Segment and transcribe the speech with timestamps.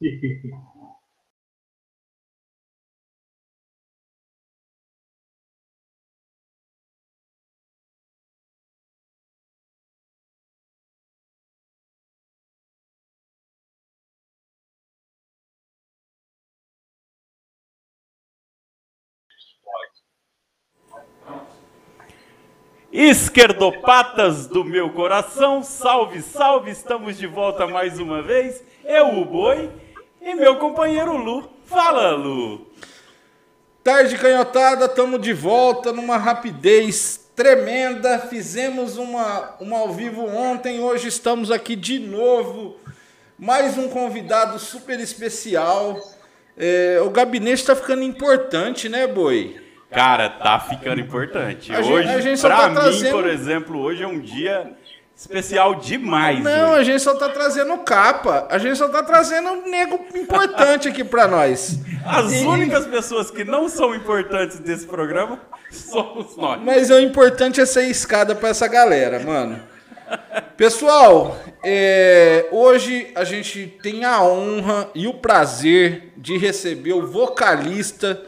[0.00, 0.50] Sí, sí, sí.
[22.98, 28.64] Esquerdopatas do meu coração, salve, salve, estamos de volta mais uma vez.
[28.86, 29.68] Eu, o Boi,
[30.18, 31.46] e meu companheiro Lu.
[31.66, 32.66] Fala, Lu.
[33.84, 38.18] Tarde canhotada, estamos de volta numa rapidez tremenda.
[38.18, 42.76] Fizemos uma, uma ao vivo ontem, hoje estamos aqui de novo.
[43.38, 46.00] Mais um convidado super especial.
[46.56, 49.65] É, o gabinete está ficando importante, né, Boi?
[49.90, 51.74] Cara, tá ficando importante.
[51.74, 53.12] A hoje, a gente pra tá mim, trazendo...
[53.12, 54.72] por exemplo, hoje é um dia
[55.16, 56.42] especial demais.
[56.42, 56.80] Não, hoje.
[56.80, 58.46] a gente só tá trazendo capa.
[58.50, 61.78] A gente só tá trazendo um nego importante aqui para nós.
[62.04, 66.60] As E- únicas pessoas que não são importantes desse programa somos nós.
[66.62, 69.58] Mas o importante é ser escada para essa galera, mano.
[70.56, 78.22] Pessoal, é, hoje a gente tem a honra e o prazer de receber o vocalista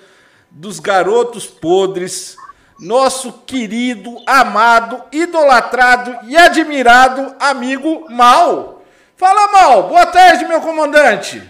[0.51, 2.37] dos Garotos Podres,
[2.79, 8.85] nosso querido, amado, idolatrado e admirado amigo Mal.
[9.17, 9.89] Fala, Mal.
[9.89, 11.43] Boa tarde, meu comandante.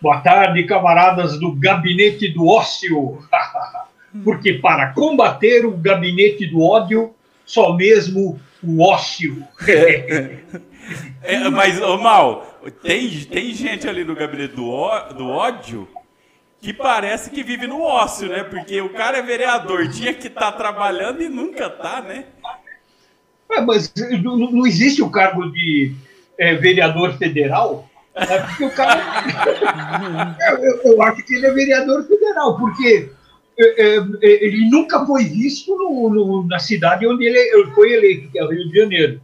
[0.00, 3.18] Boa tarde, camaradas do Gabinete do Ócio.
[4.24, 7.14] Porque para combater o gabinete do ódio,
[7.46, 9.46] só mesmo o ócio.
[11.22, 15.86] É, mas, ô Mal, tem, tem gente ali no gabinete do, ó- do ódio
[16.60, 18.44] que parece que vive no ócio, né?
[18.44, 22.26] Porque o cara é vereador, tinha que estar trabalhando e nunca tá, né?
[23.50, 25.92] É, mas não, não existe o cargo de
[26.38, 27.88] é, vereador federal?
[28.14, 29.00] É porque o cara.
[30.60, 33.10] eu, eu- acho que ele é vereador federal, porque
[33.58, 38.30] é, é, ele nunca foi visto no- no- na cidade onde ele, ele foi eleito,
[38.30, 39.20] que é o Rio de Janeiro.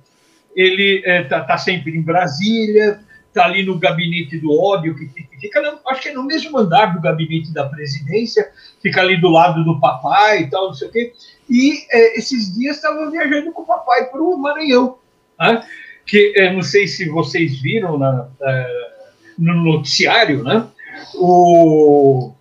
[0.55, 3.01] Ele está sempre em Brasília,
[3.37, 5.07] está ali no gabinete do ódio, que
[5.39, 8.51] fica- acho que é no mesmo andar do gabinete da presidência,
[8.83, 11.13] fica ali do lado do papai e tal, não sei o quê.
[11.49, 14.97] E é, esses dias estava viajando com o papai para o Maranhão,
[15.39, 15.63] né?
[16.07, 18.87] que é, não sei se vocês viram na- é,
[19.39, 20.67] no noticiário, né?
[21.15, 22.33] o,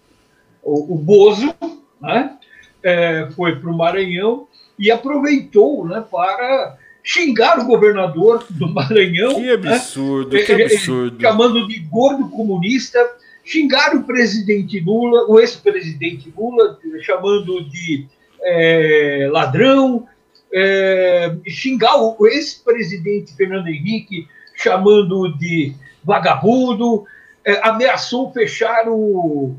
[0.63, 1.53] o, o Bozo
[2.01, 2.38] né?
[2.81, 4.47] é, foi para o Maranhão
[4.79, 9.36] e aproveitou né, para xingar o governador do Maranhão.
[9.36, 9.76] Que né?
[9.76, 11.22] absurdo, que Eh, eh, absurdo.
[11.22, 13.00] chamando de gordo comunista,
[13.44, 18.08] xingar o presidente Lula, o ex-presidente Lula, chamando de
[18.44, 20.08] eh, ladrão,
[20.52, 25.74] eh, xingar o ex-presidente Fernando Henrique, chamando de
[26.04, 27.06] vagabundo,
[27.46, 29.56] eh, ameaçou fechar o.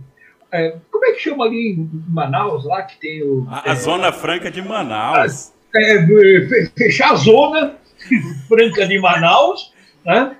[0.53, 3.47] eh, como é que chama ali em Manaus, lá que tem o.
[3.49, 5.53] A, a Zona Franca de Manaus.
[5.76, 6.06] É,
[6.48, 7.76] fe- fechar a zona
[8.48, 9.72] franca de Manaus,
[10.04, 10.37] né?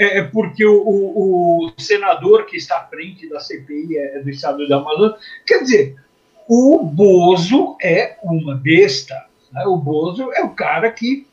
[0.00, 4.66] É, porque o, o- o senador que está à frente da CPI é do estado
[4.68, 5.16] da Amazônia.
[5.44, 5.96] Quer dizer,
[6.48, 9.14] o Bozo é uma besta.
[9.52, 9.64] né?
[9.66, 11.26] O Bozo é o cara que,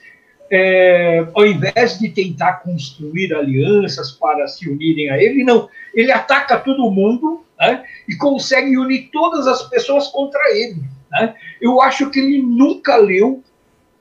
[0.52, 5.70] é, ao invés de tentar construir alianças para se unirem a ele, não.
[5.94, 7.84] Ele ataca todo mundo né?
[8.10, 10.82] e consegue unir todas as pessoas contra ele.
[11.16, 11.36] Né?
[11.62, 13.44] Eu acho que ele nunca leu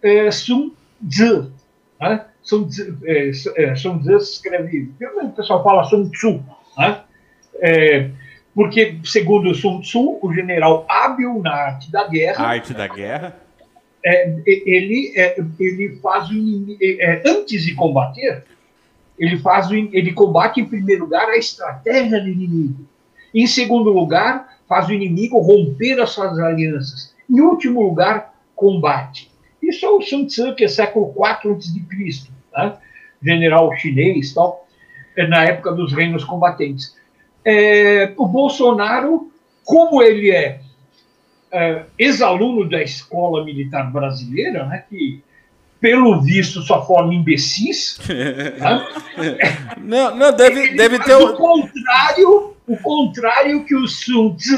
[0.03, 0.71] é, Sun
[1.09, 1.53] Tzu.
[2.01, 2.25] Né?
[2.43, 4.91] Sun Tzu, é, é, Sun Tzu se escreve,
[5.23, 6.43] o pessoal fala Sun Tzu,
[6.77, 7.01] né?
[7.61, 8.11] É,
[8.55, 13.37] porque, segundo Sun Tzu, o general hábil na arte da guerra, Arte da guerra.
[14.05, 18.45] é, ele, é, ele faz o inimigo, é, antes de combater,
[19.19, 22.85] ele faz o in- ele combate em primeiro lugar a estratégia do inimigo.
[23.33, 27.15] Em segundo lugar, faz o inimigo romper as suas alianças.
[27.31, 29.31] Em último lugar, combate.
[29.63, 32.79] Isso é o Sun Tzu, que é século IV a.C., tá?
[33.23, 34.67] general chinês, tal,
[35.17, 36.97] é, na época dos reinos combatentes.
[37.45, 39.31] É, o Bolsonaro,
[39.65, 40.61] como ele é
[41.53, 45.23] é, ex-aluno da escola militar brasileira, né, que
[45.81, 48.01] pelo visto só forma imbecis,
[48.59, 48.89] tá?
[49.81, 51.15] Não, não, deve, Ele deve ter.
[51.15, 54.57] o o- contrário, o contrário que o Sun Tzu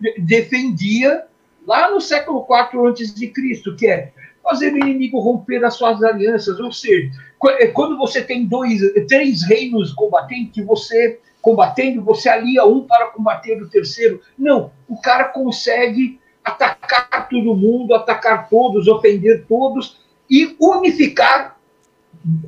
[0.00, 1.24] de- defendia
[1.66, 3.32] lá no século IV a.C.,
[3.76, 4.12] que é
[4.42, 7.10] fazer o inimigo romper as suas alianças, ou seja,
[7.58, 13.60] é, quando você tem dois, três reinos combatentes, você combatendo, você alia um para combater
[13.60, 14.20] o terceiro.
[14.38, 20.00] Não, o cara consegue atacar todo mundo, atacar todos, ofender todos
[20.30, 21.51] e unificar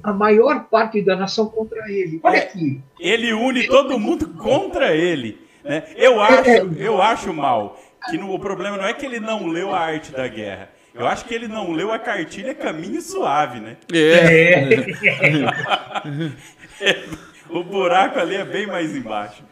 [0.02, 2.20] a maior parte da nação contra ele.
[2.22, 2.80] Olha é, aqui.
[2.98, 5.38] Ele une todo mundo contra ele.
[5.62, 5.84] Né?
[5.96, 7.78] Eu, acho, eu acho mal
[8.10, 10.70] que no, o problema não é que ele não leu a arte da guerra.
[10.94, 13.76] Eu acho que ele não leu a cartilha Caminho Suave, né?
[13.92, 14.68] É.
[17.50, 19.42] o buraco ali é bem mais embaixo.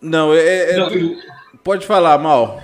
[0.00, 0.72] Não, é.
[0.72, 1.16] é não, eu...
[1.64, 2.62] Pode falar, Mal.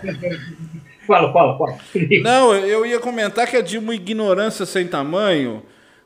[1.06, 1.79] Fala, fala, fala.
[2.23, 5.62] Não, eu ia comentar que é de uma ignorância sem tamanho,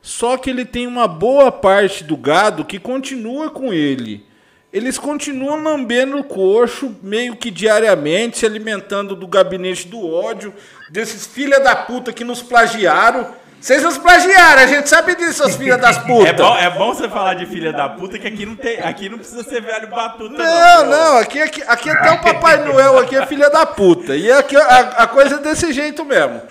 [0.07, 4.25] só que ele tem uma boa parte do gado que continua com ele.
[4.73, 10.55] Eles continuam lambendo o coxo meio que diariamente, se alimentando do gabinete do ódio,
[10.91, 13.35] desses filha da puta que nos plagiaram.
[13.61, 16.29] Vocês nos plagiaram, a gente sabe disso, seus filha das putas.
[16.29, 19.09] É bom, é bom você falar de filha da puta, que aqui não, tem, aqui
[19.09, 20.39] não precisa ser velho batuta, não.
[20.39, 24.15] Não, não, aqui, aqui, aqui até o Papai Noel aqui é filha da puta.
[24.15, 26.43] E aqui a, a coisa é desse jeito mesmo.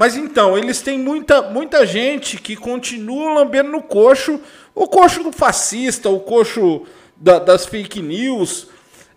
[0.00, 4.40] Mas então, eles têm muita, muita gente que continua lambendo no coxo,
[4.74, 8.68] o coxo do fascista, o coxo da, das fake news.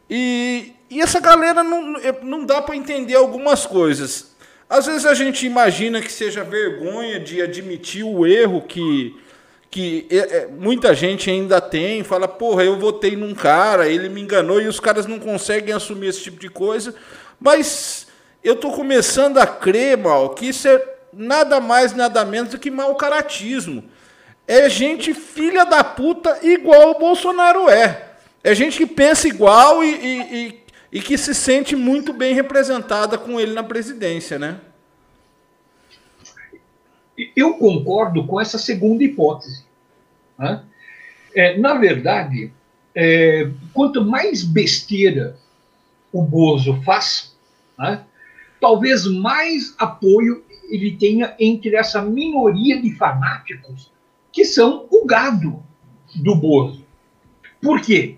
[0.10, 4.36] E, e essa galera não, não dá para entender algumas coisas.
[4.70, 9.16] Às vezes a gente imagina que seja vergonha de admitir o erro que,
[9.72, 14.20] que é, é, muita gente ainda tem, fala, porra, eu votei num cara, ele me
[14.20, 16.94] enganou e os caras não conseguem assumir esse tipo de coisa.
[17.40, 18.12] Mas
[18.44, 22.70] eu tô começando a crer, mal, que isso é nada mais, nada menos do que
[22.70, 23.84] mau caratismo.
[24.48, 28.10] É gente filha da puta igual o Bolsonaro é.
[28.44, 33.18] É gente que pensa igual e, e, e, e que se sente muito bem representada
[33.18, 34.60] com ele na presidência, né?
[37.36, 39.64] Eu concordo com essa segunda hipótese.
[40.38, 40.62] Né?
[41.34, 42.52] É, na verdade,
[42.94, 45.38] é, quanto mais besteira
[46.12, 47.34] o Bozo faz,
[47.78, 48.04] né,
[48.64, 53.92] talvez mais apoio ele tenha entre essa minoria de fanáticos
[54.32, 55.62] que são o gado
[56.16, 56.86] do Bozo.
[57.62, 58.16] Por quê?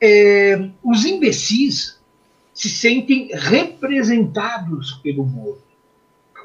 [0.00, 2.00] É, os imbecis
[2.54, 5.62] se sentem representados pelo Bozo.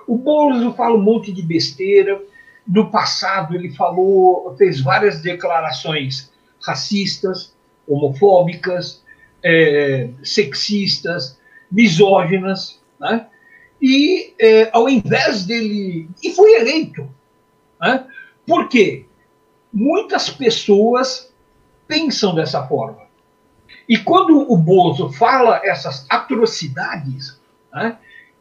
[0.05, 2.21] O Bozo fala um monte de besteira.
[2.67, 6.29] No passado, ele falou, fez várias declarações
[6.61, 7.55] racistas,
[7.87, 9.01] homofóbicas,
[9.41, 11.39] é, sexistas,
[11.71, 13.27] misóginas, né?
[13.81, 16.09] E é, ao invés dele.
[16.21, 17.09] E foi eleito.
[17.79, 18.05] Né?
[18.45, 19.05] Por quê?
[19.71, 21.33] Muitas pessoas
[21.87, 23.07] pensam dessa forma.
[23.87, 27.39] E quando o Bozo fala essas atrocidades,
[27.73, 27.97] né,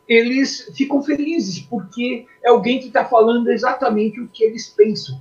[0.07, 5.21] eles ficam felizes, porque é alguém que está falando exatamente o que eles pensam.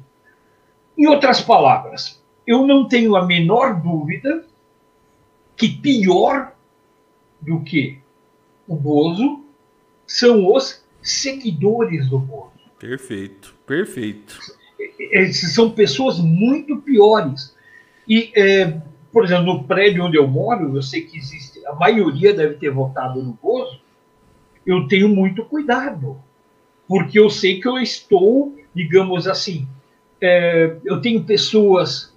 [0.98, 4.46] Em outras palavras, eu não tenho a menor dúvida
[5.56, 6.54] que pior
[7.42, 8.00] do que
[8.68, 9.44] o Bozo
[10.06, 12.52] são os seguidores do Bozo.
[12.80, 14.40] Perfeito, perfeito.
[15.00, 17.56] Esses são pessoas muito piores.
[18.08, 18.80] E, é,
[19.12, 22.70] por exemplo, no prédio onde eu moro, eu sei que existe, a maioria deve ter
[22.70, 23.80] votado no Bozo,
[24.66, 26.22] eu tenho muito cuidado,
[26.88, 29.68] porque eu sei que eu estou, digamos assim,
[30.22, 32.14] é, eu tenho pessoas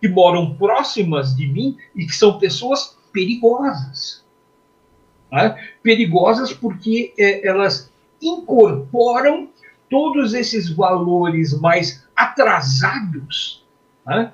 [0.00, 4.24] que moram próximas de mim e que são pessoas perigosas.
[5.30, 5.56] Né?
[5.82, 9.48] Perigosas porque é, elas incorporam
[9.90, 13.66] todos esses valores mais atrasados,
[14.06, 14.32] né,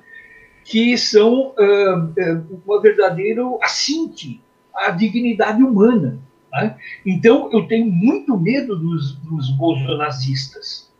[0.63, 4.41] que são uh, uh, uma verdadeiro assinte
[4.73, 6.19] à dignidade humana.
[6.51, 6.77] Né?
[7.05, 10.91] Então, eu tenho muito medo dos, dos bolsonaristas.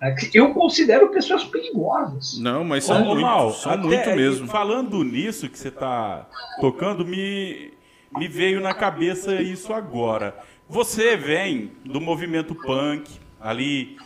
[0.00, 0.14] Né?
[0.34, 2.38] Eu considero pessoas perigosas.
[2.38, 4.48] Não, mas são, muito, mal, são muito mesmo.
[4.48, 6.28] Falando nisso que você está
[6.60, 7.71] tocando, me,
[8.16, 10.36] me veio na cabeça isso agora.
[10.68, 13.96] Você vem do movimento punk, ali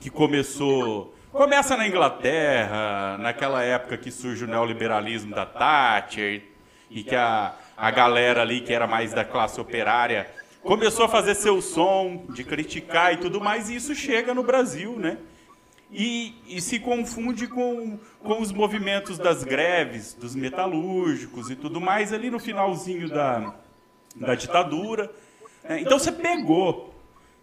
[0.00, 1.14] que começou.
[1.32, 6.42] Começa na Inglaterra, naquela época que surge o neoliberalismo da Thatcher,
[6.90, 10.30] e que a, a galera ali que era mais da classe operária
[10.62, 14.96] começou a fazer seu som, de criticar e tudo mais, e isso chega no Brasil,
[14.98, 15.18] né?
[15.90, 22.12] E, e, se confunde com, com os movimentos das greves, dos metalúrgicos e tudo mais,
[22.12, 23.54] ali no finalzinho da,
[24.16, 25.10] da ditadura.
[25.62, 26.92] É, então você pegou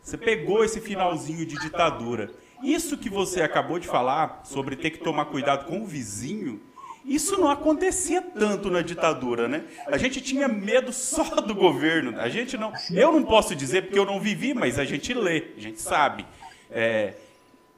[0.04, 2.30] você pegou esse finalzinho de ditadura.
[2.62, 6.62] Isso que você acabou de falar sobre ter que tomar cuidado com o vizinho,
[7.06, 9.64] isso não acontecia tanto na ditadura, né?
[9.88, 12.20] A gente tinha medo só do governo.
[12.20, 12.74] A gente não.
[12.92, 16.26] Eu não posso dizer porque eu não vivi, mas a gente lê, a gente sabe.
[16.70, 17.14] É,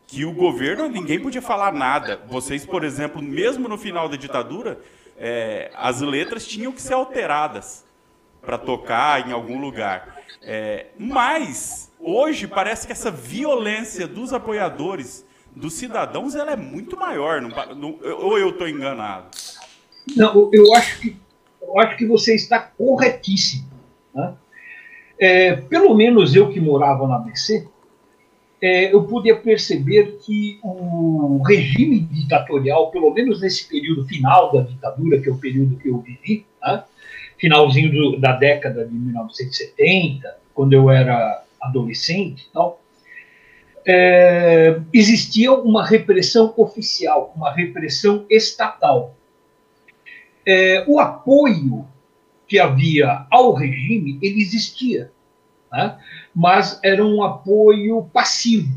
[0.08, 2.22] que o governo, ninguém podia falar nada.
[2.28, 4.80] Vocês, por exemplo, mesmo no final da ditadura,
[5.18, 7.84] é, as letras tinham que ser alteradas
[8.42, 10.24] para tocar em algum lugar.
[10.42, 17.42] É, mas Hoje parece que essa violência dos apoiadores dos cidadãos ela é muito maior.
[17.42, 19.26] Não, não, ou eu estou enganado?
[20.16, 21.18] Não, eu acho que,
[21.60, 23.68] eu acho que você está corretíssimo.
[24.14, 24.36] Né?
[25.18, 27.68] É, pelo menos eu que morava na ABC,
[28.66, 35.22] é, eu podia perceber que o regime ditatorial, pelo menos nesse período final da ditadura,
[35.22, 36.84] que é o período que eu vivi, né?
[37.38, 42.82] finalzinho do, da década de 1970, quando eu era adolescente, tal,
[43.86, 49.16] é, existia uma repressão oficial, uma repressão estatal.
[50.44, 51.86] É, o apoio
[52.48, 55.12] que havia ao regime, ele existia,
[55.72, 56.00] né?
[56.36, 58.76] Mas era um apoio passivo.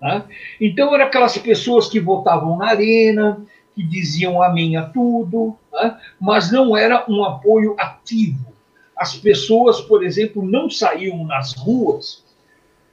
[0.00, 0.24] Né?
[0.60, 3.42] Então, eram aquelas pessoas que votavam na arena,
[3.74, 5.98] que diziam amém a tudo, né?
[6.20, 8.52] mas não era um apoio ativo.
[8.96, 12.22] As pessoas, por exemplo, não saíam nas ruas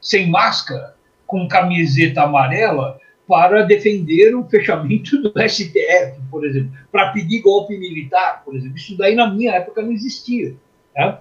[0.02, 0.96] sem máscara
[1.28, 8.42] com camiseta amarela para defender o fechamento do STF, por exemplo, para pedir golpe militar,
[8.44, 8.78] por exemplo.
[8.78, 10.56] Isso daí na minha época não existia.
[10.96, 11.18] Né?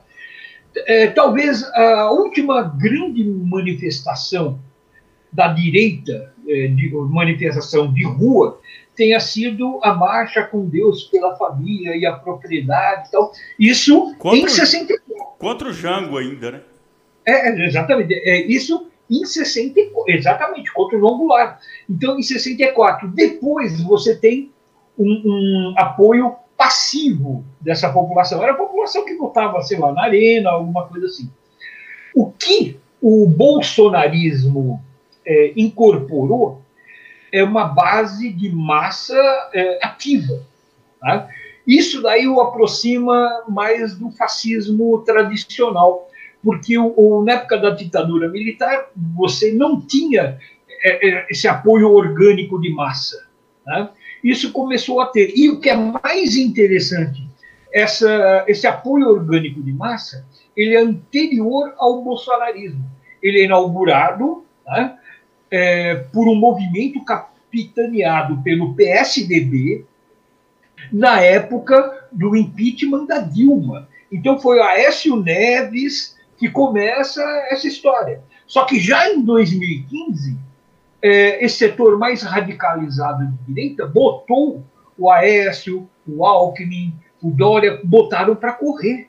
[0.86, 4.58] É, talvez a última grande manifestação
[5.32, 8.60] da direita, é, de, manifestação de rua,
[8.96, 13.32] tenha sido a marcha com Deus pela família e a propriedade e tal.
[13.58, 15.24] Isso contra em 64.
[15.38, 16.60] Contra o Jango ainda, né?
[17.24, 18.14] É, exatamente.
[18.14, 21.60] É, isso em 64, exatamente, contra o João Goulart.
[21.88, 24.52] Então, em 64, depois você tem
[24.98, 28.42] um, um, apoio passivo dessa população.
[28.42, 31.30] Era a população que votava, sei lá, na arena, alguma coisa assim.
[32.14, 34.82] O que o bolsonarismo
[35.24, 36.60] é, incorporou
[37.32, 39.16] é uma base de massa
[39.54, 40.42] é, ativa.
[41.00, 41.28] Tá?
[41.66, 46.08] Isso daí o aproxima mais do fascismo tradicional
[46.42, 50.38] porque o, o, na época da ditadura militar você não tinha
[50.82, 53.26] é, é, esse apoio orgânico de massa.
[53.66, 53.88] Né?
[54.22, 55.32] Isso começou a ter.
[55.36, 57.28] E o que é mais interessante,
[57.72, 62.84] essa, esse apoio orgânico de massa, ele é anterior ao bolsonarismo.
[63.22, 64.96] Ele é inaugurado né,
[65.50, 69.84] é, por um movimento capitaneado pelo PSDB
[70.92, 73.88] na época do impeachment da Dilma.
[74.10, 78.22] Então foi Aécio Neves, que começa essa história.
[78.46, 80.36] Só que já em 2015,
[81.02, 84.64] é, esse setor mais radicalizado de direita botou
[84.96, 89.08] o Aécio, o Alckmin, o Dória, botaram para correr.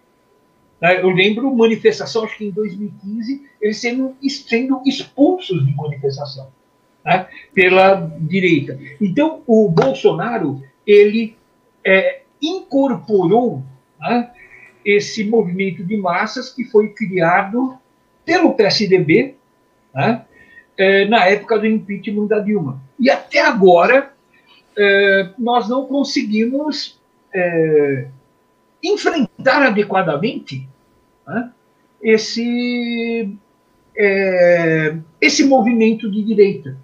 [0.79, 1.01] Né?
[1.01, 4.15] Eu lembro manifestação, acho que em 2015, eles sendo,
[4.48, 6.50] sendo expulsos de manifestação
[7.03, 7.27] né?
[7.53, 8.79] pela direita.
[9.01, 11.36] Então, o Bolsonaro, ele
[11.84, 13.63] é, incorporou
[14.00, 14.31] né?
[14.86, 17.77] esse movimento de massas que foi criado
[18.24, 19.36] pelo PSDB
[19.93, 20.25] né,
[20.79, 22.81] é, na época do impeachment da Dilma.
[22.98, 24.13] E até agora
[24.77, 26.98] é, nós não conseguimos
[27.36, 28.07] é,
[28.81, 30.65] enfrentar adequadamente
[31.27, 31.51] né,
[32.01, 33.38] esse,
[33.95, 36.77] é, esse movimento de direita.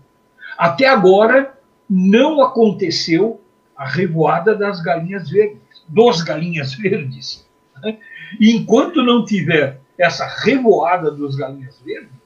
[0.57, 1.57] Até agora
[1.89, 3.39] não aconteceu
[3.77, 7.47] a revoada das galinhas verdes, dos galinhas verdes.
[7.81, 7.97] Né?
[8.41, 12.24] E enquanto não tiver essa revoada dos galinhas verdes,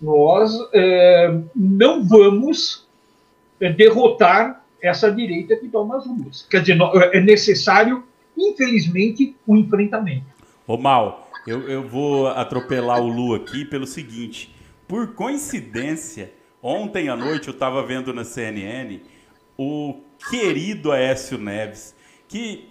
[0.00, 2.88] nós é, não vamos
[3.60, 6.46] é, derrotar essa direita que toma as ruas.
[6.48, 6.78] Quer dizer,
[7.12, 8.04] é necessário,
[8.36, 10.26] infelizmente, o um enfrentamento.
[10.66, 14.54] Ô Mal, eu, eu vou atropelar o Lu aqui pelo seguinte.
[14.88, 19.00] Por coincidência, ontem à noite eu estava vendo na CNN
[19.58, 21.94] o querido Aécio Neves,
[22.26, 22.70] que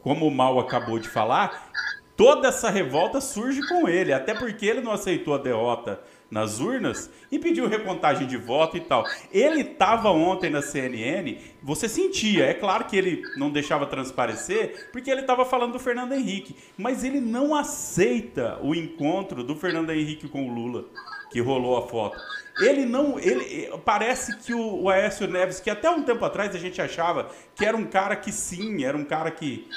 [0.00, 1.70] como o Mal acabou de falar,
[2.16, 6.00] toda essa revolta surge com ele, até porque ele não aceitou a derrota
[6.34, 9.04] nas urnas e pediu recontagem de voto e tal.
[9.32, 15.12] Ele estava ontem na CNN, você sentia, é claro que ele não deixava transparecer, porque
[15.12, 20.28] ele estava falando do Fernando Henrique, mas ele não aceita o encontro do Fernando Henrique
[20.28, 20.86] com o Lula,
[21.30, 22.18] que rolou a foto.
[22.58, 23.16] Ele não.
[23.16, 27.30] Ele, parece que o, o Aécio Neves, que até um tempo atrás a gente achava
[27.54, 29.68] que era um cara que sim, era um cara que.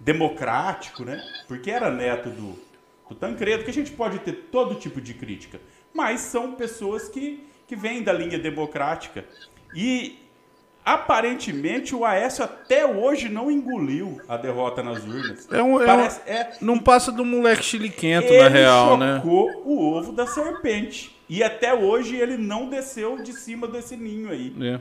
[0.00, 1.22] democrático, né?
[1.46, 2.58] Porque era neto do,
[3.08, 5.60] do Tancredo, que a gente pode ter todo tipo de crítica.
[5.96, 9.24] Mas são pessoas que, que vêm da linha democrática.
[9.74, 10.18] E
[10.84, 15.48] aparentemente o Aécio até hoje não engoliu a derrota nas urnas.
[15.50, 19.22] É um, Parece, é, é não passa do moleque chiliquento, na real, né?
[19.24, 19.32] Ele
[19.64, 21.16] o ovo da serpente.
[21.28, 24.54] E até hoje ele não desceu de cima desse ninho aí.
[24.60, 24.80] É.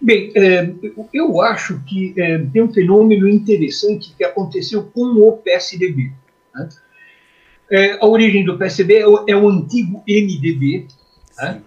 [0.00, 0.74] Bem, é,
[1.12, 6.10] eu acho que é, tem um fenômeno interessante que aconteceu com o PSDB.
[6.54, 6.68] Né?
[7.74, 10.86] É, a origem do PSDB é o, é o antigo MDB,
[11.36, 11.60] né?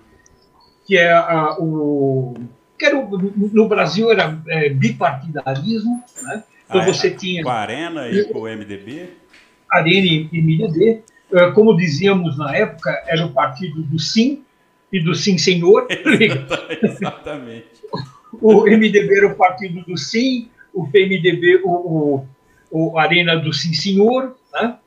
[0.86, 2.34] que é a, o
[2.80, 6.44] que era no Brasil era é, bipartidarismo, né?
[6.66, 9.10] Então você tinha com a Arena e com o MDB,
[9.70, 14.46] Arena e MDB, é, como dizíamos na época, era o partido do sim
[14.94, 15.88] e do sim senhor.
[16.82, 17.68] Exatamente.
[18.40, 22.24] o MDB era o partido do sim, o PMDB o,
[22.72, 24.78] o, o Arena do sim senhor, né?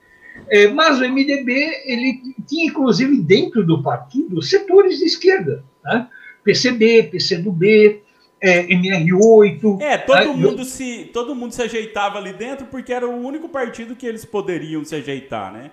[0.51, 1.53] É, mas o MDB
[1.85, 6.09] ele tinha inclusive dentro do partido setores de esquerda, né?
[6.43, 8.03] PCB, PCdoB,
[8.41, 9.81] é, MR8.
[9.81, 10.35] É, todo, né?
[10.35, 14.25] mundo se, todo mundo se ajeitava ali dentro porque era o único partido que eles
[14.25, 15.71] poderiam se ajeitar, né?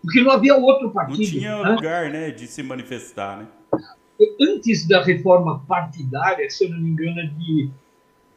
[0.00, 1.18] Porque não havia outro partido.
[1.18, 1.70] Não tinha né?
[1.70, 3.46] lugar né, de se manifestar, né?
[4.40, 7.68] Antes da reforma partidária, se eu não me engano, é de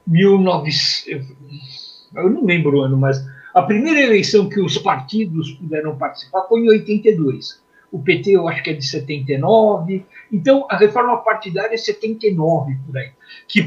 [0.05, 2.09] 1900.
[2.15, 6.61] Eu não lembro o ano, mas a primeira eleição que os partidos puderam participar foi
[6.61, 10.05] em 82 o PT eu acho que é de 79.
[10.31, 13.11] Então, a reforma partidária é 79 por aí,
[13.47, 13.63] que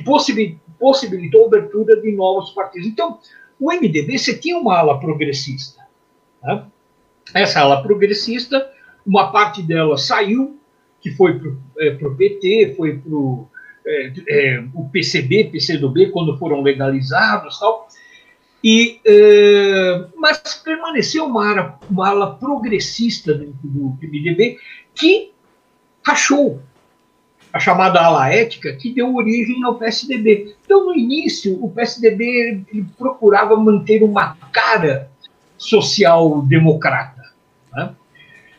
[0.79, 2.87] possibilitou a abertura de novos partidos.
[2.87, 3.19] Então,
[3.59, 5.81] o MDB, você tinha uma ala progressista.
[6.43, 6.65] Né?
[7.35, 8.71] Essa ala progressista,
[9.07, 10.59] uma parte dela saiu,
[11.01, 13.13] que foi para o é, PT, foi para
[13.85, 17.89] é, é, o PCB, PCdoB, quando foram legalizados tal.
[18.65, 24.59] E, uh, mas permaneceu uma ala, uma ala progressista dentro do MDB
[24.95, 25.33] que
[26.07, 26.61] rachou
[27.53, 30.57] a chamada ala ética que deu origem ao PSDB.
[30.65, 32.65] Então, no início, o PSDB
[32.97, 35.11] procurava manter uma cara
[35.59, 37.23] social-democrata.
[37.73, 37.95] Né?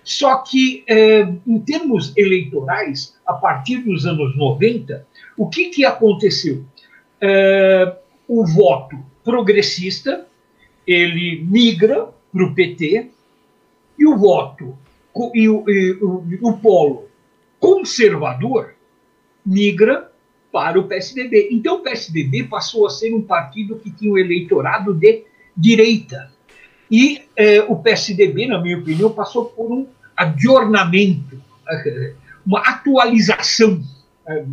[0.03, 6.63] Só que, eh, em termos eleitorais, a partir dos anos 90, o que, que aconteceu?
[7.19, 7.95] Eh,
[8.27, 10.27] o voto progressista,
[10.85, 13.09] ele migra para o PT,
[13.97, 14.77] e o voto,
[15.33, 17.07] e o, e o, o polo
[17.63, 18.73] conservador
[19.45, 20.11] migra
[20.51, 21.47] para o PSDB.
[21.49, 25.23] Então, o PSDB passou a ser um partido que tinha um eleitorado de
[25.55, 26.29] direita.
[26.91, 31.41] E eh, o PSDB, na minha opinião, passou por um adornamento,
[32.45, 33.81] uma atualização,
[34.27, 34.45] eh,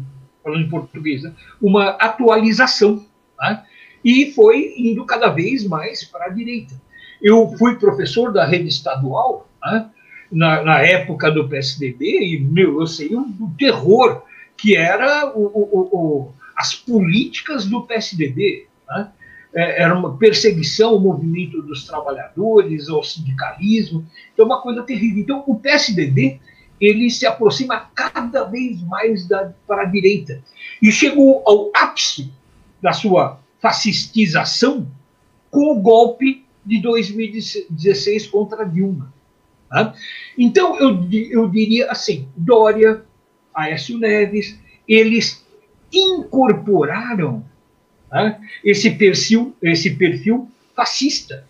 [0.43, 1.35] falando em português, né?
[1.61, 3.05] uma atualização.
[3.41, 3.65] Né?
[4.05, 6.75] E foi indo cada vez mais para a direita.
[7.21, 9.91] Eu fui professor da rede estadual né,
[10.33, 14.23] na, na, época do PSDB e meu, eu sei o, o terror
[14.57, 18.67] que era o, o, as políticas do PSDB.
[18.89, 19.09] Né?
[19.53, 25.23] É, era uma perseguição ao movimento dos trabalhadores, ao sindicalismo, então uma coisa terrível.
[25.23, 26.41] Então o PSDB
[26.81, 30.43] ele se aproxima cada vez mais da, para a direita
[30.81, 32.33] e chegou ao ápice
[32.81, 34.89] da sua fascistização
[35.51, 39.13] com o golpe de 2016 contra Dilma.
[39.69, 39.95] Tá?
[40.37, 43.05] Então, eu, eu diria assim: Dória,
[43.55, 45.45] Aécio Neves, eles
[45.93, 47.45] incorporaram
[48.09, 48.39] tá?
[48.65, 51.49] esse, perfil, esse perfil fascista.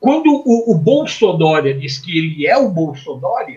[0.00, 3.56] Quando o, o Bolsonaro diz que ele é o Bolsonaro,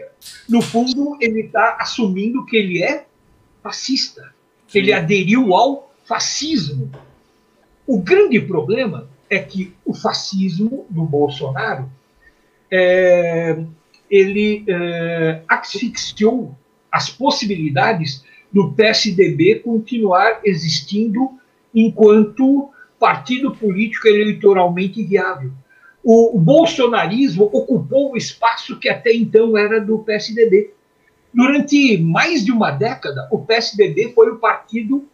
[0.49, 3.05] no fundo ele está assumindo que ele é
[3.61, 4.33] fascista,
[4.67, 6.91] que ele aderiu ao fascismo.
[7.91, 11.91] O grande problema é que o fascismo do Bolsonaro
[12.71, 13.65] é,
[14.09, 16.57] ele é, asfixiou
[16.89, 21.31] as possibilidades do PSDB continuar existindo
[21.75, 25.51] enquanto partido político eleitoralmente viável.
[26.01, 30.73] O, bolsonarismo ocupou o espaço que até então era do PSDB.
[31.33, 35.10] Durante mais de uma década, o PSDB foi o partido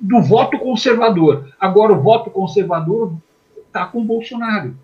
[0.00, 1.52] do voto conservador.
[1.58, 3.14] Agora, o voto conservador
[3.66, 4.76] está com o Bolsonaro.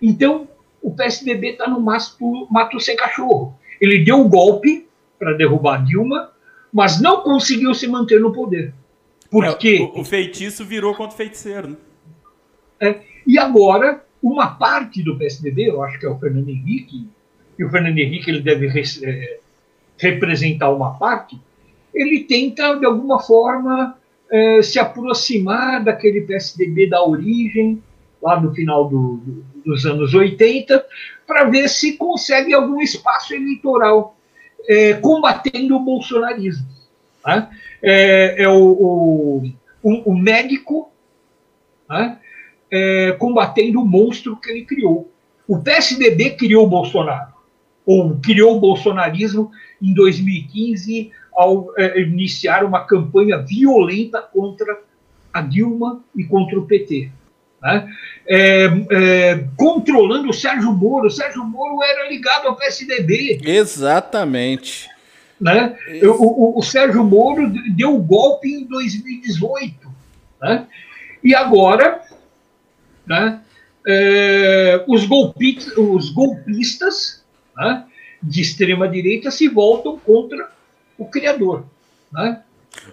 [0.00, 0.48] Então,
[0.82, 3.58] o PSDB está no mato, mato sem cachorro.
[3.80, 4.86] Ele deu um golpe
[5.18, 6.30] para derrubar Dilma,
[6.72, 8.72] mas não conseguiu se manter no poder.
[9.30, 11.68] Porque é, o, o, feitiço virou contra o feiticeiro.
[11.68, 11.76] Né?
[12.80, 17.08] É, e agora, uma parte do PSDB, eu acho que é o Fernando Henrique,
[17.58, 19.38] e o Fernando Henrique ele deve re, é,
[19.96, 21.40] representar uma parte,
[21.94, 23.96] ele tenta, de alguma forma,
[24.34, 27.80] é, se aproximar daquele PSDB da origem,
[28.20, 30.84] lá no final do, do, dos anos 80,
[31.24, 34.16] para ver se consegue algum espaço eleitoral
[34.68, 36.66] é, combatendo o bolsonarismo.
[37.24, 37.48] Né?
[37.80, 39.42] É, é, o, o,
[39.80, 40.90] o, o médico
[41.88, 42.18] né?
[42.72, 45.12] É, combatendo o monstro que ele criou.
[45.46, 47.32] O PSDB criou o Bolsonaro,
[47.86, 54.78] ou criou o bolsonarismo em 2015 ao é, iniciar uma campanha violenta contra
[55.32, 57.10] a Dilma e contra o PT.
[57.62, 57.88] Né?
[58.26, 61.08] É, é, controlando o Sérgio Moro.
[61.08, 63.40] O Sérgio Moro era ligado ao PSDB.
[63.42, 64.88] Exatamente.
[65.40, 65.76] Né?
[66.02, 69.92] O, o, o, Sérgio Moro deu o golpe em 2018.
[70.40, 70.66] Né?
[71.22, 72.02] E agora,
[73.06, 73.40] né,
[73.86, 77.24] é, os, golpistas, os golpistas
[77.56, 77.84] né,
[78.22, 80.53] de extrema-direita se voltam contra
[80.98, 81.64] o Criador.
[82.12, 82.42] Né?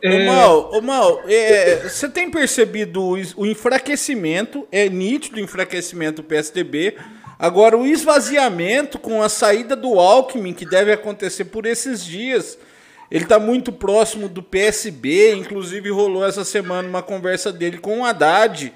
[0.01, 0.09] É...
[0.09, 6.21] Ô Mal, ô Mal é, você tem percebido o, o enfraquecimento, é nítido o enfraquecimento
[6.21, 6.97] do PSDB,
[7.37, 12.57] agora o esvaziamento com a saída do Alckmin, que deve acontecer por esses dias,
[13.09, 18.05] ele está muito próximo do PSB, inclusive rolou essa semana uma conversa dele com o
[18.05, 18.73] Haddad.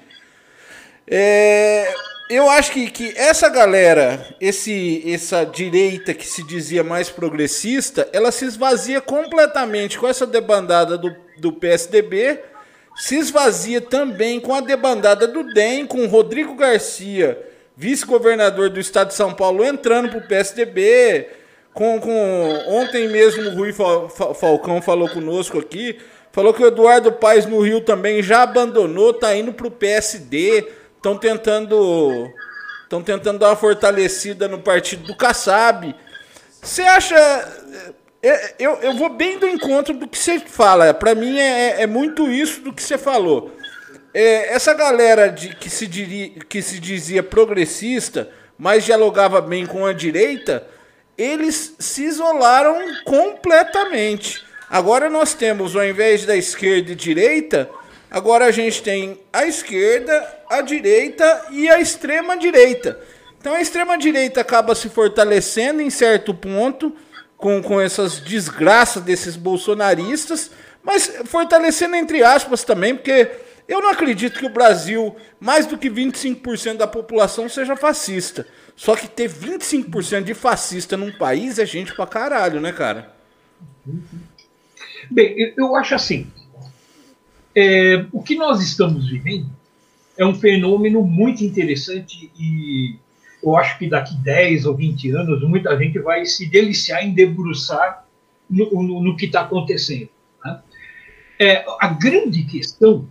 [1.08, 1.94] É,
[2.28, 8.32] eu acho que, que essa galera, esse, essa direita que se dizia mais progressista, ela
[8.32, 12.40] se esvazia completamente com essa debandada do, do PSDB,
[12.96, 17.38] se esvazia também com a debandada do DEM, com Rodrigo Garcia,
[17.76, 21.28] vice-governador do estado de São Paulo, entrando para o PSDB.
[21.74, 25.98] Com, com, ontem mesmo o Rui Falcão falou conosco aqui,
[26.32, 30.66] falou que o Eduardo Paes no Rio também já abandonou, tá indo para o PSD
[31.06, 32.28] estão tentando
[32.82, 35.94] estão tentando dar uma fortalecida no partido do Kassab.
[36.60, 37.16] Você acha
[38.22, 40.92] é, é, eu, eu vou bem do encontro do que você fala.
[40.92, 43.54] Para mim é, é muito isso do que você falou.
[44.12, 49.84] É, essa galera de, que, se diria, que se dizia progressista, mas dialogava bem com
[49.84, 50.66] a direita,
[51.16, 54.44] eles se isolaram completamente.
[54.68, 57.70] Agora nós temos, ao invés da esquerda e direita,
[58.10, 62.98] Agora a gente tem a esquerda, a direita e a extrema direita.
[63.38, 66.94] Então a extrema direita acaba se fortalecendo em certo ponto
[67.36, 70.50] com, com essas desgraças desses bolsonaristas,
[70.82, 73.30] mas fortalecendo entre aspas também, porque
[73.68, 78.46] eu não acredito que o Brasil, mais do que 25% da população, seja fascista.
[78.76, 83.12] Só que ter 25% de fascista num país é gente pra caralho, né, cara?
[85.10, 86.30] Bem, eu acho assim.
[87.56, 89.48] É, o que nós estamos vivendo
[90.18, 92.96] é um fenômeno muito interessante e
[93.42, 98.06] eu acho que daqui 10 ou 20 anos muita gente vai se deliciar em debruçar
[98.48, 100.08] no, no, no que está acontecendo.
[100.44, 100.60] Né?
[101.38, 103.08] É, a grande questão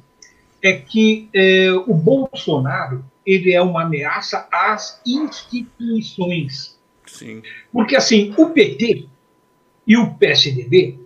[0.62, 6.78] é que é, o Bolsonaro ele é uma ameaça às instituições.
[7.08, 7.42] Sim.
[7.72, 9.08] Porque assim, o PT
[9.88, 11.00] e o PSDB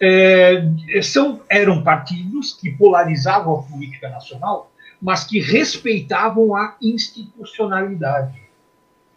[0.00, 0.62] é,
[1.02, 8.40] são, eram partidos que polarizavam a política nacional, mas que respeitavam a institucionalidade.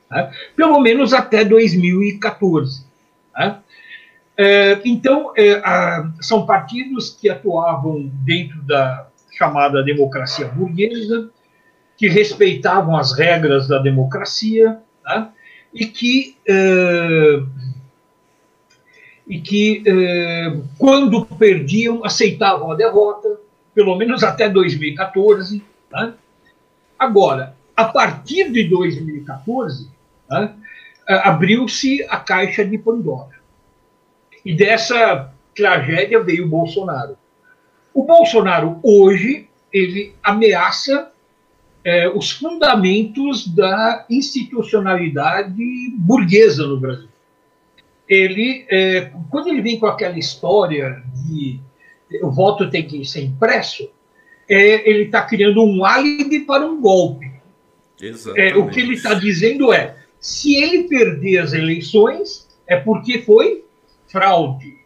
[0.09, 0.31] Né?
[0.55, 2.85] Pelo menos até 2014.
[3.37, 3.59] Né?
[4.37, 11.29] É, então, é, a, são partidos que atuavam dentro da chamada democracia burguesa,
[11.97, 15.29] que respeitavam as regras da democracia né?
[15.73, 17.41] e que é,
[19.29, 23.39] e que, eh, quando perdiam, aceitavam a derrota,
[23.75, 25.63] pelo menos até 2014.
[25.91, 26.13] Né?
[26.97, 29.87] Agora, a partir de 2014,
[30.27, 30.51] né,
[31.07, 33.37] abriu-se a caixa de Pandora.
[34.43, 37.15] E dessa tragédia veio o Bolsonaro.
[37.93, 41.11] O Bolsonaro, hoje, ele ameaça
[41.83, 47.08] eh, os fundamentos da institucionalidade burguesa no Brasil
[48.09, 51.59] ele, é, quando ele vem com aquela história de
[52.23, 53.87] o voto tem que ser impresso,
[54.49, 57.31] é, ele está criando um álibi para um golpe.
[58.35, 63.63] É, o que ele está dizendo é: se ele perder as eleições, é porque foi
[64.07, 64.79] fraude.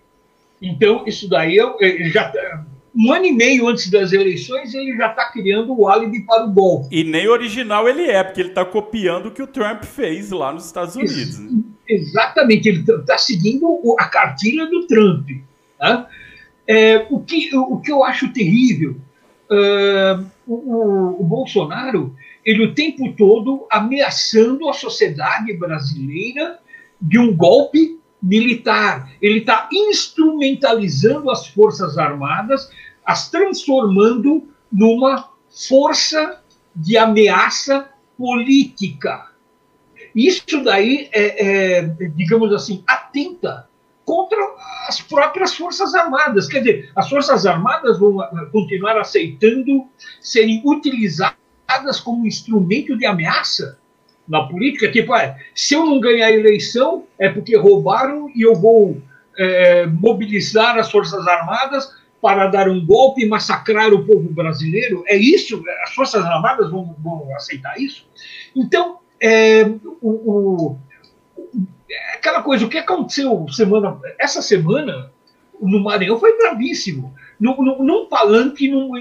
[0.62, 5.10] Então, isso daí é, já tá, um ano e meio antes das eleições, ele já
[5.10, 6.88] está criando o álibi para o golpe.
[6.92, 10.52] E nem original ele é, porque ele está copiando o que o Trump fez lá
[10.52, 11.40] nos Estados Unidos.
[11.40, 11.64] Né?
[11.88, 15.30] Exatamente, ele está tá seguindo a cartilha do Trump.
[15.78, 16.08] Tá?
[16.68, 18.96] É, o, que, o que eu acho terrível,
[19.52, 22.16] uh, o, o Bolsonaro,
[22.46, 26.60] ele o tempo todo ameaçando a sociedade brasileira
[27.02, 29.12] de um golpe militar.
[29.22, 32.70] Ele está instrumentalizando as Forças Armadas,
[33.06, 36.42] as transformando numa força
[36.74, 39.33] de ameaça política.
[40.16, 41.82] Isso daí é, é,
[42.16, 43.68] digamos assim, atenta
[44.06, 44.38] contra
[44.88, 46.48] as próprias Forças Armadas.
[46.48, 48.18] Quer dizer, as Forças Armadas vão
[48.52, 49.86] continuar aceitando
[50.22, 53.78] serem utilizadas como instrumento de ameaça
[54.28, 58.56] na política, tipo, é, se eu não ganhar a eleição é porque roubaram e eu
[58.56, 59.02] vou
[59.38, 65.04] é, mobilizar as Forças Armadas para dar um golpe e massacrar o povo brasileiro.
[65.08, 65.62] É isso?
[65.84, 68.08] As Forças Armadas vão, vão aceitar isso?
[68.56, 69.64] Então, é,
[70.02, 70.78] o, o,
[72.14, 75.10] aquela coisa, o que aconteceu semana, essa semana
[75.62, 77.16] no Maranhão foi gravíssimo.
[77.40, 78.92] Num palanque, num,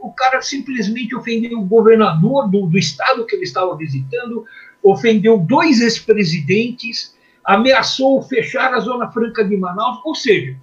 [0.00, 4.44] o cara simplesmente ofendeu o governador do, do estado que ele estava visitando,
[4.82, 10.56] ofendeu dois ex-presidentes, ameaçou fechar a Zona Franca de Manaus, ou seja,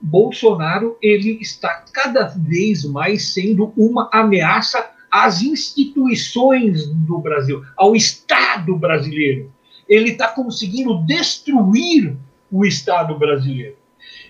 [0.00, 8.76] Bolsonaro ele está cada vez mais sendo uma ameaça às instituições do Brasil, ao Estado
[8.76, 9.52] brasileiro.
[9.88, 12.16] Ele está conseguindo destruir
[12.50, 13.76] o Estado brasileiro.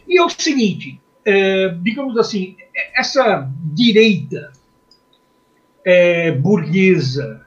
[0.06, 2.56] E é o seguinte, é, digamos assim,
[2.94, 4.52] essa direita
[5.84, 7.46] é, burguesa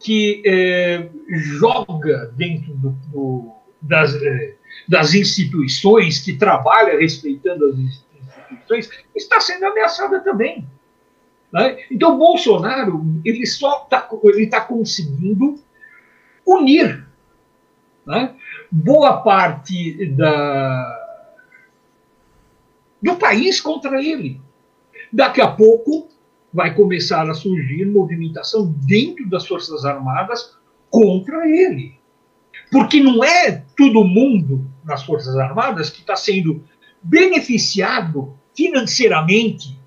[0.00, 3.52] que é, joga dentro do, do,
[3.82, 4.54] das, é,
[4.88, 10.66] das instituições, que trabalha respeitando as instituições, está sendo ameaçada também.
[11.52, 11.78] Né?
[11.90, 15.58] Então, Bolsonaro ele só está ele tá conseguindo
[16.46, 17.06] unir
[18.06, 18.34] né?
[18.70, 20.98] boa parte da,
[23.02, 24.40] do país contra ele.
[25.12, 26.08] Daqui a pouco
[26.52, 30.56] vai começar a surgir movimentação dentro das Forças Armadas
[30.90, 31.98] contra ele.
[32.70, 36.64] Porque não é todo mundo nas Forças Armadas que está sendo
[37.02, 39.77] beneficiado financeiramente,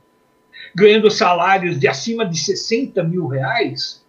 [0.76, 4.04] ganhando salários de acima de 60 mil reais,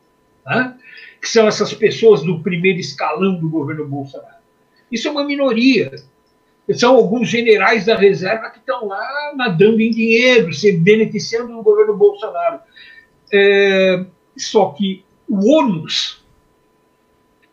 [0.46, 0.76] né?
[1.20, 4.42] que são essas pessoas do primeiro escalão do governo Bolsonaro.
[4.90, 5.92] Isso é uma minoria
[6.74, 11.96] são alguns generais da reserva que estão lá nadando em dinheiro, se beneficiando do governo
[11.96, 12.60] Bolsonaro.
[13.32, 14.04] É,
[14.36, 16.22] só que o ônus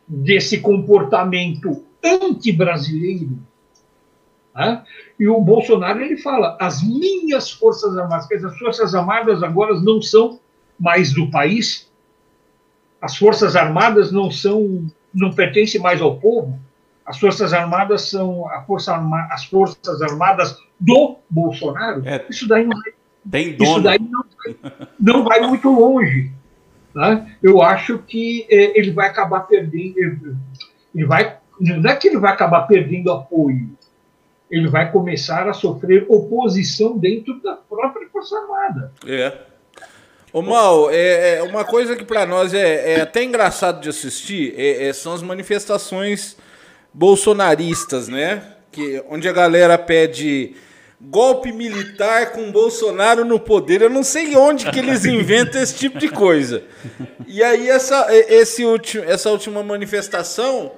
[0.08, 3.40] desse comportamento anti-brasileiro,
[4.56, 4.84] né?
[5.20, 9.80] E o Bolsonaro ele fala: as minhas forças armadas, quer dizer, as forças armadas agora
[9.80, 10.40] não são
[10.80, 11.92] mais do país,
[13.02, 16.58] as forças armadas não são, não pertencem mais ao povo,
[17.10, 22.80] as Forças Armadas são Força Arma, as Forças Armadas do Bolsonaro, é, isso daí, não,
[23.60, 24.24] isso daí não,
[25.00, 26.32] não vai muito longe.
[26.94, 27.36] Né?
[27.42, 30.38] Eu acho que é, ele vai acabar perdendo.
[30.94, 33.70] Ele vai, não é que ele vai acabar perdendo apoio,
[34.50, 38.92] ele vai começar a sofrer oposição dentro da própria Força Armada.
[39.06, 39.34] É.
[40.32, 44.54] Ô Mal, é, é uma coisa que para nós é, é, até engraçado de assistir
[44.56, 46.38] é, é, são as manifestações
[46.94, 48.44] bolsonaristas, né?
[48.72, 50.56] Que, onde a galera pede
[51.02, 53.82] golpe militar com Bolsonaro no poder.
[53.82, 56.64] Eu não sei onde que eles inventam esse tipo de coisa.
[57.26, 60.74] E aí essa, esse último, essa última manifestação,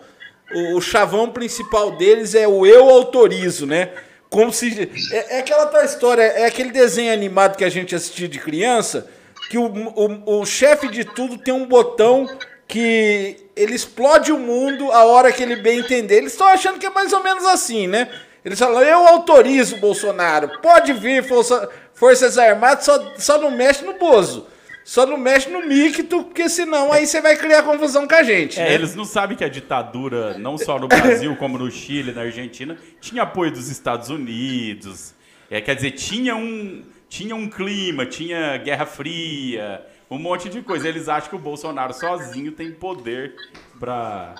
[0.54, 3.90] o, o chavão principal deles é o eu autorizo, né?
[4.30, 8.28] Como se é, é aquela tua história, é aquele desenho animado que a gente assistia
[8.28, 9.10] de criança,
[9.50, 12.28] que o, o, o chefe de tudo tem um botão
[12.68, 16.16] que ele explode o mundo a hora que ele bem entender.
[16.16, 18.08] Eles estão achando que é mais ou menos assim, né?
[18.44, 23.94] Eles falam, eu autorizo Bolsonaro, pode vir, força, Forças Armadas, só, só não mexe no
[23.94, 24.48] Bozo.
[24.84, 28.60] Só não mexe no Micto, porque senão aí você vai criar confusão com a gente.
[28.60, 28.74] É, né?
[28.74, 32.78] eles não sabem que a ditadura, não só no Brasil, como no Chile, na Argentina,
[33.00, 35.13] tinha apoio dos Estados Unidos.
[35.50, 40.88] É, quer dizer, tinha um, tinha um clima, tinha Guerra Fria, um monte de coisa.
[40.88, 43.36] Eles acham que o Bolsonaro sozinho tem poder
[43.80, 44.36] para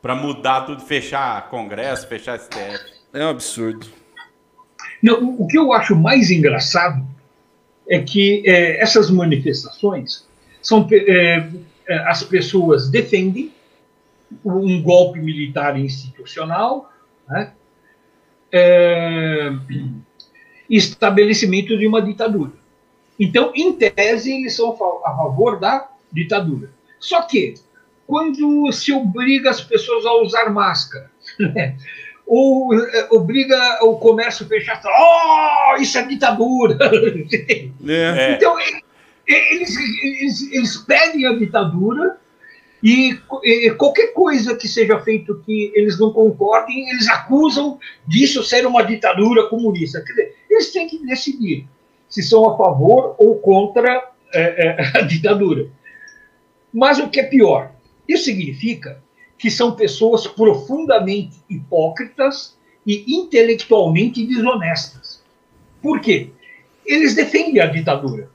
[0.00, 2.78] para mudar tudo, fechar Congresso, fechar STF.
[3.12, 3.86] É um absurdo.
[5.02, 7.04] Não, o que eu acho mais engraçado
[7.88, 10.26] é que é, essas manifestações
[10.60, 11.48] são é,
[11.88, 13.52] é, as pessoas defendem
[14.44, 16.92] um golpe militar institucional,
[17.26, 17.52] né?
[18.52, 19.50] é,
[20.68, 22.52] estabelecimento de uma ditadura.
[23.18, 24.70] Então, em tese, eles são
[25.04, 26.70] a favor da ditadura.
[27.00, 27.54] Só que,
[28.06, 31.76] quando se obriga as pessoas a usar máscara, né?
[32.28, 36.78] Ou eh, obriga o comércio a fechar, oh, isso é ditadura.
[37.88, 38.34] É.
[38.34, 38.54] Então,
[39.26, 42.18] eles, eles, eles pedem a ditadura
[42.82, 48.66] e, e, qualquer coisa que seja feito que eles não concordem, eles acusam disso ser
[48.66, 50.02] uma ditadura comunista.
[50.02, 51.66] Quer dizer, eles têm que decidir
[52.08, 55.68] se são a favor ou contra é, é, a ditadura.
[56.72, 57.72] Mas o que é pior,
[58.06, 59.02] isso significa
[59.38, 65.22] que são pessoas profundamente hipócritas e intelectualmente desonestas.
[65.80, 66.30] Por quê?
[66.84, 68.28] Eles defendem a ditadura,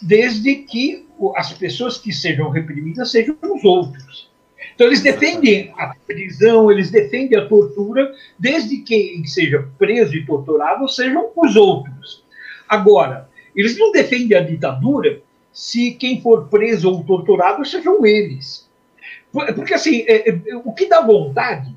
[0.00, 1.04] desde que
[1.34, 4.30] as pessoas que sejam reprimidas sejam os outros.
[4.74, 10.26] Então, eles defendem a prisão, eles defendem a tortura, desde que quem seja preso e
[10.26, 12.22] torturado sejam os outros.
[12.68, 18.65] Agora, eles não defendem a ditadura se quem for preso ou torturado sejam eles.
[19.32, 21.74] Porque, assim, é, é, o que dá vontade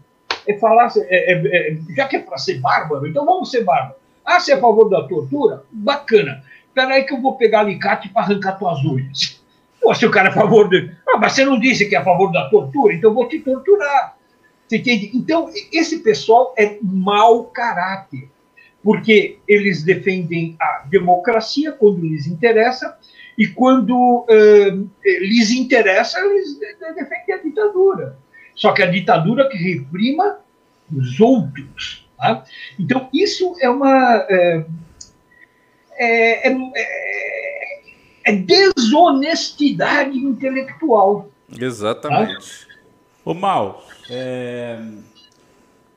[0.48, 3.96] é falar, é, é, é, já que é para ser bárbaro, então vamos ser bárbaro.
[4.26, 5.64] Ah, você é a favor da tortura?
[5.72, 6.44] Bacana.
[6.68, 9.42] Espera aí que eu vou pegar alicate para arrancar tuas unhas.
[9.82, 10.92] Pô, se o cara é a favor de.
[11.08, 13.40] Ah, mas você não disse que é a favor da tortura, então eu vou te
[13.40, 14.16] torturar.
[14.68, 15.10] Você entende?
[15.16, 18.30] Então, esse pessoal é mau caráter,
[18.84, 22.96] porque eles defendem a democracia quando lhes interessa,
[23.40, 28.20] e quando uh, lhes interessa, eles defendem a ditadura.
[28.54, 30.40] Só que a ditadura que reprima
[30.94, 32.06] os outros.
[32.18, 32.44] Tá?
[32.78, 34.28] Então, isso é uma.
[34.30, 34.66] É,
[35.94, 37.92] é, é,
[38.26, 41.32] é desonestidade intelectual.
[41.58, 42.68] Exatamente.
[42.68, 42.76] Tá?
[43.24, 44.80] Ô, Mal, é,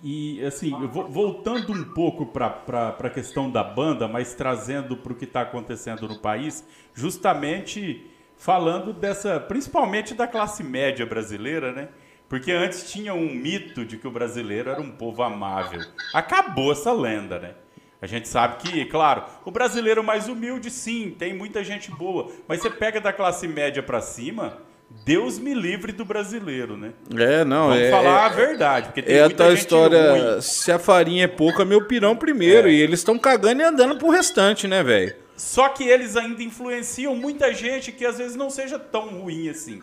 [0.02, 5.24] e assim, voltando um pouco para a questão da banda, mas trazendo para o que
[5.24, 11.88] está acontecendo no país, justamente falando dessa, principalmente da classe média brasileira, né?
[12.28, 15.80] Porque antes tinha um mito de que o brasileiro era um povo amável.
[16.12, 17.54] Acabou essa lenda, né?
[18.00, 22.32] A gente sabe que, claro, o brasileiro mais humilde, sim, tem muita gente boa.
[22.48, 24.58] Mas você pega da classe média para cima,
[25.04, 26.92] Deus me livre do brasileiro, né?
[27.16, 27.90] É, não, Vamos é.
[27.90, 28.86] falar é, a verdade.
[28.88, 30.40] Porque tem é muita a tal gente história: ruim.
[30.40, 32.68] se a farinha é pouca, meu pirão primeiro.
[32.68, 32.72] É.
[32.72, 35.14] E eles estão cagando e andando pro restante, né, velho?
[35.36, 39.82] Só que eles ainda influenciam muita gente que às vezes não seja tão ruim assim.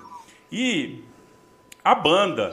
[0.52, 1.04] E
[1.84, 2.50] a banda,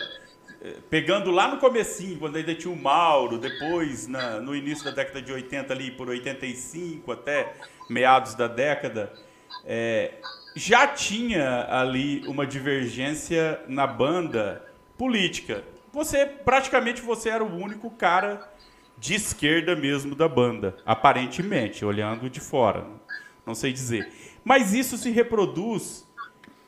[0.60, 4.90] eh, pegando lá no comecinho, quando ainda tinha o Mauro, depois na- no início da
[4.90, 7.52] década de 80 ali, por 85 até
[7.88, 9.12] meados da década,
[9.64, 10.14] eh,
[10.56, 14.64] já tinha ali uma divergência na banda
[14.96, 15.62] política.
[15.92, 18.50] Você, praticamente, você era o único cara
[18.98, 22.86] de esquerda mesmo da banda, aparentemente, olhando de fora.
[23.44, 24.10] Não sei dizer.
[24.42, 26.06] Mas isso se reproduz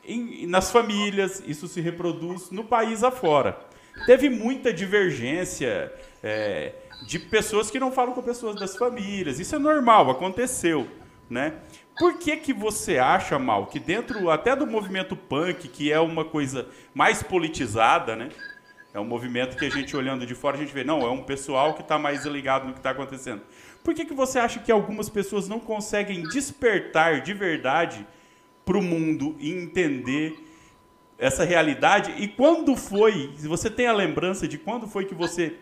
[0.05, 3.59] em- nas famílias, isso se reproduz no país afora.
[4.05, 5.91] Teve muita divergência
[6.23, 6.73] é,
[7.07, 9.39] de pessoas que não falam com pessoas das famílias.
[9.39, 10.87] Isso é normal, aconteceu,
[11.29, 11.53] né?
[11.99, 16.23] Por que, que você acha, Mal, que dentro até do movimento punk, que é uma
[16.23, 18.29] coisa mais politizada, né?
[18.93, 21.23] É um movimento que a gente olhando de fora, a gente vê, não, é um
[21.23, 23.41] pessoal que está mais ligado no que está acontecendo.
[23.83, 28.07] Por que, que você acha que algumas pessoas não conseguem despertar de verdade
[28.63, 30.39] para o mundo e entender
[31.17, 32.13] essa realidade?
[32.17, 35.53] E quando foi, você tem a lembrança de quando foi que você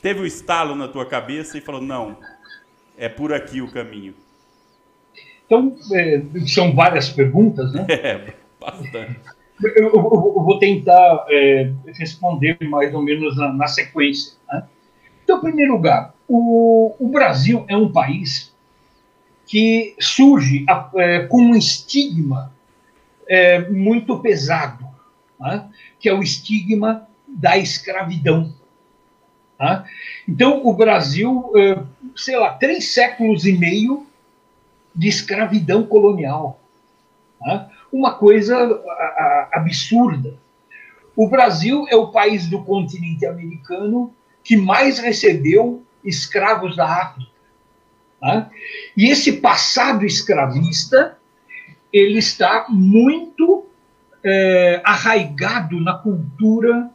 [0.00, 2.16] teve o estalo na tua cabeça e falou, não,
[2.96, 4.14] é por aqui o caminho?
[5.50, 7.84] Então, é, são várias perguntas, né?
[7.90, 9.18] É, bastante.
[9.60, 14.34] Eu, eu- eu vou tentar é, responder mais ou menos na, na sequência.
[14.50, 14.62] né?
[15.24, 18.54] Então, em primeiro lugar, o, o Brasil é um país
[19.46, 22.52] que surge a- é, com um estigma
[23.28, 24.86] é, muito pesado,
[25.38, 25.68] né?
[25.98, 28.52] que é o estigma da escravidão.
[29.58, 29.84] tá?
[30.28, 31.82] Então, o Brasil, é,
[32.16, 34.06] sei lá, três séculos e meio
[34.94, 36.60] de escravidão colonial.
[37.38, 37.70] tá?
[37.92, 40.34] Uma coisa a- a- absurda.
[41.16, 44.12] O Brasil é o país do continente americano
[44.44, 47.30] que mais recebeu escravos da África.
[48.20, 48.50] tá?
[48.96, 51.16] E esse passado escravista
[51.92, 53.66] ele está muito
[54.22, 56.90] é, arraigado na cultura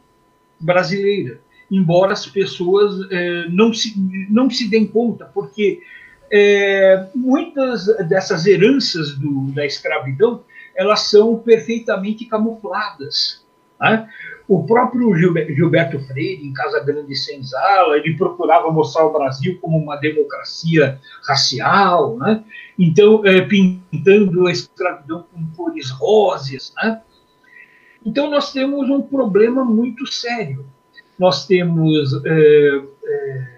[0.60, 3.94] brasileira, embora as pessoas é, não, se,
[4.30, 5.82] não se deem conta, porque
[6.30, 10.42] é, muitas dessas heranças do, da escravidão
[10.74, 13.44] elas são perfeitamente camufladas.
[13.80, 14.08] né?
[14.46, 19.58] O próprio Gilber- Gilberto Freire, em Casa Grande e Senzala, ele procurava mostrar o Brasil
[19.60, 22.44] como uma democracia racial, né?
[22.78, 26.72] então é, pintando a escravidão com cores rosas.
[26.76, 27.00] Né?
[28.04, 30.64] Então nós temos um problema muito sério.
[31.18, 33.55] Nós temos é, é,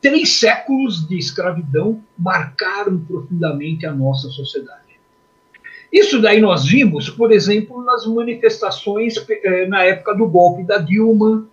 [0.00, 4.80] três séculos de escravidão marcaram profundamente a nossa sociedade.
[5.92, 11.46] Isso daí nós vimos, por exemplo, nas manifestações eh, na época do golpe da Dilma,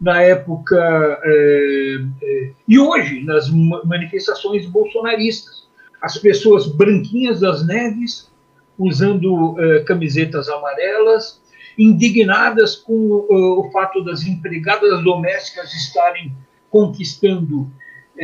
[0.00, 0.76] na época.
[1.24, 5.68] eh, eh, e hoje, nas ma- manifestações bolsonaristas.
[6.00, 8.30] As pessoas branquinhas das neves,
[8.78, 11.40] usando camisetas amarelas,
[11.76, 16.32] indignadas com eh, o fato das empregadas domésticas estarem
[16.70, 17.70] conquistando,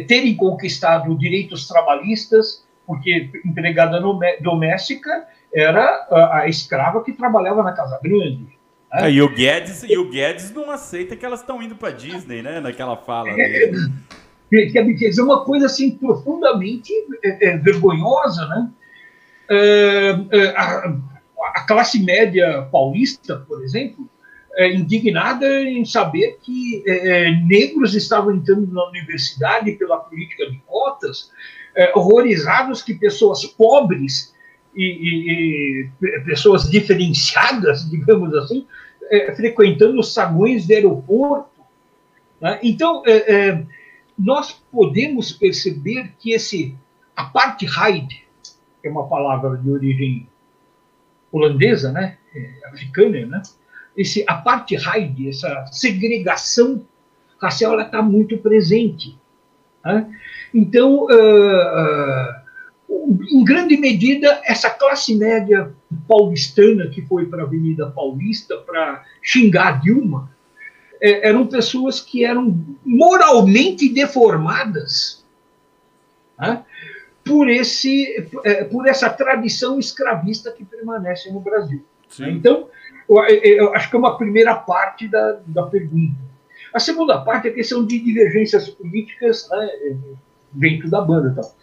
[0.03, 4.01] terem conquistado direitos trabalhistas, porque empregada
[4.41, 8.47] doméstica era a, a escrava que trabalhava na Casa Grande.
[8.93, 12.43] É, e, o Guedes, e o Guedes não aceita que elas estão indo para Disney,
[12.43, 12.61] né?
[12.61, 13.35] Naquela fala.
[13.35, 13.73] Que-
[14.49, 16.93] Quer dizer, uma coisa assim profundamente
[17.25, 18.71] é, é, vergonhosa, né?
[19.51, 20.97] É, é, a,
[21.57, 24.09] a classe média paulista, por exemplo,
[24.57, 31.31] é, indignada em saber que é, negros estavam entrando na universidade pela política de cotas,
[31.75, 34.35] é, horrorizados que pessoas pobres
[34.75, 38.67] e, e, e pessoas diferenciadas, digamos assim,
[39.11, 41.51] é, frequentando os saguões do aeroporto.
[42.41, 42.59] Né?
[42.63, 43.67] Então, é, é,
[44.19, 46.75] nós podemos perceber que esse
[47.15, 48.25] apartheid,
[48.81, 50.27] que é uma palavra de origem
[51.31, 52.17] holandesa, né,
[52.73, 53.43] africana, né,
[53.97, 56.85] esse apartheid, essa segregação
[57.41, 59.17] racial, ela está muito presente.
[59.85, 60.11] Né?
[60.53, 62.43] Então, uh,
[62.91, 65.73] uh, em grande medida, essa classe média
[66.07, 70.31] paulistana que foi para a Avenida Paulista para xingar Dilma,
[71.01, 75.25] é, eram pessoas que eram moralmente deformadas
[76.39, 76.65] né?
[77.25, 81.85] por, esse, é, por essa tradição escravista que permanece no Brasil.
[82.09, 82.31] Sim.
[82.31, 82.69] Então,
[83.09, 86.17] eu, acho que é uma primeira parte da, da pergunta.
[86.73, 89.97] A segunda parte é a questão de divergências políticas né,
[90.53, 91.35] dentro da banda.
[91.35, 91.55] Tal.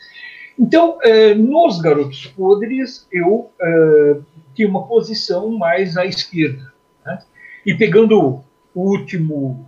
[0.57, 4.17] Então, eh, nos Garotos Podres, eu eh,
[4.55, 6.71] tinha uma posição mais à esquerda.
[7.05, 7.19] Né?
[7.65, 9.67] E pegando o último.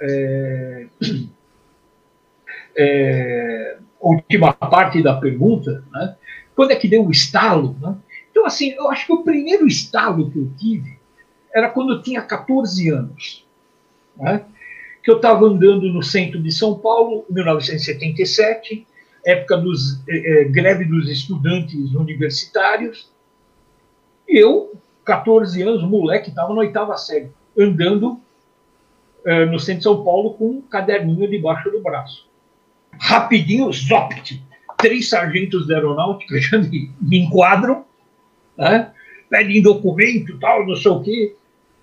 [0.00, 0.86] É,
[2.76, 6.16] é, última parte da pergunta, né?
[6.54, 7.74] quando é que deu o estalo?
[7.80, 7.96] Né?
[8.36, 10.98] Então, assim, eu acho que o primeiro estalo que eu tive
[11.54, 13.46] era quando eu tinha 14 anos.
[14.14, 14.44] Né?
[15.02, 18.86] Que eu estava andando no centro de São Paulo, 1977,
[19.24, 23.10] época dos eh, greve dos estudantes universitários.
[24.28, 28.20] E eu, 14 anos, moleque, estava na oitava série, andando
[29.24, 32.28] eh, no centro de São Paulo com um caderninho debaixo do braço.
[33.00, 34.44] Rapidinho, zopt,
[34.76, 37.86] três sargentos da aeronáutica já me, me enquadram
[38.56, 38.92] né?
[39.28, 41.36] pedem documento tal, não sei o quê.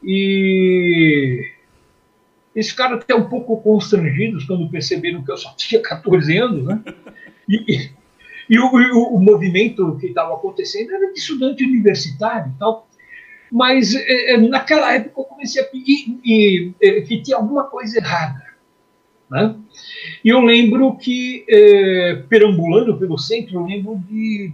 [0.03, 1.49] E
[2.55, 6.83] esses caras até um pouco constrangidos quando perceberam que eu só tinha 14 anos, né?
[7.47, 7.89] E,
[8.49, 12.87] e o, o, o, movimento que estava acontecendo era de estudante universitário e tal.
[13.51, 18.43] Mas é, naquela época eu comecei a pedir e, e, que tinha alguma coisa errada.
[19.29, 19.55] Né?
[20.23, 24.51] E eu lembro que, é, perambulando pelo centro, eu lembro de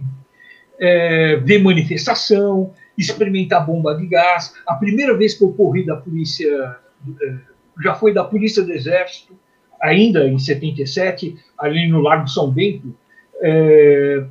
[0.80, 4.54] é, ver manifestação, experimentar bomba de gás.
[4.66, 6.76] A primeira vez que eu corri da polícia,
[7.22, 7.34] é,
[7.82, 9.38] já foi da Polícia do Exército,
[9.80, 12.94] ainda em 77, ali no Largo São Bento.
[13.42, 14.24] É,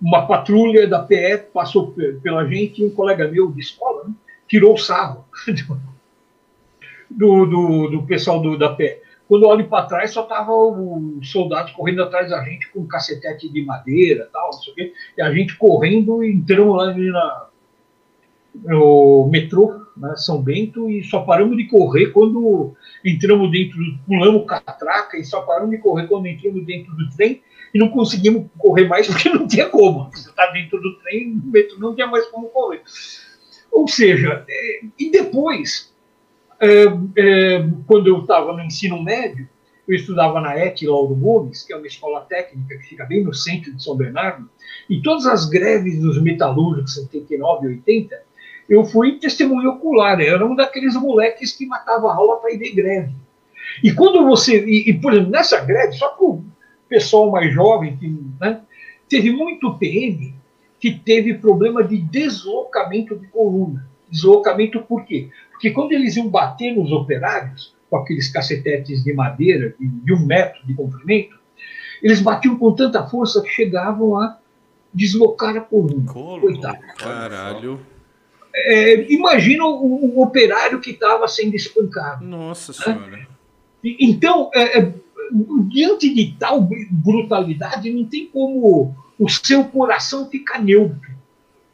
[0.00, 4.14] uma patrulha da PE passou pela gente e um colega meu de escola né,
[4.46, 5.24] tirou o sarro
[7.08, 8.98] do, do, do pessoal do, da PE.
[9.34, 12.86] Quando eu olho para trás, só tava os soldados correndo atrás da gente com um
[12.86, 16.94] cacetete de madeira tal, não sei o quê, e a gente correndo e entramos lá
[16.94, 17.46] na,
[18.62, 23.76] no metrô, né, São Bento, e só paramos de correr quando entramos dentro,
[24.06, 27.42] pulamos catraca e só paramos de correr quando entramos dentro do trem
[27.74, 30.12] e não conseguimos correr mais porque não tinha como.
[30.12, 32.82] Você está dentro do trem, no metrô não tinha mais como correr.
[33.72, 35.92] Ou seja, é, e depois
[37.86, 39.48] quando eu estava no ensino médio,
[39.86, 43.34] eu estudava na ET Lauro Gomes, que é uma escola técnica que fica bem no
[43.34, 44.48] centro de São Bernardo,
[44.88, 48.22] e todas as greves dos metalúrgicos 79 e 80,
[48.68, 52.58] eu fui testemunho ocular, eu era um daqueles moleques que matava a aula para ir
[52.58, 53.14] de greve.
[53.82, 56.44] E quando você, e, e, por exemplo, nessa greve, só para o
[56.88, 58.08] pessoal mais jovem, que,
[58.40, 58.60] né,
[59.08, 60.34] teve muito PM
[60.80, 63.88] que teve problema de deslocamento de coluna.
[64.10, 65.30] Deslocamento por quê?
[65.54, 70.26] Porque quando eles iam bater nos operários, com aqueles cacetetes de madeira de, de um
[70.26, 71.38] metro de comprimento,
[72.02, 74.38] eles batiam com tanta força que chegavam a
[74.92, 76.12] deslocar a coluna.
[76.12, 76.78] Colo, Coitado.
[76.98, 77.80] Caralho.
[78.54, 82.24] É, imagina o, o, operário que estava sendo espancado.
[82.24, 82.78] Nossa né?
[82.78, 83.16] Senhora.
[83.16, 83.26] Né?
[83.82, 84.92] Então, é, é,
[85.68, 91.13] diante de tal brutalidade, não tem como o seu coração ficar neutro.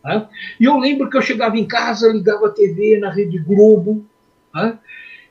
[0.05, 0.27] Né?
[0.59, 4.05] E eu lembro que eu chegava em casa, ligava a TV na Rede Globo,
[4.55, 4.79] né?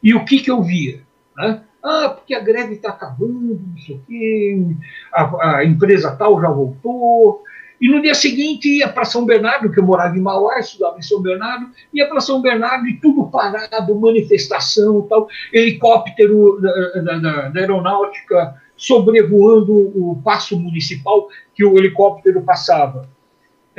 [0.02, 1.02] e o que, que eu via?
[1.38, 1.62] Né?
[1.84, 4.66] Ah, porque a greve está acabando, não sei o quê,
[5.14, 7.44] a, a, empresa tal já voltou.
[7.80, 11.02] E no dia seguinte ia para São Bernardo, que eu morava em Mauá, estudava em
[11.02, 17.60] São Bernardo, ia para São Bernardo e tudo parado, manifestação, tal, helicóptero da, da, da,
[17.60, 23.08] aeronáutica sobrevoando o passo municipal que o helicóptero passava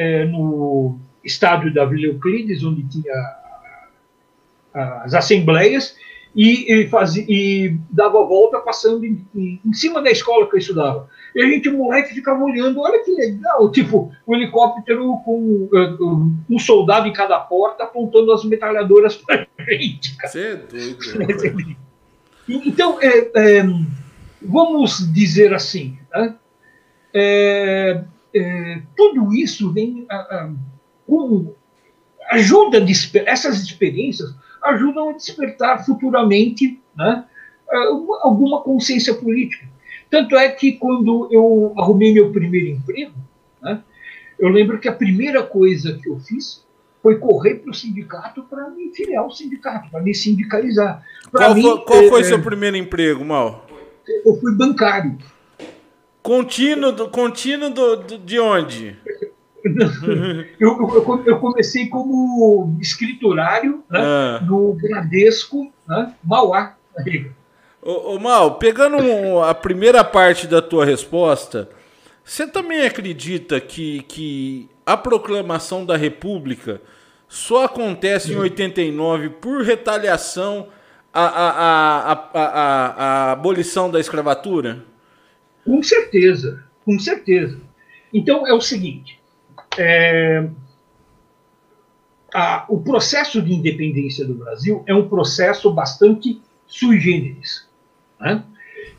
[0.00, 3.12] é, no estádio da Vila Euclides, onde tinha
[4.72, 5.94] as assembleias,
[6.34, 10.54] e, e, fazia, e dava a volta passando em, em, em, cima da escola que
[10.54, 11.06] eu estudava.
[11.34, 16.58] E a gente, moleque, ficava olhando, olha que legal, tipo, um helicóptero com uh, um
[16.58, 20.16] soldado em cada porta apontando as metralhadoras para gente.
[20.16, 20.32] Cara.
[20.32, 21.76] Você é doido.
[22.48, 23.62] então, é, é,
[24.40, 26.36] vamos dizer assim, né?
[27.12, 30.06] é, é tudo isso vem
[31.06, 31.54] com
[32.30, 32.84] ajuda
[33.26, 37.24] essas experiências ajudam a despertar futuramente né,
[38.22, 39.66] alguma consciência política.
[40.10, 43.14] Tanto é que quando eu arrumei meu primeiro emprego,
[43.62, 43.82] né,
[44.38, 46.64] eu lembro que a primeira coisa que eu fiz
[47.02, 51.02] foi correr para o sindicato para me filiar ao sindicato, para me sindicalizar.
[51.30, 53.66] Qual, mim, foi, qual foi é, seu primeiro emprego, Mal?
[54.24, 55.16] Eu fui bancário.
[56.22, 58.96] Contínuo, do, contínuo do, do, de onde?
[60.58, 64.40] eu, eu, eu, comecei como escriturário né, ah.
[64.42, 66.76] no Bradesco, né, Mauá.
[67.82, 71.68] Ô, ô Mal, pegando um, a primeira parte da tua resposta,
[72.24, 76.80] você também acredita que, que a proclamação da República
[77.28, 80.68] só acontece em 89 por retaliação
[81.12, 84.84] à, à, à, à, à abolição da escravatura?
[85.64, 87.60] Com certeza, com certeza.
[88.12, 89.20] Então é o seguinte:
[89.78, 90.48] é,
[92.34, 97.68] a, o processo de independência do Brasil é um processo bastante sui generis.
[98.18, 98.42] Né?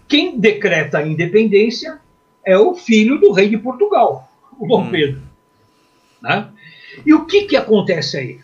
[0.08, 2.00] Quem decreta a independência
[2.46, 4.92] é o filho do rei de Portugal, o Dom hum.
[4.92, 5.22] Pedro.
[6.22, 6.50] Né?
[7.06, 8.40] E o que, que acontece aí?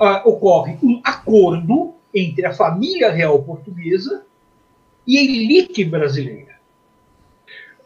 [0.00, 4.24] Uh, ocorre um acordo entre a família real portuguesa
[5.06, 6.54] e a elite brasileira.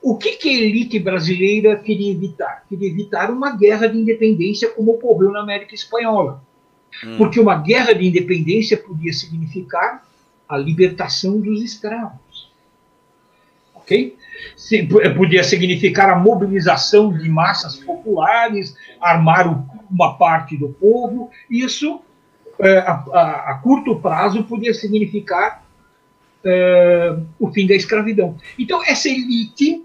[0.06, 2.66] O que, que a elite brasileira queria evitar?
[2.68, 6.44] Queria evitar uma guerra de independência como ocorreu na América Espanhola.
[7.02, 7.16] Hum.
[7.16, 10.06] Porque uma guerra de independência podia significar
[10.46, 12.52] a libertação dos escravos.
[13.74, 14.14] Ok?
[14.54, 14.86] Se,
[15.16, 21.30] podia significar a mobilização de massas populares, armar uma parte do povo.
[21.48, 22.02] Isso,
[22.58, 25.64] é, a, a, a curto prazo, podia significar
[26.44, 28.36] é, o fim da escravidão.
[28.58, 29.82] Então, essa elite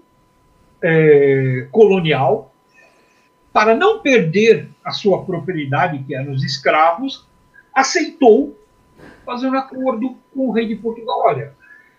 [0.82, 2.52] é, colonial,
[3.52, 7.26] para não perder a sua propriedade, que eram os escravos,
[7.74, 8.56] aceitou
[9.24, 11.22] fazer um acordo com o rei de Portugal.
[11.24, 11.52] Olha,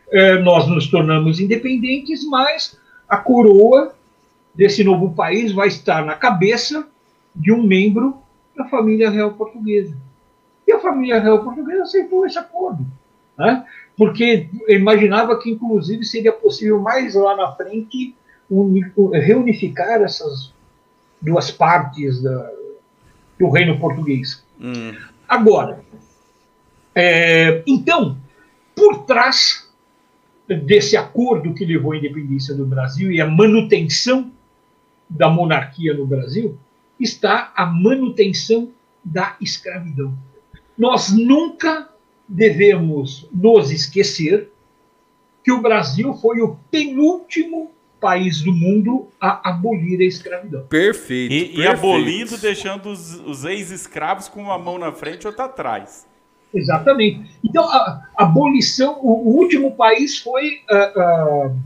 [0.09, 2.77] é, nós nos tornamos independentes, mas
[3.07, 3.93] a coroa
[4.53, 6.87] desse novo país vai estar na cabeça
[7.35, 8.17] de um membro
[8.55, 9.95] da família real portuguesa.
[10.67, 12.85] E a família real portuguesa aceitou esse acordo,
[13.37, 13.65] né?
[13.97, 18.15] porque imaginava que, inclusive, seria possível mais lá na frente
[19.13, 20.53] reunificar essas
[21.21, 22.51] duas partes da,
[23.39, 24.43] do reino português.
[24.59, 24.93] Hum.
[25.27, 25.83] Agora,
[26.93, 28.17] é, então,
[28.75, 29.69] por trás
[30.47, 34.31] desse acordo que levou à independência do Brasil e a manutenção
[35.09, 36.57] da monarquia no Brasil,
[36.99, 38.69] está a manutenção
[39.03, 40.13] da escravidão.
[40.77, 41.89] Nós nunca
[42.27, 44.51] devemos nos esquecer
[45.43, 47.71] que o Brasil foi o penúltimo
[48.01, 50.63] país do mundo a abolir a escravidão.
[50.63, 51.31] Perfeito.
[51.31, 51.61] E, perfeito.
[51.61, 56.07] e abolindo, deixando os, os ex-escravos com uma mão na frente e outra atrás.
[56.53, 57.29] Exatamente.
[57.43, 61.59] Então, a, a abolição, o, o, último país foi uh, uh,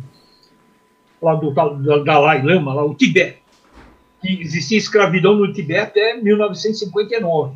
[1.21, 3.39] lá do da, Dalai Lama, lá, o Tibete.
[4.21, 7.55] Que existia escravidão no Tibete até 1959,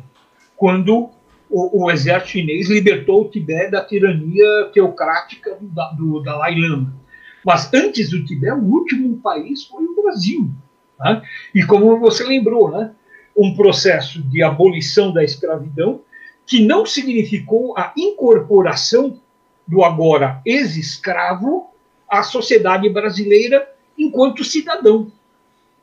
[0.56, 1.10] quando
[1.48, 6.99] o, o exército chinês libertou o Tibete da tirania teocrática do, do Dalai Lama.
[7.44, 10.50] Mas antes do Tibete, o último país foi o Brasil.
[10.98, 11.22] Né?
[11.54, 12.92] E como você lembrou, né?
[13.36, 16.02] um processo de abolição da escravidão
[16.46, 19.18] que não significou a incorporação
[19.66, 21.70] do agora ex-escravo
[22.08, 25.10] à sociedade brasileira enquanto cidadão.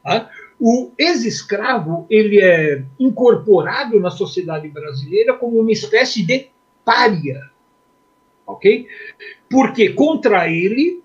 [0.03, 0.28] Né?
[0.60, 6.47] O ex-escravo ele é incorporado na sociedade brasileira como uma espécie de
[6.84, 7.49] pária,
[8.45, 8.88] ok?
[9.49, 11.03] Porque contra ele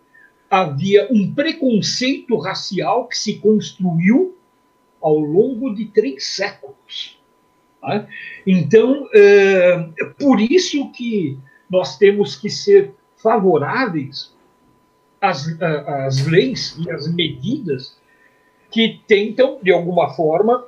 [0.53, 4.36] havia um preconceito racial que se construiu
[5.00, 7.18] ao longo de três séculos.
[7.80, 8.07] Tá?
[8.46, 9.78] Então, é,
[10.18, 11.38] por isso que
[11.70, 14.36] nós temos que ser favoráveis
[15.18, 17.98] às, às leis e às medidas
[18.70, 20.66] que tentam, de alguma forma,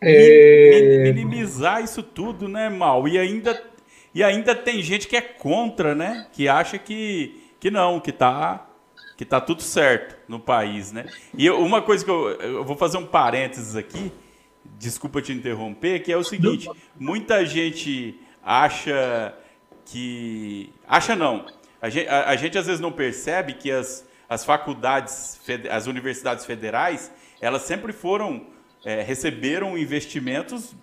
[0.00, 1.10] é...
[1.12, 3.08] minimizar isso tudo, né, Mal?
[3.08, 3.60] E ainda,
[4.14, 6.28] e ainda tem gente que é contra, né?
[6.32, 8.65] Que acha que, que não, que está
[9.16, 11.06] que tá tudo certo no país, né?
[11.36, 14.12] E uma coisa que eu, eu vou fazer um parênteses aqui,
[14.78, 19.34] desculpa te interromper, que é o seguinte: muita gente acha
[19.86, 20.72] que.
[20.86, 21.46] Acha não.
[21.80, 25.40] A gente, a, a gente às vezes não percebe que as, as faculdades,
[25.70, 27.10] as universidades federais,
[27.40, 28.46] elas sempre foram,
[28.84, 30.74] é, receberam investimentos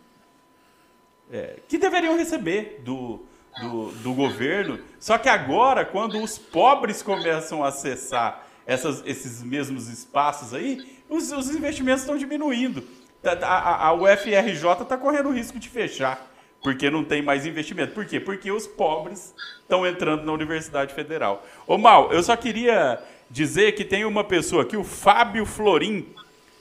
[1.31, 3.25] é, que deveriam receber do,
[3.61, 4.79] do, do, governo.
[4.99, 11.31] Só que agora, quando os pobres começam a acessar essas, esses mesmos espaços aí, os,
[11.31, 12.83] os investimentos estão diminuindo.
[13.23, 16.27] A, a, a UFRJ está correndo o risco de fechar,
[16.61, 17.93] porque não tem mais investimento.
[17.93, 18.19] Por quê?
[18.19, 21.45] Porque os pobres estão entrando na Universidade Federal.
[21.67, 26.07] Ô Mal, eu só queria dizer que tem uma pessoa aqui, o Fábio Florim,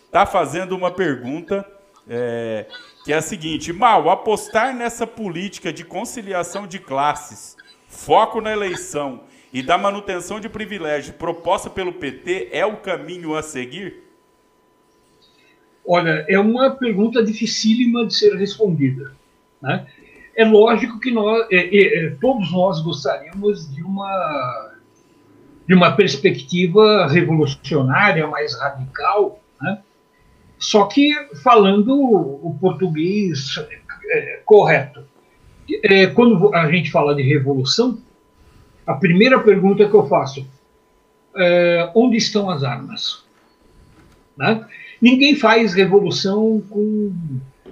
[0.06, 1.66] está fazendo uma pergunta
[2.08, 2.66] é,
[3.04, 7.56] que é a seguinte: Mal, apostar nessa política de conciliação de classes,
[7.88, 9.20] foco na eleição
[9.52, 14.02] e da manutenção de privilégios proposta pelo PT é o caminho a seguir?
[15.84, 19.12] Olha, é uma pergunta dificílima de ser respondida.
[19.60, 19.86] Né?
[20.34, 24.72] É lógico que nós, é, é, todos nós gostaríamos de uma,
[25.66, 29.82] de uma perspectiva revolucionária, mais radical, né?
[30.62, 33.56] Só que falando o português
[34.08, 35.04] é, correto.
[35.82, 37.98] É, quando a gente fala de revolução,
[38.86, 40.46] a primeira pergunta que eu faço
[41.36, 43.24] é onde estão as armas?
[44.36, 44.64] Né?
[45.00, 47.12] Ninguém faz revolução com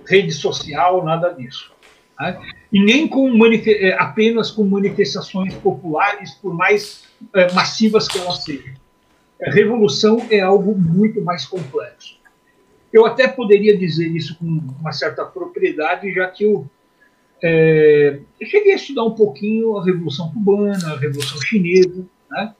[0.05, 1.71] rede social, nada disso.
[2.19, 2.41] Né?
[2.73, 8.75] E nem com é, apenas com manifestações populares, por mais é, massivas que elas sejam.
[9.41, 12.20] Revolução é algo muito mais complexo.
[12.93, 16.69] Eu até poderia dizer isso com uma certa propriedade, já que eu
[17.43, 22.55] é, eu cheguei a estudar um pouquinho a Revolução Cubana, a Revolução Chinesa, né?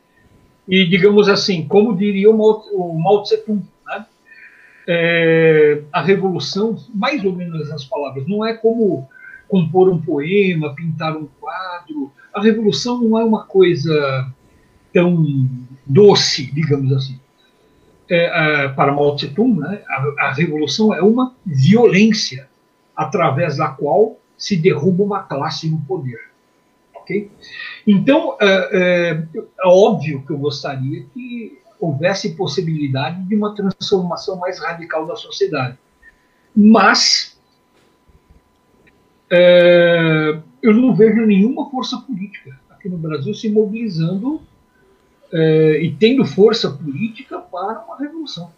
[0.67, 4.07] e, digamos assim, como diria o Mao, o Mao Tse Tung, né?
[4.89, 9.07] é, a Revolução, mais ou menos as palavras, não é como
[9.49, 12.11] compor um poema, pintar um quadro.
[12.33, 14.33] A Revolução não é uma coisa
[14.95, 15.49] tão
[15.85, 17.21] doce, digamos assim.
[18.13, 19.83] É, é, para Mao Tse Tung, né?
[19.89, 22.49] a, a Revolução é uma violência
[22.97, 26.19] através da qual se derruba uma classe no poder.
[26.95, 27.31] ok?
[27.87, 34.59] Então, é, é, é óbvio que eu gostaria que houvesse possibilidade de uma transformação mais
[34.59, 35.79] radical da sociedade.
[36.55, 37.41] Mas
[39.31, 44.43] é, eu não vejo nenhuma força política aqui no Brasil se mobilizando
[45.33, 48.51] é, e tendo força política para uma revolução.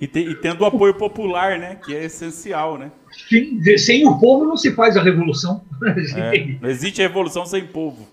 [0.00, 1.76] E, te, e tendo o apoio popular, né?
[1.76, 2.90] Que é essencial, né?
[3.28, 5.62] Sim, sem o povo não se faz a revolução.
[6.16, 8.06] É, não existe revolução sem povo.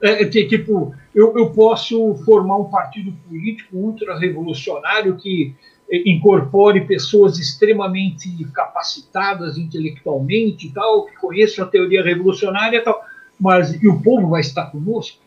[0.00, 5.54] É, é tipo, eu, eu posso formar um partido político ultra-revolucionário que
[5.90, 13.04] é, incorpore pessoas extremamente capacitadas intelectualmente e tal, que conheçam a teoria revolucionária e tal,
[13.38, 15.18] mas e o povo vai estar conosco?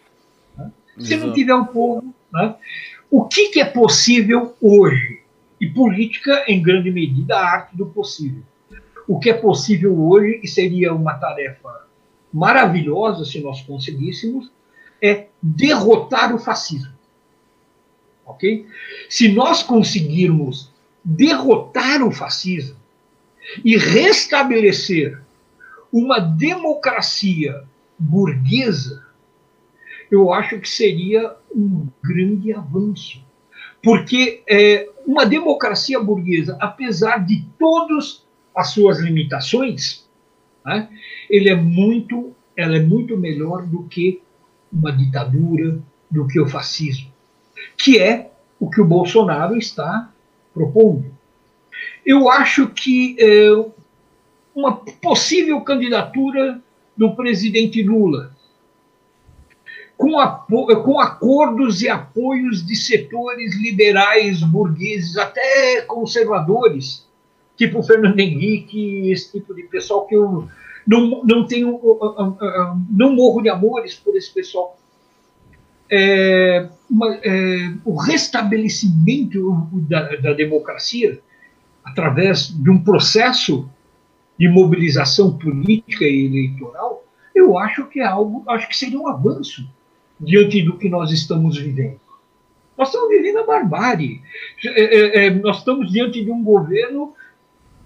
[1.00, 2.56] Se não tiver o povo, né?
[3.10, 5.22] o que, que é possível hoje?
[5.60, 8.44] E política, em grande medida, a arte do possível.
[9.08, 11.86] O que é possível hoje, e seria uma tarefa
[12.34, 14.52] maravilhosa se nós conseguíssemos,
[15.02, 16.94] é derrotar o fascismo.
[18.26, 18.68] Ok?
[19.10, 20.72] Se nós conseguirmos
[21.04, 22.76] derrotar o fascismo
[23.64, 25.22] e restabelecer
[25.94, 27.64] uma democracia
[27.98, 29.05] burguesa,
[30.12, 33.24] eu acho que seria um grande avanço.
[33.84, 38.24] Porque é, uma democracia burguesa, apesar de todas
[38.56, 40.06] as suas limitações,
[40.66, 40.90] né,
[41.30, 44.22] ele é muito, ela é muito melhor do que
[44.72, 45.80] uma ditadura,
[46.10, 47.12] do que o fascismo,
[47.78, 50.12] que é o que o Bolsonaro está
[50.54, 51.14] propondo.
[52.06, 53.50] Eu acho que é,
[54.56, 56.62] uma possível candidatura
[56.96, 58.35] do presidente Lula
[59.98, 60.12] com,
[60.84, 67.08] com acordos e apoios de setores liberais, burgueses, até conservadores,
[67.56, 70.48] tipo Fernando Henrique, esse tipo de pessoal que eu
[70.86, 71.80] não, não tenho,
[72.90, 74.78] não morro de amores por esse pessoal.
[75.90, 81.22] É, uma, é, o restabelecimento da, da democracia
[81.84, 83.70] através de um processo
[84.38, 89.70] de mobilização política e eleitoral, eu acho que é algo, acho que seria um avanço
[90.20, 92.00] diante do que nós estamos vivendo.
[92.78, 94.22] Nós estamos vivendo a barbárie.
[94.66, 97.14] É, é, é, nós estamos diante de um governo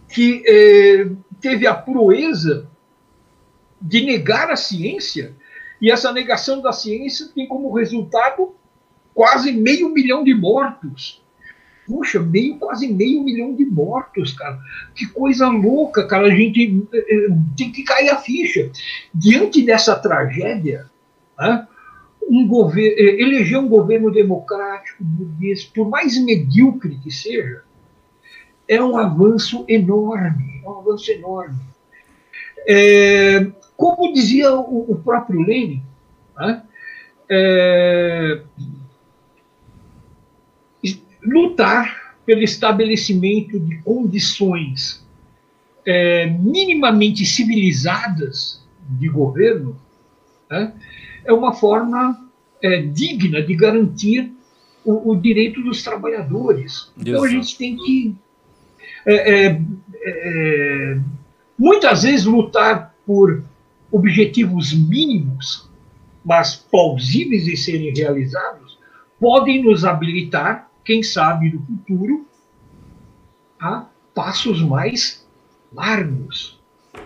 [0.08, 1.10] que é,
[1.40, 2.68] teve a proeza
[3.82, 5.34] de negar a ciência,
[5.82, 8.54] e essa negação da ciência tem como resultado
[9.14, 11.22] quase meio milhão de mortos.
[11.88, 14.60] puxa, meio, quase meio milhão de mortos, cara.
[14.94, 16.28] Que coisa louca, cara.
[16.28, 17.28] A gente eh,
[17.58, 18.70] tem que cair a ficha.
[19.14, 20.86] Diante dessa tragédia,
[21.40, 21.68] né,
[22.30, 27.64] um governo, eleger um governo democrático, burguês, por mais medíocre que seja,
[28.68, 31.60] é um avanço enorme, é um avanço enorme.
[32.68, 35.82] É, como dizia o, o próprio Lenin,
[36.38, 36.62] né,
[37.28, 38.42] é,
[41.24, 45.04] lutar pelo estabelecimento de condições
[45.84, 49.76] é, minimamente civilizadas de governo
[50.50, 50.74] né,
[51.26, 52.30] é uma forma
[52.62, 54.32] é, digna de garantir
[54.84, 56.92] o, o, direito dos trabalhadores.
[56.98, 58.16] Então a gente tem que
[59.06, 59.62] é, é,
[60.04, 61.00] é,
[61.58, 63.44] muitas vezes lutar por
[63.92, 65.70] objetivos mínimos,
[66.24, 68.78] mas plausíveis de serem realizados,
[69.20, 72.28] podem nos habilitar, quem sabe no futuro,
[73.60, 75.26] a passos mais
[75.74, 76.59] largos.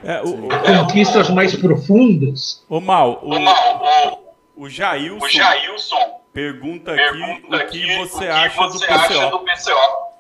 [0.04, 2.64] É, o, o, conquistas mais profundas.
[2.70, 8.62] Ô Mal, o, o, o, Jailson, o Jailson pergunta, pergunta aqui, o que você, acha,
[8.62, 10.14] você do acha, do PCO.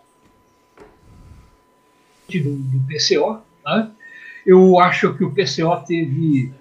[2.29, 3.91] Do, do PCO, né?
[4.45, 6.51] eu acho que o PCO teve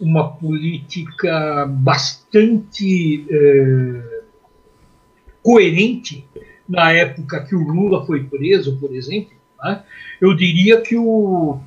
[0.00, 4.22] uma política bastante eh,
[5.42, 6.26] coerente
[6.68, 9.34] na época que o Lula foi preso, por exemplo.
[9.62, 9.82] Né?
[10.20, 11.60] Eu diria que o,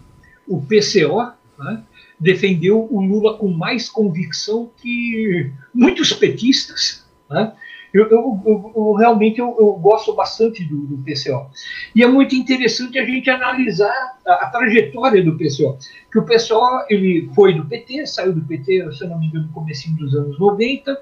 [0.47, 1.83] o PCO né,
[2.19, 7.05] defendeu o Lula com mais convicção que muitos petistas.
[7.29, 7.53] Né?
[7.93, 11.49] Eu, eu, eu, eu, realmente eu, gosto bastante do, do, PCO.
[11.95, 15.77] E é muito interessante a gente analisar a, a, trajetória do PCO.
[16.11, 19.53] Que o PCO ele foi do PT, saiu do PT, se não me engano, no
[19.53, 21.01] começo dos anos 90.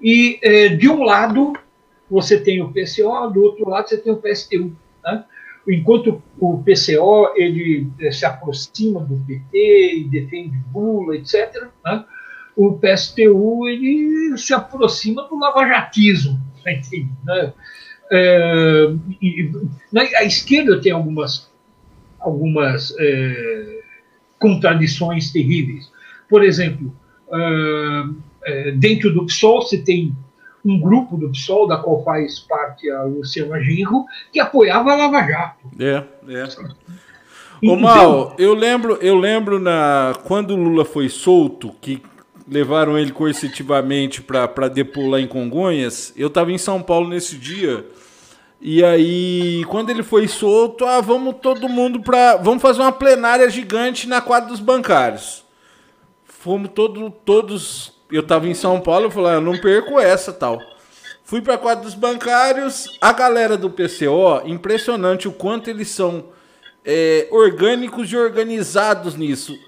[0.00, 1.54] E é, de um lado
[2.10, 4.76] você tem o PCO, do outro lado você tem o PSTU.
[5.02, 5.24] Né?
[5.68, 12.04] Enquanto o PCO ele eh, se aproxima do PT e defende Lula, etc., né,
[12.56, 16.40] o PSTU ele se aproxima do lavajatismo,
[17.24, 17.52] né?
[18.12, 19.50] É, e,
[19.94, 21.50] a esquerda tem algumas,
[22.20, 23.80] algumas é,
[24.38, 25.90] contradições terríveis.
[26.28, 26.94] Por exemplo,
[28.44, 30.14] é, dentro do PSOL se tem
[30.64, 35.22] um grupo do PSOL, da qual faz parte a Luciana Genro, que apoiava a Lava
[35.22, 35.68] Jato.
[35.78, 36.48] É, é.
[37.68, 42.02] Ô Mal, eu lembro, eu lembro na quando o Lula foi solto, que
[42.48, 47.86] levaram ele coercitivamente para depor lá em Congonhas, eu estava em São Paulo nesse dia.
[48.60, 53.48] E aí, quando ele foi solto, ah, vamos todo mundo para, vamos fazer uma plenária
[53.50, 55.44] gigante na quadra dos bancários.
[56.24, 60.32] Fomos todo, todos eu tava em São Paulo, eu falei, ah, eu não perco essa
[60.32, 60.60] tal.
[61.24, 66.26] Fui para quadra dos bancários, a galera do PCO, impressionante o quanto eles são
[66.84, 69.58] é, orgânicos e organizados nisso.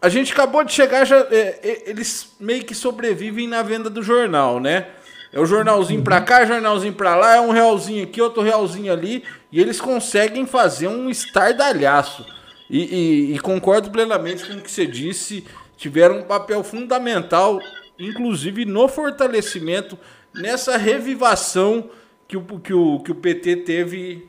[0.00, 4.02] A gente acabou de chegar, já, é, é, eles meio que sobrevivem na venda do
[4.02, 4.86] jornal, né?
[5.32, 9.24] É o jornalzinho pra cá, jornalzinho pra lá, é um realzinho aqui, outro realzinho ali,
[9.50, 12.24] e eles conseguem fazer um estardalhaço.
[12.70, 15.44] E, e, e concordo plenamente com o que você disse
[15.76, 17.60] tiveram um papel fundamental,
[17.98, 19.98] inclusive no fortalecimento,
[20.34, 21.90] nessa revivação
[22.26, 24.28] que o, que o, que o PT teve,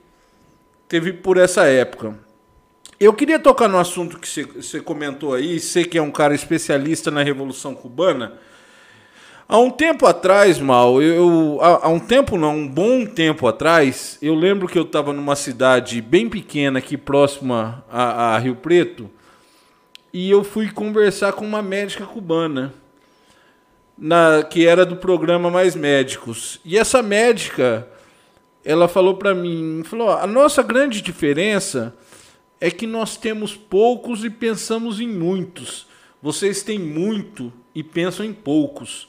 [0.88, 2.18] teve por essa época.
[3.00, 7.12] Eu queria tocar no assunto que você comentou aí, sei que é um cara especialista
[7.12, 8.34] na Revolução Cubana.
[9.48, 14.18] Há um tempo atrás, Mal, eu, há, há um tempo não, um bom tempo atrás,
[14.22, 19.10] eu lembro que eu estava numa cidade bem pequena aqui próxima a, a Rio Preto,
[20.18, 22.74] e eu fui conversar com uma médica cubana,
[23.96, 26.60] na, que era do programa Mais Médicos.
[26.66, 27.88] E essa médica,
[28.66, 31.96] ela falou para mim, falou: "A nossa grande diferença
[32.60, 35.86] é que nós temos poucos e pensamos em muitos.
[36.20, 39.08] Vocês têm muito e pensam em poucos."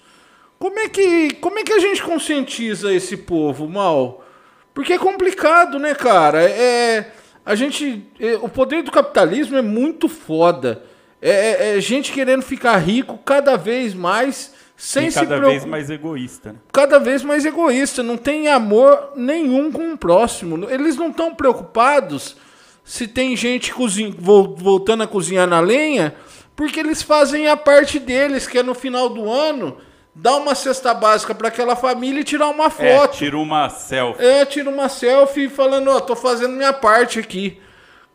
[0.59, 4.27] Como é que, como é que a gente conscientiza esse povo, mal?
[4.75, 6.43] Porque é complicado, né, cara?
[6.43, 7.13] É
[7.49, 10.83] a gente, é, o poder do capitalismo é muito foda.
[11.21, 15.64] É, é, é gente querendo ficar rico cada vez mais, sem e se cada vez
[15.64, 16.53] mais egoísta.
[16.53, 16.59] Né?
[16.73, 18.03] Cada vez mais egoísta.
[18.03, 20.69] Não tem amor nenhum com o próximo.
[20.71, 22.37] Eles não estão preocupados
[22.85, 26.14] se tem gente cozinha, voltando a cozinhar na lenha,
[26.57, 29.77] porque eles fazem a parte deles, que é no final do ano
[30.14, 33.14] dar uma cesta básica para aquela família e tirar uma é, foto.
[33.14, 34.25] É, tira uma selfie.
[34.25, 37.61] É, tira uma selfie falando, ó, oh, tô fazendo minha parte aqui.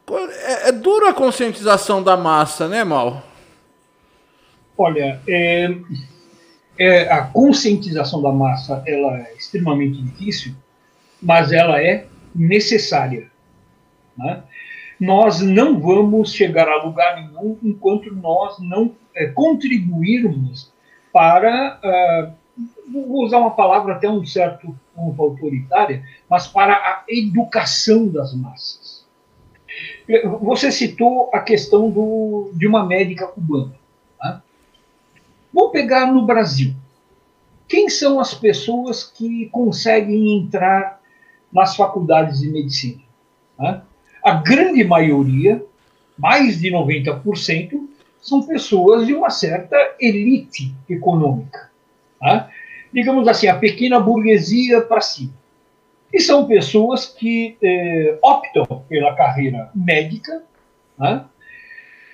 [0.10, 3.24] É, é dura a conscientização da massa, né, Mal?
[4.78, 5.70] Olha, é,
[6.78, 10.56] é, a conscientização da massa ela é extremamente difícil
[11.24, 13.32] mas ela é necessária.
[14.18, 14.44] Né?
[15.00, 20.72] Nós não vamos chegar a lugar nenhum enquanto nós não é, contribuirmos
[21.12, 22.34] para, uh,
[22.92, 28.83] vou usar uma palavra até um certo ponto autoritária, mas para a educação das massas.
[30.42, 33.74] Você citou a questão do, de uma médica cubana.
[34.22, 34.42] Né?
[35.54, 36.74] Vamos pegar no Brasil.
[37.68, 41.02] Quem são as pessoas que conseguem entrar
[41.52, 43.02] nas faculdades de medicina?
[43.58, 43.82] Né?
[44.24, 45.64] A grande maioria,
[46.18, 47.88] mais de 90%,
[48.22, 51.70] são pessoas de uma certa elite econômica.
[52.22, 52.50] Né?
[52.94, 55.34] Digamos assim, a pequena burguesia para cima.
[56.14, 60.44] E são pessoas que eh, optam pela carreira médica,
[60.98, 61.26] né?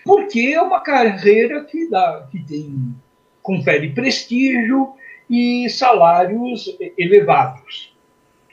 [0.05, 2.95] porque é uma carreira que, dá, que tem,
[3.43, 4.93] confere prestígio
[5.29, 7.93] e salários elevados.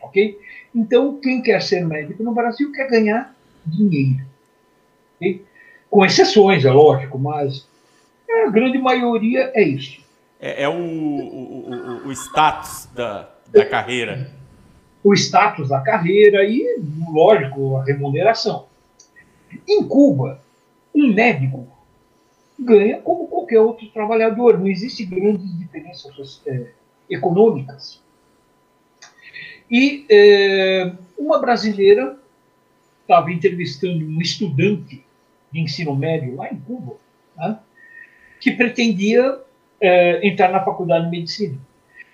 [0.03, 0.39] Ok?
[0.75, 3.35] Então, quem quer ser médico no Brasil quer ganhar
[3.65, 4.27] dinheiro.
[5.17, 5.45] Okay?
[5.89, 7.67] Com exceções, é lógico, mas
[8.29, 10.05] a grande maioria é isso.
[10.41, 14.31] É, é o, o, o, o, status da, da carreira.
[15.07, 16.81] O status da carreira e,
[17.13, 18.67] lógico, a remuneração.
[19.69, 20.43] Em Cuba,
[20.93, 21.69] um médico
[22.59, 26.71] ganha como qualquer outro trabalhador, não existe grandes diferenças é,
[27.09, 28.03] econômicas.
[29.71, 32.19] E é, uma brasileira
[33.03, 35.05] estava entrevistando um estudante
[35.53, 36.97] de ensino médio lá em Cuba,
[37.37, 37.61] né,
[38.41, 39.39] que pretendia
[39.81, 41.59] é, entrar na faculdade de medicina.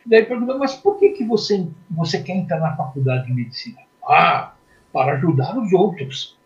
[0.04, 3.78] Daí perguntou, mas por que, que você, você quer entrar na faculdade de medicina?
[4.04, 4.52] Ah,
[4.92, 6.36] para ajudar os outros.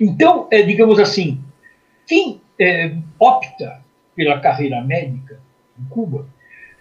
[0.00, 1.42] Então, é, digamos assim,
[2.06, 3.82] quem é, opta
[4.14, 5.40] pela carreira médica
[5.78, 6.26] em Cuba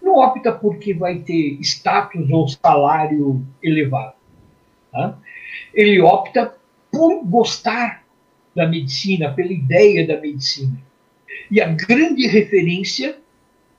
[0.02, 4.16] não opta porque vai ter status ou salário elevado.
[4.92, 5.18] Tá?
[5.74, 6.56] Ele opta
[6.92, 8.04] por gostar
[8.56, 10.78] da medicina, pela ideia da medicina.
[11.52, 13.18] E a grande referência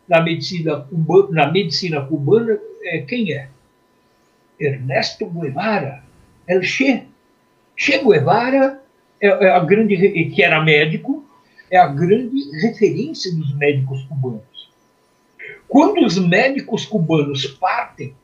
[0.08, 3.48] na medicina, cubana, na medicina cubana é quem é?
[4.58, 6.02] Ernesto Guevara,
[6.46, 7.04] El Che.
[7.76, 8.82] Che Guevara
[9.20, 11.24] é, é a grande, que era médico,
[11.70, 14.42] é a grande referência dos médicos cubanos.
[15.68, 18.14] Quando os médicos cubanos partem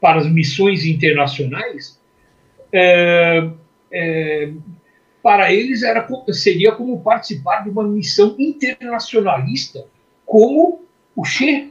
[0.00, 2.00] para as missões internacionais,
[2.72, 3.50] é,
[3.90, 4.52] é,
[5.22, 9.84] para eles era, seria como participar de uma missão internacionalista,
[10.28, 10.82] como
[11.16, 11.70] o Che,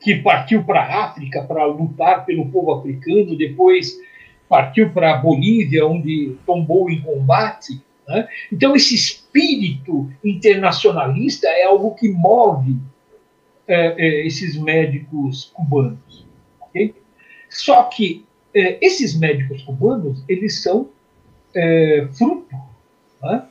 [0.00, 3.98] que partiu para a África para lutar pelo povo africano, depois
[4.48, 8.26] partiu para a Bolívia, onde tombou em combate, né?
[8.50, 12.78] Então, esse espírito internacionalista é algo que move
[13.66, 16.26] é, é, esses médicos cubanos.
[16.62, 16.94] Okay?
[17.50, 20.88] Só que é, esses médicos cubanos, eles são
[21.54, 22.56] é, fruto
[23.22, 23.44] né,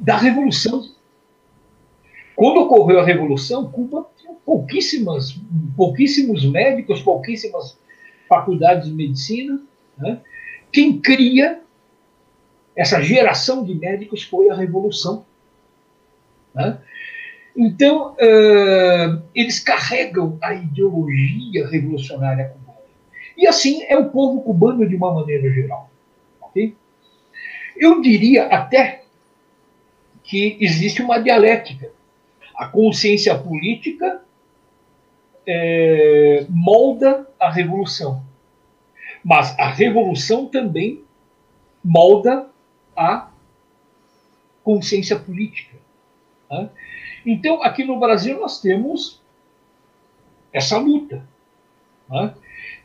[0.00, 0.95] da Revolução.
[2.36, 5.40] Quando ocorreu a Revolução, Cuba tinha pouquíssimas,
[5.74, 7.78] pouquíssimos médicos, pouquíssimas
[8.28, 9.60] faculdades de medicina.
[9.96, 10.20] Né?
[10.70, 11.62] Quem cria
[12.76, 15.24] essa geração de médicos foi a revolução.
[16.54, 16.78] Né?
[17.56, 22.78] Então, uh, eles carregam a ideologia revolucionária cubana.
[23.34, 25.90] E assim é o povo cubano de uma maneira geral.
[26.42, 26.76] Okay?
[27.74, 29.04] Eu diria até
[30.22, 31.95] que existe uma dialética.
[32.56, 34.22] A consciência política
[35.46, 38.24] é, molda a revolução.
[39.24, 41.04] Mas a revolução também
[41.84, 42.48] molda
[42.96, 43.28] a
[44.64, 45.76] consciência política.
[46.50, 46.70] Né?
[47.24, 49.20] Então, aqui no Brasil, nós temos
[50.52, 51.22] essa luta,
[52.08, 52.34] né?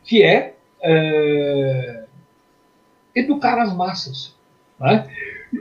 [0.04, 2.06] que é, é,
[3.16, 4.36] educar as massas.
[4.80, 5.08] Né?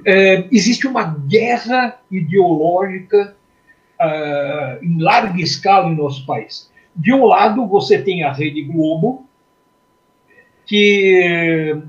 [0.05, 3.37] É, existe uma guerra ideológica
[4.01, 6.71] é, em larga escala em nosso país.
[6.97, 9.27] De um lado, você tem a Rede Globo,
[10.67, 11.83] que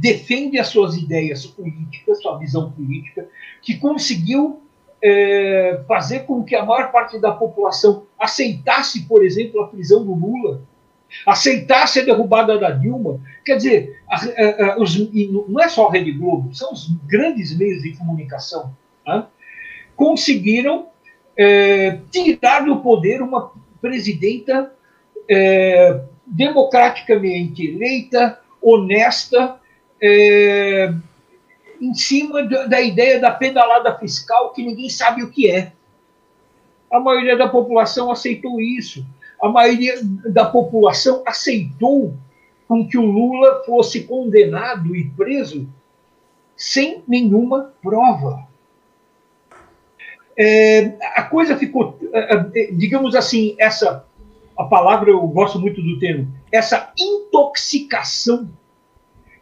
[0.00, 3.26] defende as suas ideias políticas, sua visão política,
[3.62, 4.62] que conseguiu
[5.02, 10.14] é, fazer com que a maior parte da população aceitasse, por exemplo, a prisão do
[10.14, 10.62] Lula,
[11.26, 13.20] aceitasse a derrubada da Dilma.
[13.44, 14.96] Quer dizer, a, a, a, os,
[15.48, 18.74] não é só a Rede Globo, são os grandes meios de comunicação,
[19.06, 19.26] né?
[19.96, 20.86] conseguiram
[21.38, 24.72] é, tirar do poder uma presidenta
[25.30, 29.60] é, democraticamente eleita, honesta,
[30.02, 30.92] é,
[31.80, 35.72] em cima da ideia da pedalada fiscal que ninguém sabe o que é.
[36.90, 39.06] A maioria da população aceitou isso.
[39.40, 39.94] A maioria
[40.32, 42.14] da população aceitou
[42.66, 45.68] com que o Lula fosse condenado e preso
[46.56, 48.47] sem nenhuma prova.
[50.40, 54.06] É, a coisa ficou, é, é, digamos assim, essa
[54.56, 58.48] a palavra eu gosto muito do termo, essa intoxicação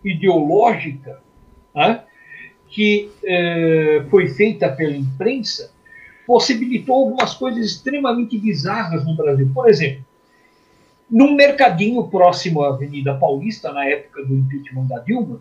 [0.04, 1.20] ideológica
[1.74, 2.02] né,
[2.68, 5.72] que é, foi feita pela imprensa
[6.26, 9.50] possibilitou algumas coisas extremamente bizarras no Brasil.
[9.54, 10.04] Por exemplo,
[11.10, 15.40] num mercadinho próximo à Avenida Paulista, na época do impeachment da Dilma,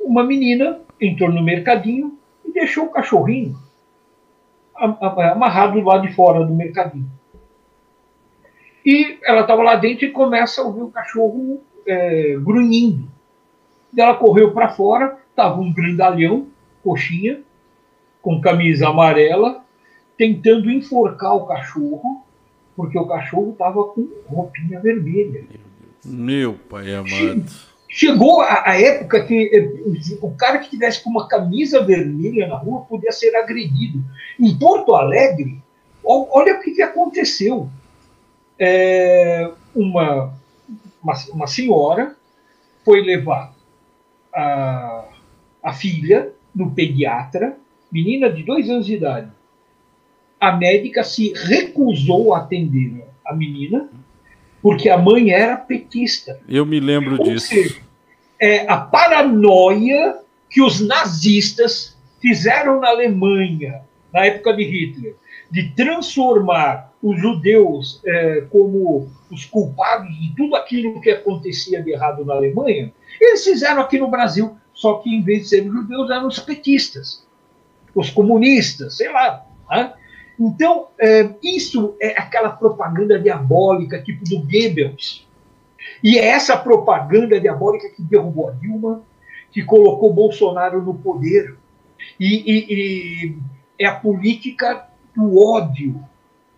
[0.00, 3.56] uma menina entrou no mercadinho e deixou o cachorrinho
[4.78, 7.10] amarrado lá de fora do mercadinho.
[8.84, 13.08] E ela estava lá dentro e começa a ouvir o cachorro é, grunhindo.
[13.96, 16.46] Ela correu para fora, estava um grandalhão,
[16.82, 17.40] coxinha,
[18.22, 19.64] com camisa amarela,
[20.16, 22.24] tentando enforcar o cachorro,
[22.76, 25.44] porque o cachorro estava com roupinha vermelha.
[26.04, 27.67] Meu pai amado.
[27.88, 32.56] Chegou a, a, época que eh, o cara que tivesse com uma camisa vermelha na
[32.56, 34.04] rua podia ser agredido.
[34.38, 35.58] Em Porto Alegre,
[36.04, 37.70] olha o que, que aconteceu.
[38.58, 40.34] É, uma,
[41.02, 42.14] uma, uma, senhora
[42.84, 43.54] foi levar
[44.34, 45.04] a,
[45.62, 47.56] a filha no pediatra,
[47.90, 49.30] menina de dois anos de idade.
[50.38, 53.88] A médica se recusou a atender a menina
[54.62, 56.40] porque a mãe era petista.
[56.48, 57.48] Eu me lembro Ou disso.
[57.48, 57.80] Seja,
[58.40, 60.16] é a paranoia
[60.50, 63.82] que os nazistas fizeram na Alemanha,
[64.12, 65.14] na época de Hitler,
[65.50, 72.24] de transformar os judeus é, como os culpados de tudo aquilo que acontecia de errado
[72.24, 76.26] na Alemanha, eles fizeram aqui no Brasil, só que em vez de serem judeus, eram
[76.26, 77.26] os petistas,
[77.94, 79.44] os comunistas, sei lá.
[79.70, 79.92] Né?
[80.38, 85.26] Então, é, isso é aquela propaganda diabólica, tipo do Goebbels.
[86.02, 89.02] E é essa propaganda diabólica que derrubou a Dilma,
[89.50, 91.56] que colocou Bolsonaro no poder.
[92.20, 93.36] E, e, e
[93.78, 96.00] é a política do ódio.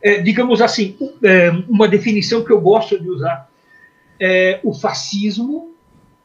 [0.03, 3.51] É, digamos assim, é, uma definição que eu gosto de usar.
[4.19, 5.73] É, o fascismo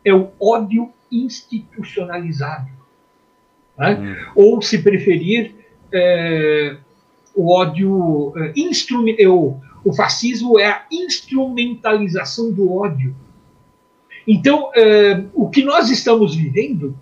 [0.04, 2.70] é o ódio institucionalizado.
[3.78, 3.96] Né?
[3.96, 4.32] Hum.
[4.36, 5.56] Ou, se preferir,
[5.92, 6.78] é,
[7.36, 8.54] o ódio é.
[9.84, 13.16] O fascismo é a instrumentalização do ódio.
[14.28, 16.98] Então, é, o que nós estamos vivendo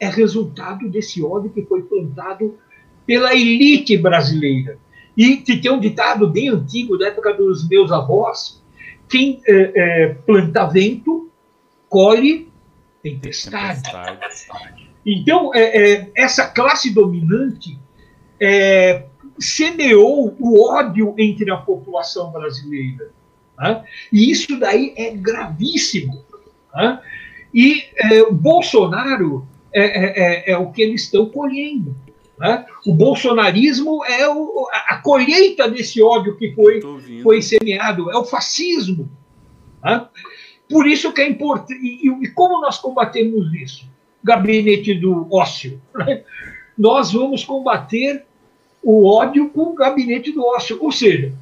[0.00, 2.58] é resultado desse ódio que foi plantado
[3.06, 4.78] pela elite brasileira.
[5.16, 8.60] E que tem um ditado bem antigo, da época dos meus avós:
[9.08, 11.30] quem é, é, planta vento,
[11.88, 12.48] colhe
[13.00, 13.82] tempestade.
[13.82, 14.90] tempestade.
[15.06, 17.78] Então, é, essa classe dominante
[19.38, 23.10] semeou o ódio entre a população brasileira.
[23.58, 23.84] Né?
[24.12, 26.24] E isso daí é gravíssimo.
[26.74, 27.00] Né?
[27.52, 31.96] E é, Bolsonaro é, é, é, é, o que eles estão colhendo.
[32.38, 32.64] Né?
[32.86, 36.80] O bolsonarismo é o, a colheita desse ódio que foi,
[37.22, 39.10] foi semeado, é o fascismo.
[39.82, 40.06] Né?
[40.68, 41.80] Por isso que é importante.
[41.80, 43.86] E, e, como nós combatemos isso?
[44.22, 45.80] Gabinete do ócio.
[45.94, 46.24] Né?
[46.76, 48.24] Nós vamos combater
[48.84, 50.78] o ódio com o gabinete do ócio.
[50.80, 51.32] Ou seja,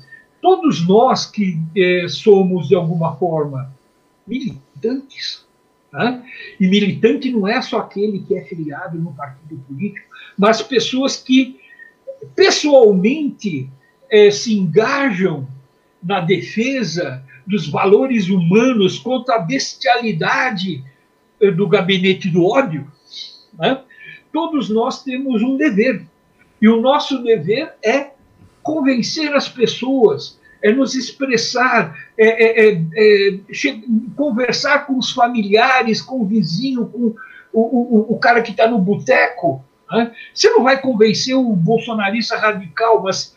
[0.41, 3.73] todos nós que eh, somos, de alguma forma,
[4.27, 5.45] militantes,
[5.93, 6.23] né?
[6.59, 10.07] e militante não é só aquele que é filiado no partido político,
[10.39, 11.61] mas pessoas que
[12.35, 13.69] pessoalmente
[14.11, 15.47] eh, se engajam
[16.03, 20.85] na defesa dos valores humanos contra a bestialidade
[21.41, 22.91] eh, do gabinete do ódio,
[23.59, 23.83] né?
[24.33, 26.07] todos nós temos um dever
[26.63, 28.13] e o nosso dever é
[28.63, 33.41] convencer as pessoas, é nos expressar, é, é, é, é
[34.17, 37.17] conversar com os familiares, com o vizinho, com
[37.53, 39.65] o, o, o cara que está no boteco.
[39.91, 40.13] Né?
[40.33, 43.37] Você não vai convencer o bolsonarista radical, mas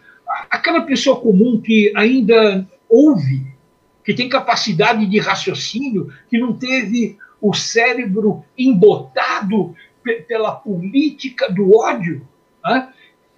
[0.52, 3.48] aquela pessoa comum que ainda ouve,
[4.04, 9.76] que tem capacidade de raciocínio, que não teve o cérebro embotado
[10.28, 12.28] pela política do ódio,
[12.64, 12.90] né?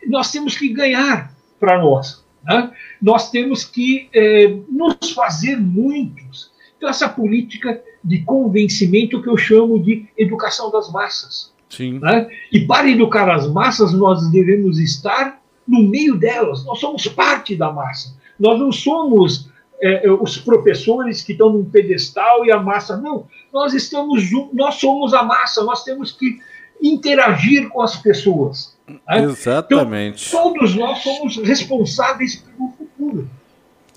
[0.10, 2.24] Nós temos que ganhar para nós.
[2.43, 2.72] Né?
[3.01, 6.51] Nós temos que eh, nos fazer muitos.
[6.78, 11.51] Então, essa política de convencimento que eu chamo de educação das massas.
[11.70, 11.99] Sim.
[11.99, 12.30] Né?
[12.51, 16.64] E para educar as massas, nós devemos estar no meio delas.
[16.66, 18.16] Nós somos parte da massa.
[18.39, 19.49] Nós não somos
[19.82, 22.95] eh, os professores que estão num pedestal e a massa.
[22.95, 23.28] Não.
[23.51, 25.64] Nós estamos nós somos a massa.
[25.64, 26.39] Nós temos que
[26.82, 28.76] interagir com as pessoas.
[28.88, 29.00] Né?
[29.24, 30.30] Exatamente.
[30.30, 33.30] Então, todos nós somos responsáveis pelo futuro.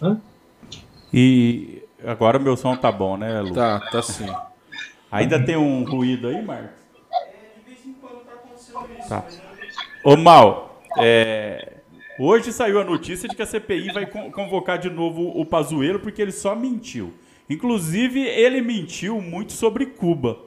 [0.03, 0.21] Né?
[1.13, 3.55] E Agora meu som tá bom, né, Lu?
[3.55, 4.27] Tá, tá sim.
[5.11, 6.81] Ainda tem um ruído aí, Marcos?
[9.09, 9.25] Tá.
[10.05, 11.75] Ô, Mal, é,
[12.19, 16.23] hoje saiu a notícia de que a CPI vai convocar de novo o Pazuello porque
[16.23, 17.13] ele só mentiu.
[17.49, 20.39] Inclusive, ele mentiu muito sobre Cuba,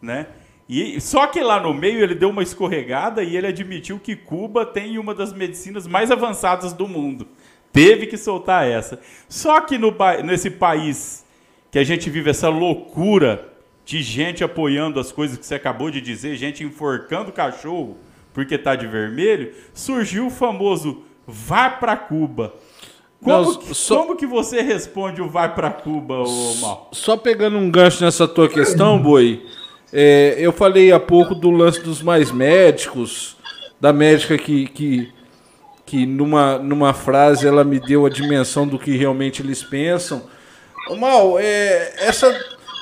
[0.00, 0.26] né?
[0.72, 4.64] E, só que lá no meio ele deu uma escorregada e ele admitiu que Cuba
[4.64, 7.26] tem uma das medicinas mais avançadas do mundo.
[7.72, 9.00] Teve que soltar essa.
[9.28, 9.92] Só que no,
[10.24, 11.26] nesse país
[11.72, 13.48] que a gente vive essa loucura
[13.84, 17.98] de gente apoiando as coisas que você acabou de dizer, gente enforcando cachorro
[18.32, 22.54] porque tá de vermelho, surgiu o famoso vai para Cuba.
[23.20, 23.96] Como, Não, que, só...
[23.96, 26.90] como que você responde o vai para Cuba, ô Mal?
[26.92, 29.44] Só pegando um gancho nessa tua questão, Boi,
[29.92, 33.36] é, eu falei há pouco do lance dos mais médicos,
[33.80, 35.12] da médica que, que,
[35.86, 40.22] que numa, numa frase ela me deu a dimensão do que realmente eles pensam.
[40.98, 42.34] Mal, é, essa,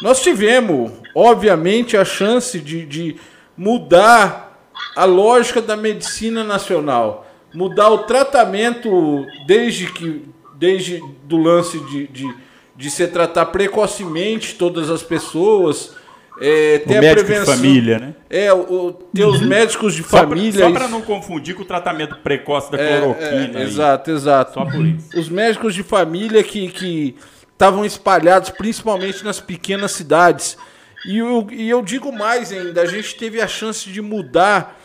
[0.03, 3.17] nós tivemos, obviamente, a chance de, de
[3.57, 4.59] mudar
[4.97, 12.35] a lógica da medicina nacional mudar o tratamento desde que desde do lance de, de,
[12.75, 15.95] de se tratar precocemente todas as pessoas.
[16.41, 18.15] É, ter o médico prevenção, de família, né?
[18.31, 19.49] É, o, ter os uhum.
[19.49, 20.67] médicos de família.
[20.67, 23.61] Só para não confundir com o tratamento precoce da é, cloroquina.
[23.61, 24.55] É, exato, exato.
[24.55, 25.19] Só por isso.
[25.19, 27.17] Os médicos de família que, que
[27.53, 30.57] estavam espalhados principalmente nas pequenas cidades.
[31.05, 34.79] E eu, e eu digo mais ainda, a gente teve a chance de mudar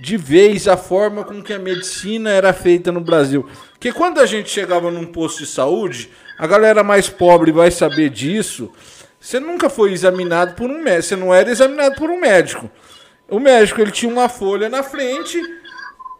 [0.00, 3.46] de vez a forma com que a medicina era feita no Brasil.
[3.72, 8.08] Porque quando a gente chegava num posto de saúde, a galera mais pobre vai saber
[8.08, 8.72] disso.
[9.20, 12.70] Você nunca foi examinado por um médico, você não era examinado por um médico.
[13.28, 15.40] O médico ele tinha uma folha na frente.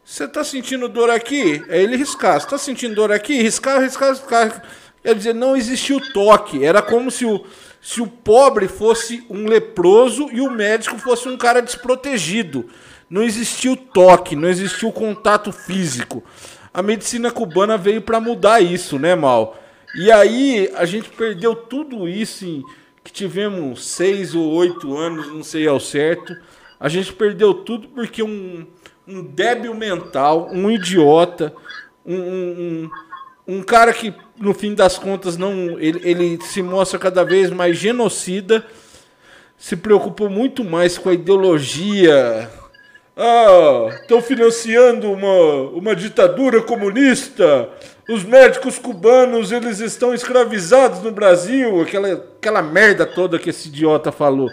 [0.04, 1.64] Você está sentindo dor aqui?
[1.68, 2.38] Aí ele riscar.
[2.38, 3.40] Você está sentindo dor aqui?
[3.40, 4.62] Riscar, riscar, riscar.
[5.02, 6.64] Quer dizer, não existia o toque.
[6.64, 7.44] Era como se o,
[7.80, 12.68] se o pobre fosse um leproso e o médico fosse um cara desprotegido
[13.10, 16.22] não existia o toque, não existia o contato físico.
[16.72, 19.60] A medicina cubana veio para mudar isso, né, Mal?
[19.96, 22.62] E aí a gente perdeu tudo isso em
[23.10, 26.34] que tivemos seis ou oito anos, não sei ao certo.
[26.78, 28.64] A gente perdeu tudo porque um,
[29.06, 31.52] um débil mental, um idiota,
[32.06, 32.90] um, um,
[33.46, 37.76] um cara que no fim das contas não ele, ele se mostra cada vez mais
[37.76, 38.64] genocida,
[39.58, 42.50] se preocupou muito mais com a ideologia
[43.16, 47.68] ah, estão financiando uma, uma ditadura comunista.
[48.08, 51.80] Os médicos cubanos, eles estão escravizados no Brasil.
[51.82, 54.48] Aquela, aquela merda toda que esse idiota falou.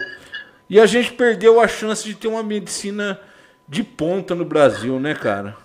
[0.68, 3.18] E a gente perdeu a chance de ter uma medicina
[3.66, 5.56] de ponta no Brasil, né, cara?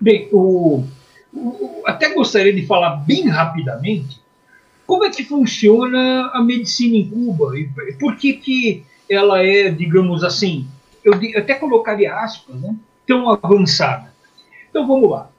[0.00, 0.84] Bem, o,
[1.32, 4.20] o, até gostaria de falar bem rapidamente
[4.86, 10.22] como é que funciona a medicina em Cuba e por que, que ela é, digamos
[10.22, 10.66] assim,
[11.06, 12.74] eu, até colocaria aspas, né,
[13.06, 14.12] tão avançada.
[14.68, 15.30] Então vamos lá.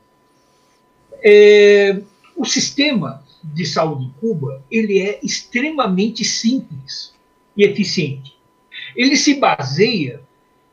[1.22, 2.02] É,
[2.36, 7.14] o sistema de saúde em Cuba ele é extremamente simples
[7.56, 8.36] e eficiente.
[8.96, 10.22] Ele se baseia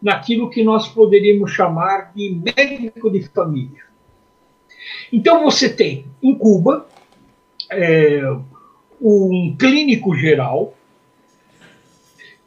[0.00, 3.82] naquilo que nós poderíamos chamar de médico de família.
[5.12, 6.86] Então você tem em Cuba
[7.70, 8.22] é,
[9.00, 10.74] um clínico geral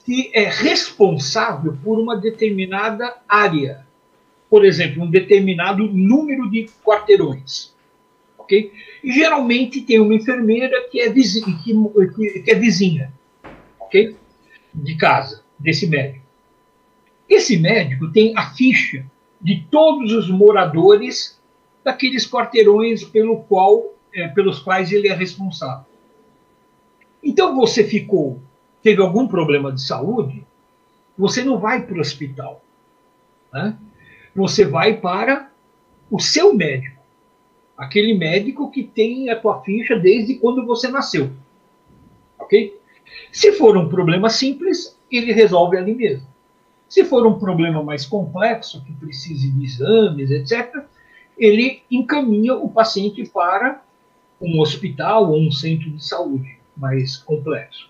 [0.08, 3.86] que é responsável por uma determinada área.
[4.50, 7.76] Por exemplo, um determinado número de quarteirões.
[8.38, 8.72] ok?
[9.04, 11.58] E geralmente tem uma enfermeira que é vizinha,
[12.16, 13.12] que, que é vizinha
[14.74, 16.26] de casa, desse médico.
[17.28, 19.06] Esse médico tem a ficha
[19.42, 21.38] de todos os moradores
[21.84, 25.86] daqueles quarteirões pelo qual, é, pelos quais ele é responsável.
[27.22, 28.42] Então você ficou
[28.82, 30.46] teve algum problema de saúde,
[31.18, 32.64] você não vai para o hospital.
[33.54, 33.76] Né?
[34.36, 35.50] Você vai para
[36.10, 37.02] o seu médico.
[37.78, 41.32] Aquele médico que tem a tua ficha desde quando você nasceu.
[42.40, 42.80] Ok?
[43.32, 46.28] Se for um problema simples, ele resolve ali mesmo.
[46.88, 50.84] Se for um problema mais complexo, que precise de exames, etc.,
[51.38, 53.82] ele encaminha o paciente para
[54.42, 57.90] um hospital ou um centro de saúde mais complexo.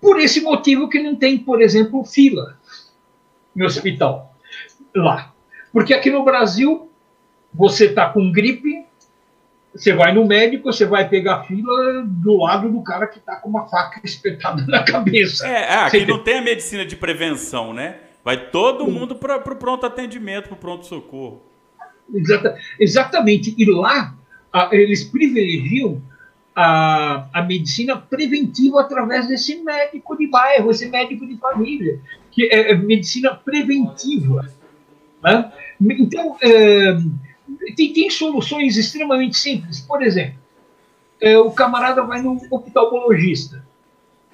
[0.00, 2.58] Por esse motivo que não tem, por exemplo, fila
[3.54, 4.34] no hospital
[4.94, 5.32] lá.
[5.72, 6.90] Porque aqui no Brasil,
[7.52, 8.84] você está com gripe,
[9.74, 13.48] você vai no médico, você vai pegar fila do lado do cara que está com
[13.48, 15.46] uma faca espetada na cabeça.
[15.46, 17.96] É, é aqui não tem a medicina de prevenção, né?
[18.24, 21.42] Vai todo mundo para o pronto atendimento, para o pronto socorro.
[22.12, 23.54] Exata, exatamente.
[23.56, 24.14] E lá,
[24.52, 26.02] a, eles privilegiam
[26.54, 32.00] a, a medicina preventiva através desse médico de bairro, esse médico de família,
[32.30, 34.48] que é, é medicina preventiva.
[35.22, 35.52] Né?
[35.80, 36.96] Então, é,
[37.76, 39.80] tem, tem, soluções extremamente simples.
[39.80, 40.38] Por exemplo,
[41.20, 43.64] é, o camarada vai no oftalmologista,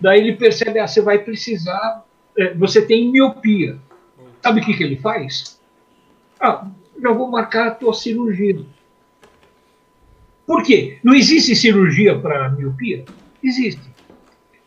[0.00, 2.04] daí ele percebe, ah, você vai precisar,
[2.36, 3.78] é, você tem miopia.
[4.42, 5.60] Sabe o que, que ele faz?
[6.40, 6.66] Ah,
[7.00, 8.64] já vou marcar a tua cirurgia.
[10.46, 10.98] Por quê?
[11.02, 13.04] Não existe cirurgia para miopia?
[13.42, 13.82] Existe.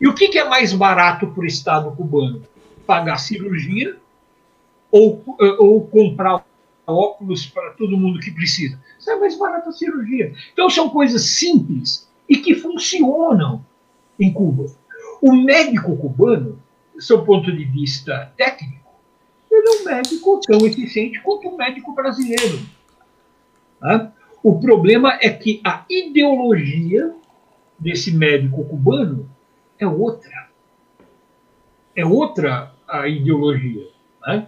[0.00, 2.42] E o que, que é mais barato para o Estado cubano?
[2.86, 3.96] Pagar cirurgia
[4.90, 5.22] ou,
[5.58, 6.44] ou comprar
[6.86, 8.78] óculos para todo mundo que precisa?
[8.98, 10.34] Isso é mais barato a cirurgia.
[10.52, 13.64] Então são coisas simples e que funcionam
[14.18, 14.66] em Cuba.
[15.22, 16.60] O médico cubano,
[16.94, 18.90] do seu ponto de vista técnico,
[19.50, 22.60] ele é um médico tão eficiente quanto o médico brasileiro.
[23.80, 24.12] Né?
[24.42, 27.14] O problema é que a ideologia
[27.78, 29.28] desse médico cubano
[29.78, 30.48] é outra.
[31.94, 33.86] É outra a ideologia.
[34.26, 34.46] Né?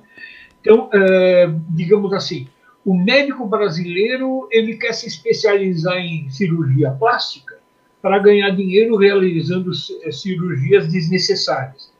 [0.61, 2.49] Então, é, digamos assim,
[2.85, 7.59] o médico brasileiro ele quer se especializar em cirurgia plástica
[8.01, 9.71] para ganhar dinheiro realizando
[10.03, 11.93] eh, cirurgias desnecessárias.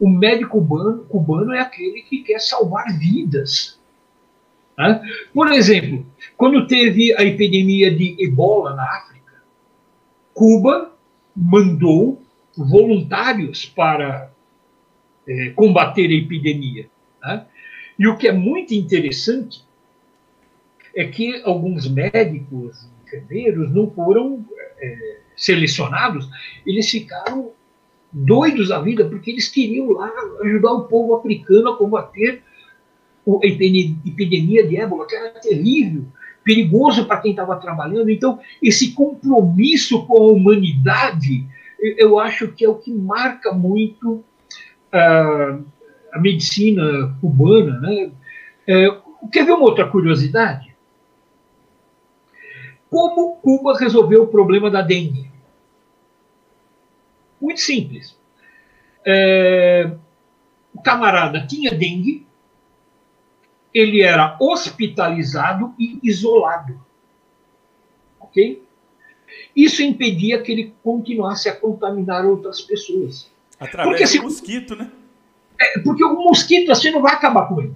[0.00, 3.75] O médico cubano, cubano é aquele que quer salvar vidas.
[4.78, 5.00] Né?
[5.32, 6.04] Por exemplo,
[6.36, 9.42] quando teve a epidemia de ebola na África,
[10.34, 10.92] Cuba
[11.34, 12.22] mandou
[12.56, 14.30] voluntários para
[15.26, 16.88] é, combater a epidemia.
[17.22, 17.46] Né?
[17.98, 19.64] E o que é muito interessante
[20.94, 24.44] é que alguns médicos, enfermeiros, não foram
[24.78, 26.28] é, selecionados,
[26.66, 27.52] eles ficaram
[28.10, 30.10] doidos da vida, porque eles queriam lá
[30.42, 32.42] ajudar o povo africano a combater
[33.26, 36.04] a epidemia de ébola, que era terrível,
[36.44, 38.08] perigoso para quem estava trabalhando.
[38.08, 41.44] Então, esse compromisso com a humanidade,
[41.80, 44.24] eu acho que é o que marca muito
[44.92, 45.64] uh,
[46.12, 47.80] a medicina cubana.
[47.80, 48.12] Né?
[48.66, 48.86] É,
[49.32, 50.74] quer ver uma outra curiosidade?
[52.88, 55.30] Como Cuba resolveu o problema da dengue?
[57.40, 58.16] Muito simples.
[59.04, 59.90] É,
[60.72, 62.25] o camarada tinha dengue,
[63.76, 66.80] ele era hospitalizado e isolado.
[68.18, 68.62] Ok?
[69.54, 73.30] Isso impedia que ele continuasse a contaminar outras pessoas.
[73.60, 74.90] Através porque, do assim, mosquito, né?
[75.60, 77.74] É, porque o mosquito assim não vai acabar com ele.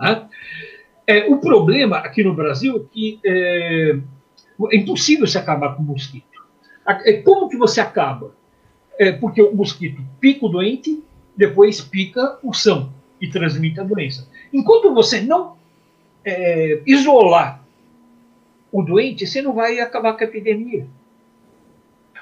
[0.00, 0.26] Né?
[1.06, 3.98] É, o problema aqui no Brasil é que é,
[4.72, 6.26] é impossível se acabar com o mosquito.
[7.04, 8.34] É, como que você acaba?
[8.98, 11.04] É porque o mosquito pica o doente,
[11.36, 12.90] depois pica o são
[13.20, 14.26] e transmite a doença.
[14.52, 15.56] Enquanto você não
[16.24, 17.62] é, isolar
[18.70, 20.86] o doente, você não vai acabar com a epidemia.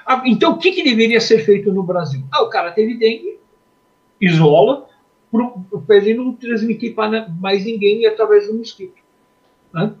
[0.05, 2.23] Ah, então, o que, que deveria ser feito no Brasil?
[2.31, 3.37] Ah, o cara teve dengue,
[4.21, 4.87] isola,
[5.85, 9.01] para ele não transmitir para mais ninguém através do mosquito.
[9.73, 9.93] Né?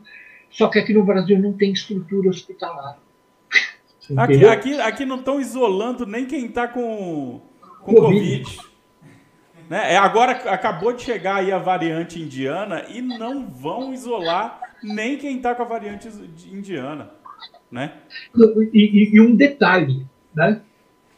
[0.49, 2.97] Só que aqui no Brasil não tem estrutura hospitalar.
[4.15, 7.41] Aqui, aqui, aqui, não estão isolando nem quem está com,
[7.81, 8.43] com Covid.
[8.43, 8.67] COVID.
[9.69, 9.93] Né?
[9.93, 15.37] É, agora acabou de chegar aí a variante indiana e não vão isolar nem quem
[15.37, 16.07] está com a variante
[16.51, 17.11] indiana.
[17.69, 17.93] Né?
[18.73, 20.61] E, e, e um detalhe, né?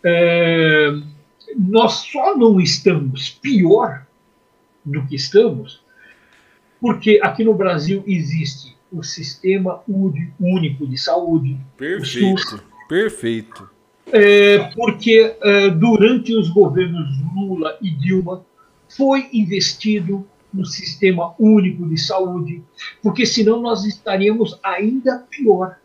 [0.03, 0.89] É,
[1.55, 4.05] nós só não estamos pior
[4.83, 5.83] do que estamos
[6.79, 11.57] porque aqui no Brasil existe o Sistema Único de Saúde.
[11.77, 13.69] Perfeito, perfeito.
[14.11, 18.43] É, porque é, durante os governos Lula e Dilma
[18.87, 22.63] foi investido no sistema único de saúde,
[23.03, 25.77] porque senão nós estaríamos ainda pior.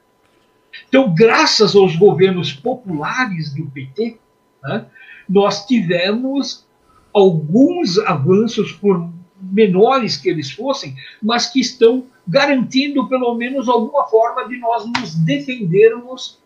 [0.88, 4.18] Então, graças aos governos populares do PT,
[4.62, 4.86] né,
[5.28, 6.66] nós tivemos
[7.12, 9.08] alguns avanços, por
[9.40, 15.14] menores que eles fossem, mas que estão garantindo pelo menos alguma forma de nós nos
[15.14, 16.38] defendermos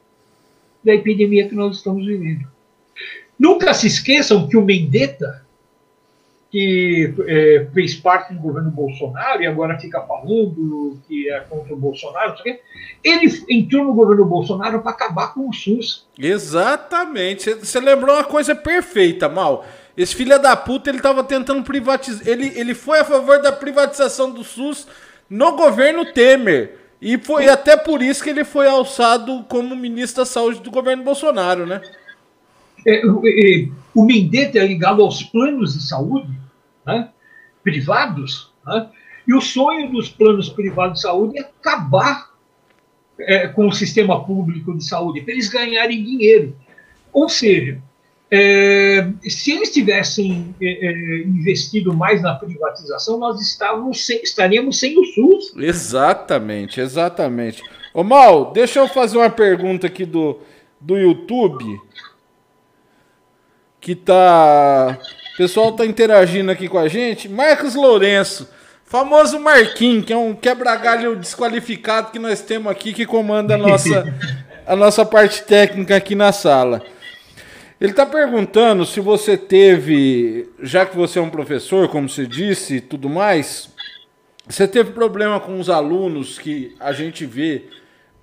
[0.88, 2.46] da epidemia que nós estamos vivendo.
[3.38, 5.46] Nunca se esqueçam que o Mendetta,
[6.50, 11.76] que é, fez parte do governo Bolsonaro e agora fica falando que é contra o
[11.76, 12.34] Bolsonaro,
[13.04, 16.06] ele entrou no governo Bolsonaro para acabar com o SUS.
[16.18, 17.52] Exatamente.
[17.52, 19.66] Você lembrou uma coisa perfeita, Mal.
[19.94, 22.26] Esse filho da puta, ele tava tentando privatizar.
[22.26, 24.88] Ele, ele foi a favor da privatização do SUS
[25.28, 26.78] no governo Temer.
[27.00, 31.04] E foi até por isso que ele foi alçado como ministro da Saúde do governo
[31.04, 31.80] Bolsonaro, né?
[32.86, 36.30] É, é, o Mendetta é ligado aos planos de saúde
[36.86, 37.10] né,
[37.62, 38.88] privados, né,
[39.26, 42.30] e o sonho dos planos privados de saúde é acabar
[43.18, 46.56] é, com o sistema público de saúde, para eles ganharem dinheiro.
[47.12, 47.82] Ou seja,
[48.30, 54.98] é, se eles tivessem é, é investido mais na privatização, nós estávamos sem, estaríamos sem
[54.98, 55.54] o SUS.
[55.56, 57.62] Exatamente, exatamente.
[57.94, 60.38] Ô Mal, deixa eu fazer uma pergunta aqui do,
[60.78, 61.64] do YouTube.
[63.80, 64.98] Que tá.
[65.34, 67.28] O pessoal tá interagindo aqui com a gente.
[67.28, 68.48] Marcos Lourenço.
[68.84, 74.04] Famoso Marquinhos, que é um quebra-galho desqualificado que nós temos aqui, que comanda a nossa,
[74.66, 76.82] a nossa parte técnica aqui na sala.
[77.80, 82.76] Ele está perguntando se você teve, já que você é um professor, como você disse
[82.76, 83.70] e tudo mais,
[84.48, 87.66] você teve problema com os alunos que a gente vê,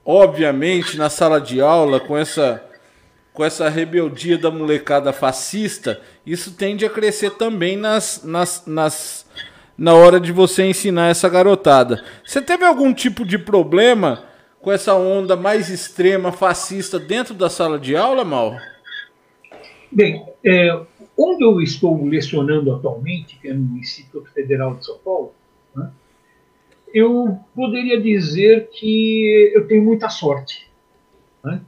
[0.03, 2.61] obviamente, na sala de aula, com essa,
[3.32, 9.26] com essa rebeldia da molecada fascista, isso tende a crescer também nas, nas, nas
[9.77, 12.03] na hora de você ensinar essa garotada.
[12.26, 14.26] Você teve algum tipo de problema
[14.60, 18.57] com essa onda mais extrema fascista dentro da sala de aula, Mal?
[19.96, 20.78] Bem, é,
[21.18, 25.34] onde eu estou lecionando atualmente, que é no Instituto Federal de São Paulo,
[25.74, 25.90] né,
[26.94, 30.70] eu poderia dizer que eu tenho muita sorte.
[31.42, 31.62] Né?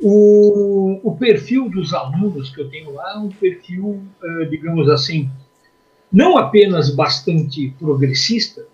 [0.00, 5.28] O, o, perfil dos alunos que eu tenho lá é um perfil, é, digamos assim,
[6.12, 8.64] não apenas bastante progressista,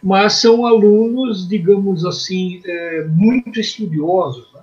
[0.00, 4.52] mas são alunos, digamos assim, é, muito estudiosos.
[4.52, 4.60] Né?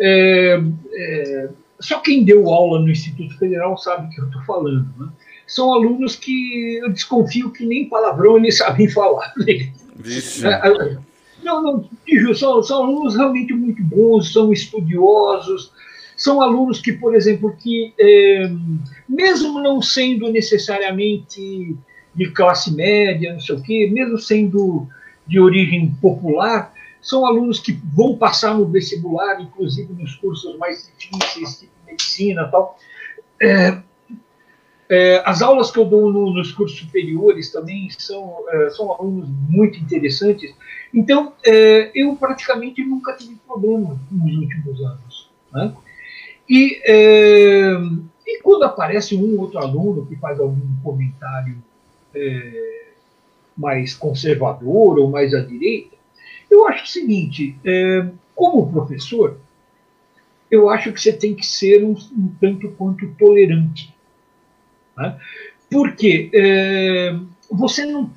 [0.00, 0.62] É,
[0.94, 4.86] é, só quem deu aula no Instituto Federal sabe o que eu estou falando.
[4.98, 5.08] Né?
[5.46, 9.32] São alunos que eu desconfio que nem palavrão eles sabem falar.
[9.96, 10.46] Vixe.
[10.46, 10.98] É, é,
[11.42, 15.72] não, não, são, são alunos realmente muito bons, são estudiosos,
[16.16, 18.50] são alunos que, por exemplo, que é,
[19.08, 21.76] mesmo não sendo necessariamente
[22.14, 24.86] de classe média, não sei o quê, mesmo sendo
[25.26, 26.69] de origem popular,
[27.00, 32.50] são alunos que vão passar no vestibular, inclusive nos cursos mais difíceis, tipo medicina e
[32.50, 32.78] tal.
[33.42, 33.82] É,
[34.88, 39.28] é, as aulas que eu dou no, nos cursos superiores também são, é, são alunos
[39.48, 40.52] muito interessantes.
[40.92, 45.30] Então, é, eu praticamente nunca tive problema nos últimos anos.
[45.52, 45.74] Né?
[46.48, 47.70] E, é,
[48.26, 51.62] e quando aparece um outro aluno que faz algum comentário
[52.12, 52.86] é,
[53.56, 55.99] mais conservador ou mais à direita,
[56.50, 59.38] eu acho o seguinte: é, como professor,
[60.50, 63.94] eu acho que você tem que ser um, um tanto quanto tolerante.
[64.96, 65.18] Né?
[65.70, 67.16] Porque é,
[67.50, 68.10] você não,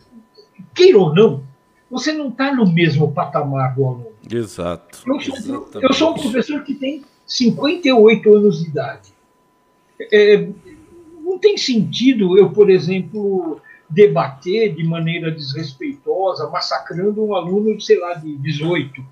[0.73, 1.43] queira ou não,
[1.89, 4.13] você não está no mesmo patamar do aluno.
[4.31, 5.03] Exato.
[5.05, 9.13] Eu sou, eu sou um professor que tem 58 anos de idade.
[10.11, 10.49] É,
[11.23, 18.13] não tem sentido eu, por exemplo, debater de maneira desrespeitosa, massacrando um aluno, sei lá,
[18.15, 19.05] de 18.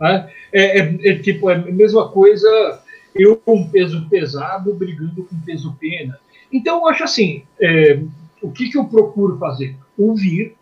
[0.00, 0.32] Né?
[0.52, 2.82] É, é, é, tipo, é a mesma coisa
[3.14, 6.18] eu com peso pesado brigando com peso pena.
[6.52, 8.00] Então, eu acho assim, é,
[8.42, 9.76] o que, que eu procuro fazer?
[9.96, 10.54] Ouvir,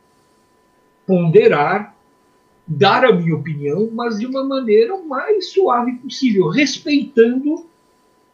[1.06, 1.94] ponderar,
[2.66, 7.66] dar a minha opinião, mas de uma maneira mais suave possível, respeitando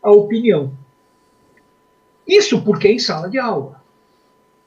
[0.03, 0.73] a opinião.
[2.27, 3.80] Isso porque é em sala de aula.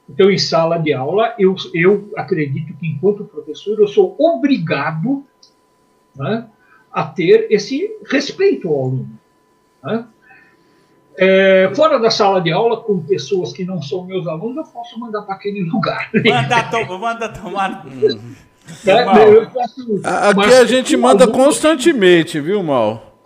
[0.08, 5.24] Então, em sala de aula, eu, eu acredito que, enquanto professor, eu sou obrigado
[6.14, 6.46] né,
[6.92, 9.18] a ter esse respeito ao aluno.
[9.82, 10.06] Né?
[11.16, 14.98] É, fora da sala de aula, com pessoas que não são meus alunos, eu posso
[14.98, 16.10] mandar para aquele lugar.
[16.12, 17.86] Manda, to manda tomar.
[18.86, 21.38] É, posso, Aqui a gente manda aluno...
[21.38, 23.20] constantemente, viu, Mal?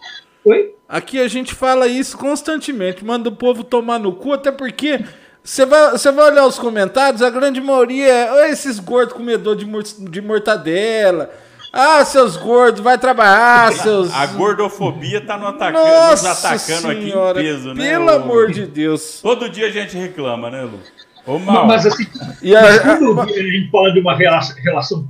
[0.45, 0.75] Oi?
[0.89, 5.01] Aqui a gente fala isso constantemente, manda o povo tomar no cu, até porque
[5.49, 9.65] você vai, você vai olhar os comentários, a grande maioria é esses gordos comedor de,
[10.11, 11.31] de mortadela.
[11.73, 14.13] Ah, seus gordos, vai trabalhar, seus.
[14.13, 17.89] A gordofobia tá no atacando, Nossa nos atacando senhora, aqui em peso, né?
[17.89, 19.21] Pelo amor de Deus.
[19.23, 20.81] Todo dia a gente reclama, né, Lu?
[21.27, 21.67] Ô, mal.
[21.67, 22.05] Mas assim,
[22.43, 25.09] e a, quando a gente fala de uma relação, relação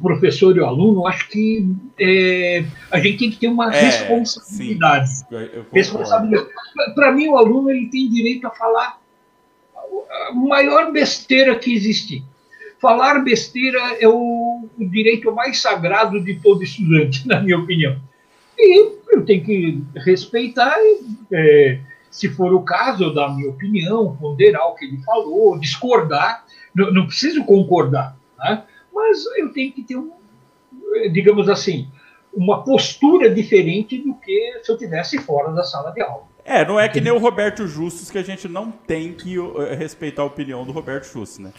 [0.00, 5.10] professor e o aluno, acho que é, a gente tem que ter uma é, responsabilidade.
[5.72, 6.48] responsabilidade.
[6.94, 9.04] Para mim, o aluno ele tem direito a falar
[10.10, 12.24] a maior besteira que existe.
[12.78, 17.96] Falar besteira é o, o direito mais sagrado de todo estudante, na minha opinião.
[18.58, 20.76] E eu tenho que respeitar,
[21.32, 21.78] é,
[22.10, 26.44] se for o caso, eu dar a minha opinião, ponderar o que ele falou, discordar.
[26.74, 28.62] Não, não preciso concordar, né?
[28.94, 30.12] mas eu tenho que ter um,
[31.12, 31.88] digamos assim,
[32.32, 36.24] uma postura diferente do que se eu tivesse fora da sala de aula.
[36.46, 39.74] É, não é que nem o Roberto Justus que a gente não tem que uh,
[39.76, 41.52] respeitar a opinião do Roberto Justus, né?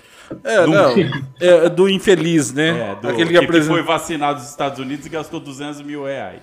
[0.44, 0.94] É, Do- não.
[1.42, 2.92] É, do infeliz, né?
[2.92, 3.74] É, do, Aquele que que, apresenta.
[3.74, 6.42] foi vacinado nos Estados Unidos e gastou 200 mil reais.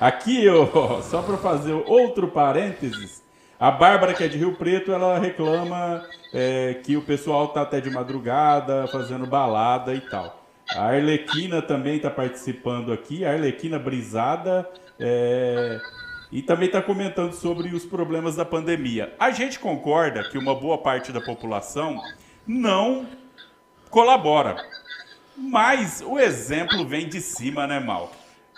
[0.00, 3.22] Aqui, ó, só para fazer outro parênteses,
[3.60, 6.02] a Bárbara, que é de Rio Preto, ela reclama
[6.32, 10.42] é, que o pessoal tá até de madrugada fazendo balada e tal.
[10.74, 14.68] A Arlequina também está participando aqui, a Arlequina Brisada,
[14.98, 15.78] é,
[16.34, 19.14] e também está comentando sobre os problemas da pandemia.
[19.20, 22.02] A gente concorda que uma boa parte da população
[22.44, 23.06] não
[23.88, 24.56] colabora.
[25.36, 28.12] Mas o exemplo vem de cima, né, Mal?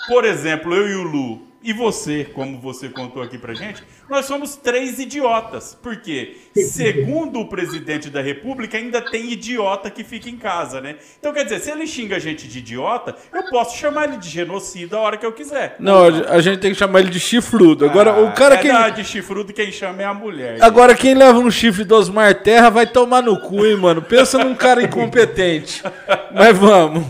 [0.09, 4.25] Por exemplo, eu e o Lu, e você, como você contou aqui pra gente, nós
[4.27, 5.77] somos três idiotas.
[5.83, 10.97] Porque, segundo o presidente da República, ainda tem idiota que fica em casa, né?
[11.19, 14.29] Então, quer dizer, se ele xinga a gente de idiota, eu posso chamar ele de
[14.29, 15.77] genocida a hora que eu quiser.
[15.81, 17.85] Não, a gente tem que chamar ele de chifrudo.
[17.85, 18.91] Agora, Ah, o cara é que.
[18.97, 20.59] de chifrudo, quem chama é a mulher.
[20.63, 24.01] Agora, quem leva um chifre do Osmar Terra vai tomar no cu, hein, mano?
[24.03, 25.83] Pensa num cara incompetente.
[26.33, 27.05] Mas vamos.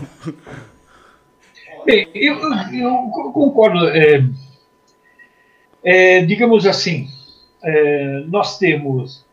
[1.85, 3.87] Bem, eu, eu- eu concordo.
[3.89, 4.21] é,
[5.87, 7.07] é, digamos assim,
[7.63, 9.25] é, nós temos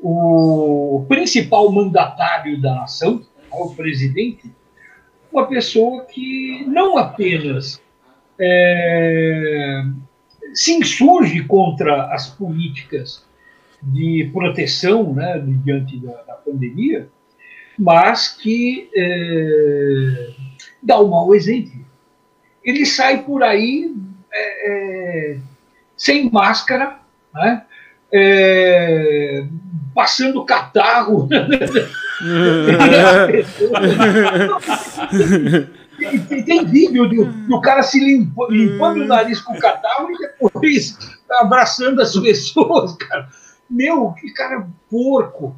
[0.00, 4.48] o principal mandatário da nação, o presidente,
[5.32, 7.82] uma pessoa que não apenas
[8.38, 9.82] é,
[10.54, 13.26] se insurge contra as políticas
[13.82, 17.08] de proteção né, diante da, da pandemia,
[17.76, 20.30] mas que é,
[20.80, 21.84] dá um mau exemplo.
[22.62, 23.92] Ele sai por aí
[24.32, 25.38] é, é,
[25.96, 26.98] sem máscara,
[27.34, 27.62] né?
[28.12, 29.44] É,
[29.94, 31.28] passando catarro.
[35.98, 40.96] Tem- tem, vídeo do, do cara se limpa- limpando o nariz com catarro e depois
[41.30, 43.28] abraçando as pessoas, cara.
[43.68, 45.56] Meu, que cara porco.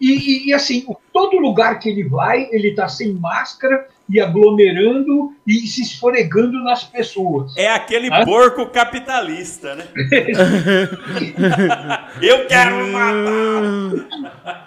[0.00, 5.32] E, e- e, assim, todo lugar que ele vai, ele tá sem máscara e aglomerando
[5.46, 7.56] e se esfregando nas pessoas.
[7.56, 8.24] É aquele Hã?
[8.24, 9.86] porco capitalista, né?
[12.22, 13.62] eu quero matar.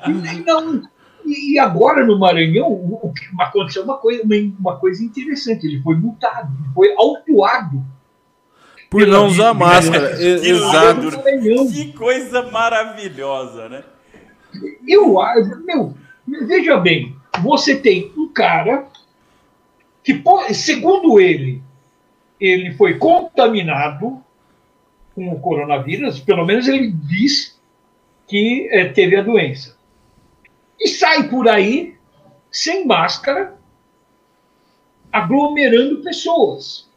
[0.08, 0.12] E,
[0.44, 0.82] não,
[1.26, 5.66] e, e agora no Maranhão o, o que aconteceu uma coisa, uma, uma coisa interessante.
[5.68, 7.84] Ele foi multado, foi autuado.
[8.90, 10.20] Por não usar máscara.
[10.20, 11.12] Exato.
[11.72, 13.84] Que coisa maravilhosa, né?
[14.88, 15.16] Eu
[15.66, 15.94] meu,
[16.28, 18.88] veja bem, você tem um cara
[20.04, 20.22] que,
[20.54, 21.62] segundo ele,
[22.40, 24.24] ele foi contaminado
[25.14, 27.60] com o coronavírus, pelo menos ele diz
[28.28, 29.78] que eh, teve a doença.
[30.80, 31.96] E sai por aí
[32.52, 33.56] sem máscara,
[35.12, 36.88] aglomerando pessoas.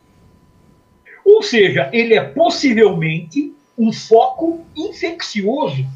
[1.24, 5.86] Ou seja, ele é possivelmente um foco infeccioso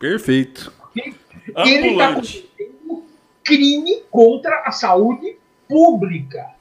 [0.00, 0.72] Perfeito.
[0.96, 1.14] ele
[1.46, 2.48] está Ambulante.
[2.56, 3.04] cometendo
[3.44, 5.36] crime contra a saúde
[5.68, 6.54] pública.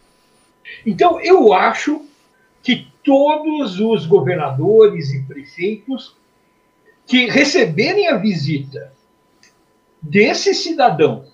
[0.86, 2.06] Então, eu acho
[2.62, 6.18] que todos os governadores e prefeitos
[7.08, 8.94] que receberem a visita
[10.02, 11.26] desse cidadão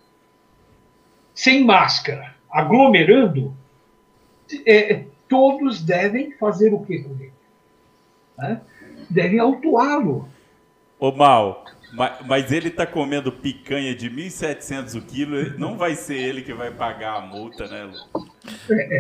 [1.34, 3.54] sem máscara, aglomerando,
[4.66, 7.34] é, todos devem fazer o que com ele?
[8.38, 8.62] Né?
[9.10, 10.30] Devem autuá-lo.
[10.98, 11.66] Ô, Mal,
[11.96, 16.54] ma- mas ele tá comendo picanha de 1.700 o quilo, não vai ser ele que
[16.54, 18.26] vai pagar a multa, né, Lu?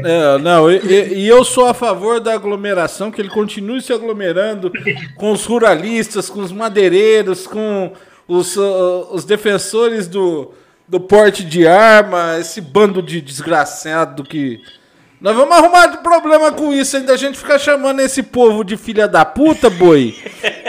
[0.06, 0.78] É, não, e,
[1.14, 4.72] e- eu sou a favor da aglomeração, que ele continue se aglomerando
[5.16, 7.92] com os ruralistas, com os madeireiros, com
[8.28, 8.62] os, ah,
[9.12, 10.52] os defensores do,
[10.88, 14.60] do porte de arma, esse bando de desgraçado que.
[15.26, 18.78] Nós vamos arrumar de problema com isso, ainda a gente fica chamando esse povo de
[18.78, 20.14] filha da puta, boi.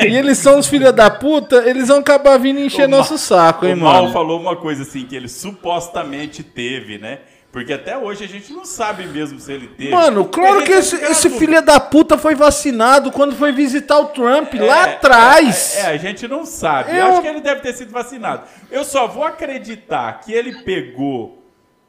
[0.01, 3.19] E eles são os filha da puta, eles vão acabar vindo encher O nosso Ma-
[3.19, 4.15] saco, hein, o Mal mano?
[4.15, 7.19] falou uma coisa assim, que ele supostamente teve, né?
[7.53, 9.91] Porque até hoje a gente não sabe mesmo se ele teve.
[9.91, 14.07] Mano, claro que tem esse, esse filho da puta foi vacinado quando foi visitar o
[14.07, 15.77] Trump lá É, atrás.
[15.77, 16.93] É, é, a gente não sabe.
[16.93, 18.45] Eu Eu- acho que ele deve ter sido vacinado.
[18.71, 21.43] Eu só vou acreditar que ele pegou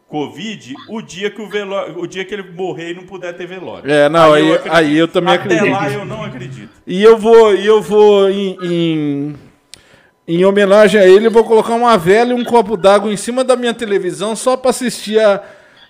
[0.10, 3.46] Covid o dia que, o velório, o dia que ele morrer e não puder ter
[3.46, 3.92] velório.
[3.92, 4.74] É, não, aí- acredito.
[4.76, 5.72] aí eu também Até acredito.
[5.74, 6.70] lá eu não acredito.
[6.88, 9.36] E eu vou, e eu vou em, em,
[10.28, 13.44] em homenagem a ele, eu vou colocar uma vela e um copo d'água em cima
[13.44, 15.44] da minha televisão só pra assistir a,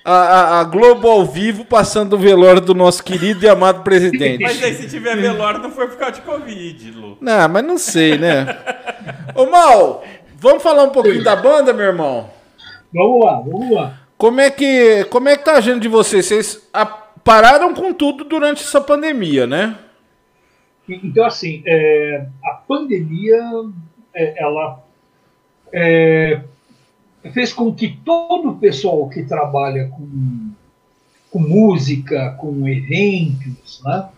[0.03, 4.41] a, a- a Globo ao vivo passando o velório do nosso querido e amado presidente.
[4.41, 7.17] Mas aí se tiver velório não foi por causa de Covid, Lu.
[7.21, 8.47] Não, mas não sei, né?
[9.35, 10.03] Ô Mal,
[10.39, 12.31] vamos falar um pouquinho da banda, meu irmão?
[12.91, 13.99] Vamos lá, vamos lá.
[14.17, 16.25] Como é que, como é que tá a agenda de vocês?
[16.25, 16.69] Vocês
[17.23, 19.77] pararam com tudo durante essa pandemia, né?
[20.89, 23.39] Então, assim, é, a pandemia,
[24.15, 24.83] é, ela
[25.71, 26.41] é,
[27.33, 30.51] fez com que todo o pessoal que trabalha com,
[31.29, 34.09] com música, com eventos, né,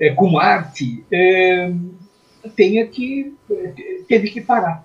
[0.00, 1.72] é, com arte, é,
[2.56, 3.32] tenha que
[4.08, 4.84] teve que parar.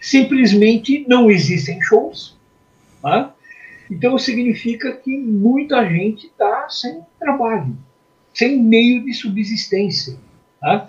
[0.00, 2.36] Simplesmente não existem shows.
[3.02, 3.28] Né?
[3.90, 7.76] Então significa que muita gente está sem trabalho,
[8.34, 10.16] sem meio de subsistência.
[10.62, 10.88] Né?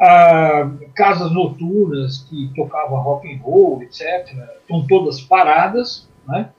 [0.00, 4.28] Ah, casas noturnas que tocavam rock and roll, etc.,
[4.60, 6.50] estão todas paradas, né?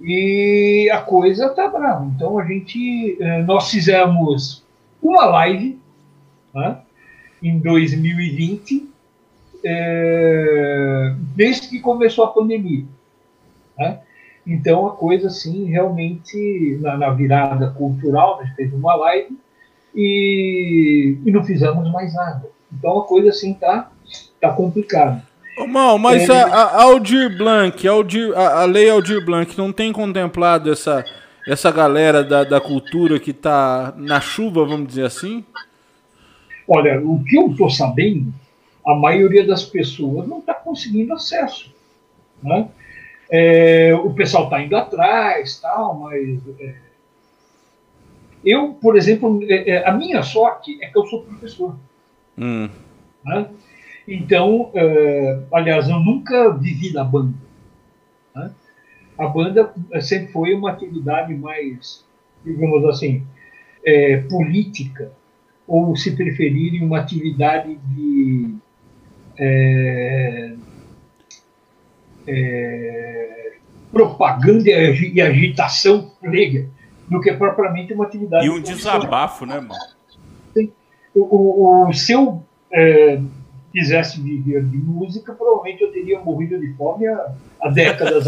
[0.00, 2.04] E a coisa está brava.
[2.14, 4.62] Então a gente, eh, nós fizemos
[5.02, 5.78] uma live
[6.54, 6.78] né?
[7.42, 8.88] em 2020,
[9.64, 12.84] é, desde que começou a pandemia.
[13.76, 14.00] Né?
[14.48, 19.36] Então a coisa assim realmente na, na virada cultural, a gente fez uma live
[19.94, 22.48] e, e não fizemos mais nada.
[22.72, 23.90] Então a coisa assim tá,
[24.40, 25.22] tá complicada.
[25.68, 26.32] Mal, mas é...
[26.32, 31.04] a, a Aldir Blanc, a, Aldir, a, a lei Aldir Blanc não tem contemplado essa,
[31.46, 35.44] essa galera da, da cultura que está na chuva, vamos dizer assim?
[36.66, 38.32] Olha, o que eu estou sabendo,
[38.86, 41.74] a maioria das pessoas não está conseguindo acesso.
[42.42, 42.68] Né?
[43.30, 46.74] É, o pessoal está indo atrás, tal, mas é,
[48.44, 51.76] eu, por exemplo, é, é, a minha sorte é que eu sou professor.
[52.36, 52.68] Hum.
[53.24, 53.48] Né?
[54.06, 57.34] Então, é, aliás, eu nunca vivi na banda.
[58.34, 58.50] Né?
[59.18, 62.06] A banda sempre foi uma atividade mais,
[62.44, 63.26] digamos assim,
[63.84, 65.12] é, política,
[65.66, 68.54] ou, se preferirem, uma atividade de.
[72.28, 73.52] É,
[73.90, 76.68] propaganda e agitação leiga
[77.08, 78.46] do que propriamente uma atividade.
[78.46, 79.80] E um desabafo, né, mano?
[81.14, 83.18] O, o, o, se eu é,
[83.72, 87.32] quisesse viver de música, provavelmente eu teria morrido de fome há,
[87.62, 88.24] há décadas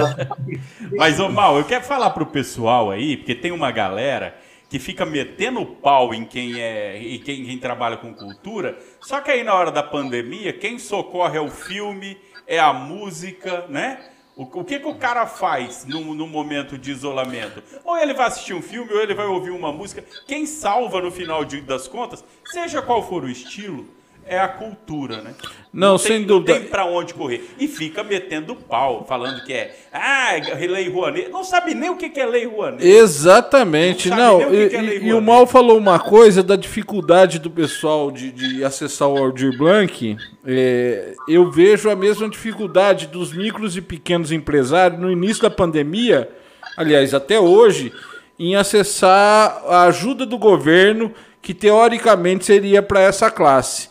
[0.97, 4.35] Mas, ô Mal, eu quero falar pro pessoal aí, porque tem uma galera
[4.71, 8.79] que fica metendo pau em quem é e quem, quem, trabalha com cultura.
[9.01, 12.17] Só que aí na hora da pandemia, quem socorre é o filme,
[12.47, 14.09] é a música, né?
[14.37, 17.61] O, o que, que o cara faz no, no momento de isolamento?
[17.85, 20.05] Ou ele vai assistir um filme, ou ele vai ouvir uma música.
[20.29, 23.89] Quem salva no final de, das contas, seja qual for o estilo,
[24.31, 25.35] é a cultura, né?
[25.73, 26.53] Não, não sem tem, dúvida.
[26.53, 27.51] Não tem pra onde correr.
[27.59, 31.29] E fica metendo pau, falando que é, ah, lei Rouanet.
[31.31, 32.87] Não sabe nem o que é lei Rouanet.
[32.87, 34.09] Exatamente.
[34.09, 38.31] Não, não e, é e, o Mal falou uma coisa da dificuldade do pessoal de,
[38.31, 40.17] de acessar o Aldir Blanc.
[40.47, 46.31] É, eu vejo a mesma dificuldade dos micros e pequenos empresários no início da pandemia,
[46.77, 47.93] aliás, até hoje,
[48.39, 51.13] em acessar a ajuda do governo
[51.43, 53.91] que teoricamente seria para essa classe.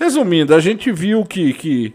[0.00, 1.94] Resumindo, a gente viu que, que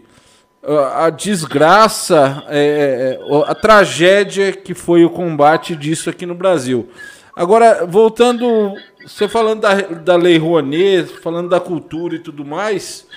[0.94, 6.88] a desgraça, é, é, a tragédia que foi o combate disso aqui no Brasil.
[7.34, 8.74] Agora, voltando,
[9.04, 13.08] você falando da, da Lei Rouanet, falando da cultura e tudo mais,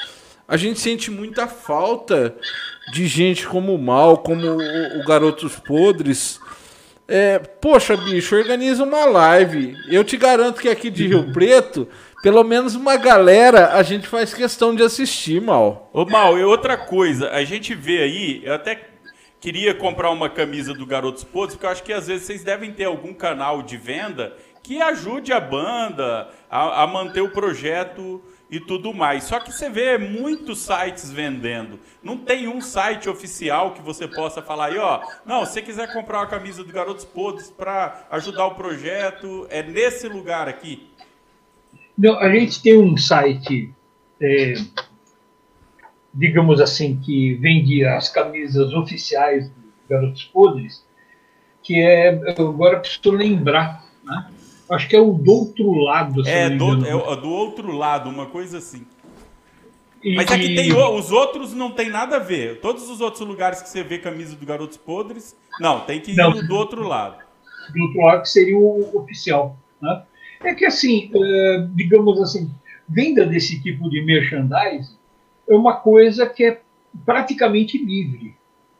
[0.47, 2.35] a gente sente muita falta
[2.91, 6.39] de gente como o Mal, como o, o Garotos Podres.
[7.11, 9.75] É, poxa, bicho, organiza uma live.
[9.89, 11.87] Eu te garanto que aqui de Rio Preto
[12.21, 15.89] pelo menos uma galera a gente faz questão de assistir, Mal.
[15.93, 18.89] Ô, Mal, e outra coisa, a gente vê aí, eu até
[19.39, 22.73] queria comprar uma camisa do Garotos Podres, porque eu acho que às vezes vocês devem
[22.73, 28.59] ter algum canal de venda que ajude a banda a, a manter o projeto e
[28.59, 29.25] tudo mais.
[29.25, 31.79] Só que você vê muitos sites vendendo.
[32.01, 35.01] Não tem um site oficial que você possa falar aí, ó.
[35.25, 39.61] Não, se você quiser comprar uma camisa do Garotos Podres para ajudar o projeto, é
[39.61, 40.89] nesse lugar aqui.
[41.97, 43.73] Não, a gente tem um site,
[44.21, 44.53] é,
[46.13, 49.55] digamos assim, que vende as camisas oficiais do
[49.89, 50.85] Garotos Podres,
[51.61, 52.09] que é,
[52.39, 54.31] agora preciso lembrar, né?
[54.71, 56.27] Acho que é o do outro lado.
[56.27, 58.85] É, do, é do outro lado, uma coisa assim.
[60.03, 62.61] E, Mas aqui tem os outros não tem nada a ver.
[62.61, 66.15] Todos os outros lugares que você vê camisa do Garotos Podres, não, tem que ir
[66.15, 67.17] não, do outro lado.
[67.73, 70.03] Do outro lado que seria o oficial, né?
[70.41, 72.49] É que, assim, é, digamos assim,
[72.87, 74.97] venda desse tipo de merchandising
[75.49, 76.61] é uma coisa que é
[77.05, 78.35] praticamente livre.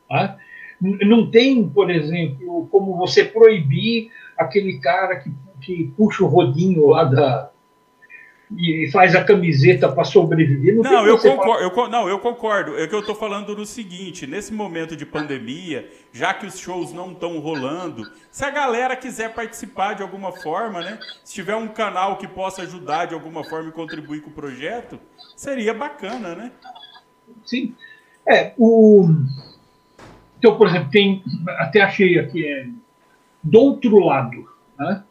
[0.08, 0.38] Tá?
[0.80, 5.30] Não tem, por exemplo, como você proibir aquele cara que,
[5.76, 7.50] que puxa o rodinho lá da,
[8.56, 10.74] e faz a camiseta para sobreviver.
[10.76, 12.76] Não, não eu concordo, eu, não, eu concordo.
[12.76, 16.92] É que eu estou falando no seguinte: nesse momento de pandemia, já que os shows
[16.92, 20.98] não estão rolando, se a galera quiser participar de alguma forma, né?
[21.24, 24.98] Se tiver um canal que possa ajudar de alguma forma e contribuir com o projeto,
[25.36, 26.52] seria bacana, né?
[27.44, 27.74] Sim.
[28.28, 29.08] É, o.
[30.38, 31.22] Então, por exemplo, tem.
[31.58, 32.66] Até achei aqui, é.
[33.42, 35.04] Do outro lado, né?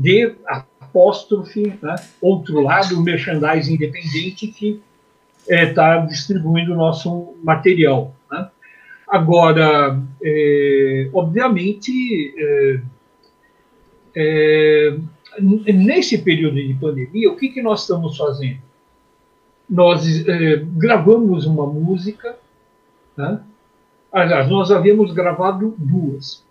[0.00, 1.96] De apóstrofe, né?
[2.20, 4.80] outro lado, o merchandising independente que
[5.48, 8.14] está é, distribuindo o nosso material.
[8.30, 8.48] Né?
[9.08, 12.80] Agora, é, obviamente, é,
[14.14, 14.96] é,
[15.72, 18.58] nesse período de pandemia, o que, que nós estamos fazendo?
[19.68, 22.36] Nós é, gravamos uma música,
[23.16, 23.40] né?
[24.12, 26.46] aliás, nós havíamos gravado duas.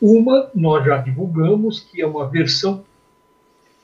[0.00, 2.84] Uma nós já divulgamos, que é uma versão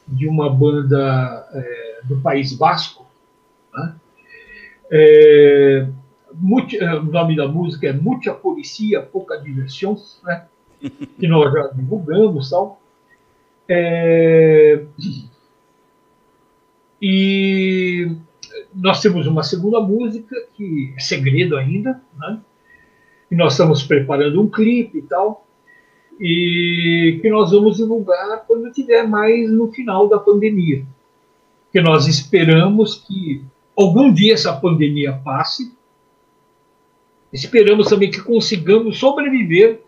[0.07, 3.07] de uma banda é, do País Basco.
[3.73, 3.95] Né?
[4.91, 5.89] É,
[6.35, 10.47] multi, é, o nome da música é Muita Policia, Pouca Diversão, né?
[11.19, 12.51] que nós já divulgamos.
[12.51, 12.81] Tal.
[13.69, 14.85] É,
[17.01, 18.17] e
[18.75, 22.39] nós temos uma segunda música, que é segredo ainda, né?
[23.31, 25.47] e nós estamos preparando um clipe e tal
[26.25, 30.87] e que nós vamos divulgar quando tiver mais no final da pandemia.
[31.73, 33.43] Que nós esperamos que
[33.77, 35.77] algum dia essa pandemia passe.
[37.33, 39.81] Esperamos também que consigamos sobreviver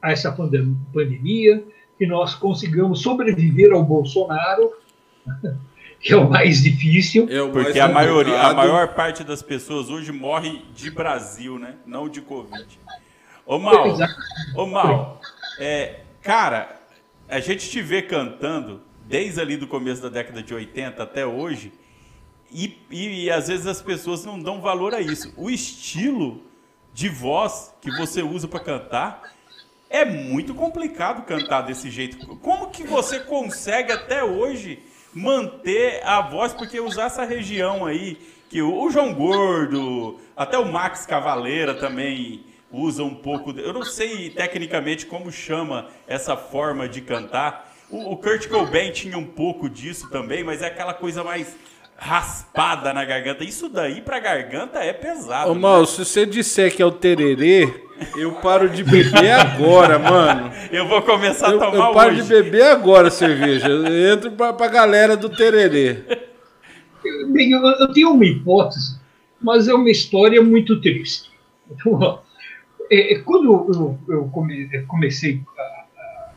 [0.00, 1.64] a essa pandemia,
[1.98, 4.70] que nós consigamos sobreviver ao Bolsonaro,
[5.98, 7.26] que é o mais difícil.
[7.28, 11.58] É o mais Porque a, maioria, a maior parte das pessoas hoje morre de Brasil,
[11.58, 11.74] né?
[11.84, 12.78] Não de Covid.
[13.46, 13.94] Ô Mal,
[14.56, 15.20] ô Mal,
[15.58, 16.80] é, cara,
[17.28, 21.70] a gente te vê cantando desde ali do começo da década de 80 até hoje,
[22.50, 25.30] e, e, e às vezes as pessoas não dão valor a isso.
[25.36, 26.42] O estilo
[26.94, 29.34] de voz que você usa para cantar
[29.90, 32.26] é muito complicado cantar desse jeito.
[32.38, 36.54] Como que você consegue até hoje manter a voz?
[36.54, 38.16] Porque usar essa região aí,
[38.48, 43.52] que o, o João Gordo, até o Max Cavaleira também usa um pouco.
[43.52, 47.72] De, eu não sei tecnicamente como chama essa forma de cantar.
[47.90, 51.56] O, o Kurt Cobain tinha um pouco disso também, mas é aquela coisa mais
[51.96, 53.44] raspada na garganta.
[53.44, 55.50] Isso daí pra garganta é pesado.
[55.50, 55.60] Ô, né?
[55.60, 57.72] Mal, se você disser que é o tererê,
[58.16, 60.50] eu paro de beber agora, mano.
[60.72, 62.22] Eu vou começar eu, a tomar Eu paro hoje.
[62.22, 63.68] de beber agora cerveja.
[63.68, 66.02] Eu entro pra, pra galera do tererê.
[67.32, 68.98] Bem, eu, eu tenho uma hipótese,
[69.40, 71.30] mas é uma história muito triste.
[71.70, 72.20] Então,
[72.90, 76.28] é, é, quando eu, eu come, comecei a, a,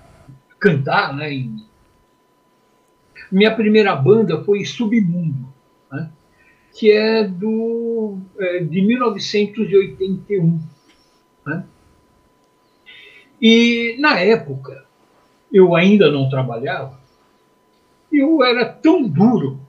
[0.60, 1.66] cantar, né, em,
[3.32, 5.48] minha primeira banda foi Submundo,
[5.92, 6.10] né,
[6.74, 10.60] que é, do, é, de 1981.
[11.46, 11.66] Né,
[13.42, 14.86] e na época,
[15.52, 17.00] eu ainda não trabalhava,
[18.12, 19.60] eu era tão duro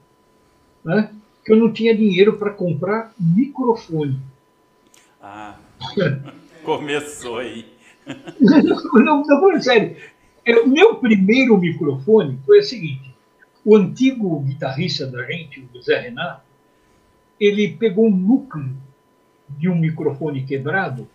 [0.85, 1.13] né,
[1.45, 4.21] que eu não tinha dinheiro para comprar microfone.
[5.21, 5.57] Ah.
[6.69, 7.65] Começou aí.
[8.39, 9.97] não, não, não, sério.
[10.45, 13.15] É, o meu primeiro microfone foi o seguinte:
[13.65, 16.43] o antigo guitarrista da gente, o Zé Renato,
[17.41, 18.69] ele pegou um núcleo
[19.49, 21.09] de um microfone quebrado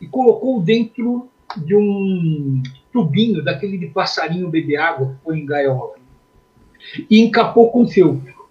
[0.00, 1.28] e colocou dentro
[1.58, 5.96] de um tubinho daquele de passarinho beber água que foi em gaiola
[7.10, 8.48] e encapou com feltro.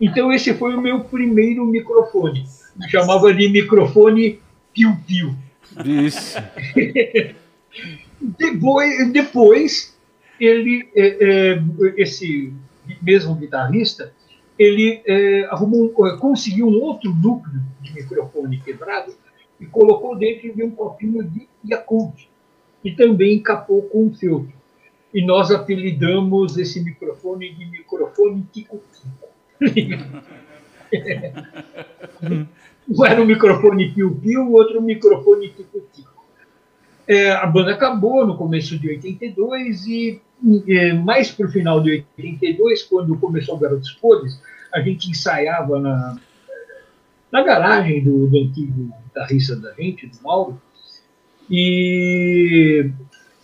[0.00, 2.46] Então esse foi o meu primeiro microfone.
[2.80, 4.40] Eu chamava de microfone
[4.72, 5.36] piu-piu.
[8.20, 9.96] Depois, depois,
[10.40, 11.62] ele, é, é,
[11.96, 12.52] esse
[13.00, 14.12] mesmo guitarrista,
[14.58, 19.14] ele é, arrumou, é, conseguiu um outro núcleo de microfone quebrado
[19.60, 22.28] e colocou dentro de um copinho de Yakult,
[22.84, 24.52] e também encapou com um filtro.
[25.12, 29.28] E nós apelidamos esse microfone de microfone tico-tico.
[32.88, 36.24] Um era um microfone piu-piu, o outro um microfone tico-tico.
[37.06, 40.20] É, a banda acabou no começo de 82 e
[40.68, 44.40] é, mais para o final de 82, quando começou o Garotos Podres,
[44.72, 46.18] a gente ensaiava na,
[47.30, 50.60] na garagem do, do antigo guitarrista da gente, do Mauro,
[51.50, 52.90] e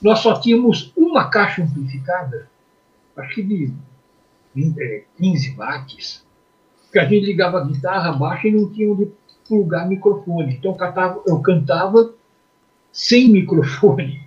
[0.01, 2.49] nós só tínhamos uma caixa amplificada,
[3.17, 3.73] acho que de
[4.55, 6.25] 20, 15 é, watts,
[6.93, 9.11] que a gente ligava a guitarra baixa e não tinha onde
[9.47, 10.55] plugar microfone.
[10.55, 12.15] Então eu cantava, eu cantava
[12.93, 14.25] sem microfone.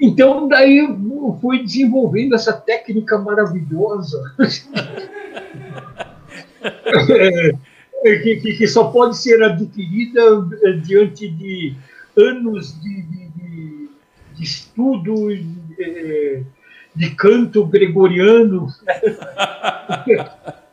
[0.00, 4.34] Então, daí eu fui desenvolvendo essa técnica maravilhosa
[8.02, 10.20] que, que, que, só pode ser adquirida
[10.64, 11.76] eh, diante de
[12.16, 13.88] anos de, de, de,
[14.34, 16.44] de estudo, de,
[16.94, 18.66] de canto gregoriano.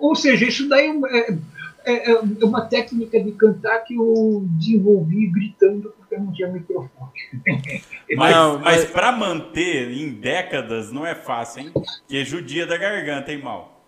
[0.00, 1.38] Ou seja, isso daí é,
[1.84, 7.10] é, é, uma técnica de cantar que eu desenvolvi gritando porque não tinha microfone.
[8.16, 11.72] Mas, mas, mas para manter em décadas não é fácil, hein?
[12.08, 13.84] Que é judia da garganta, hein, Mal?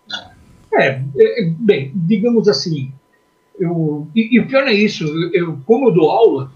[0.74, 2.92] É, é bem, digamos assim,
[3.58, 6.52] eu, e, e, o pior é isso, eu, eu, como eu dou aula,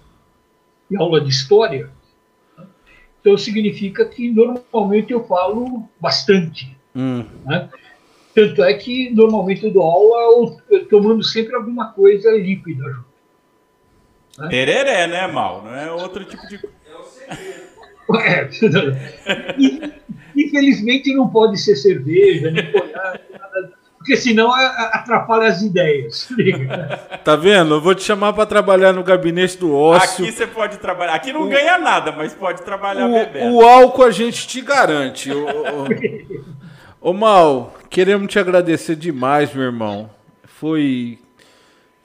[0.91, 1.91] e aula de história,
[3.21, 6.77] então significa que normalmente eu falo bastante.
[6.95, 7.25] Hum.
[7.47, 7.71] Né?
[8.35, 10.56] Tanto é que normalmente eu dou aula
[10.90, 13.15] tomando sempre alguma coisa líquida junto.
[14.39, 14.48] Né?
[14.48, 15.62] Tereré, né, Mal?
[15.62, 16.56] Não é outro tipo de.
[16.56, 17.65] É o segredo.
[18.20, 18.47] É,
[20.36, 26.28] infelizmente não pode ser cerveja, nem nada, porque senão atrapalha as ideias.
[27.24, 27.77] tá vendo?
[27.77, 30.23] Eu vou te chamar para trabalhar no gabinete do ócio.
[30.23, 31.15] Aqui você pode trabalhar.
[31.15, 33.55] Aqui não o, ganha nada, mas pode trabalhar o, bebendo.
[33.55, 35.31] O álcool a gente te garante.
[37.05, 40.09] Ô, Mal, queremos te agradecer demais, meu irmão.
[40.44, 41.18] Foi,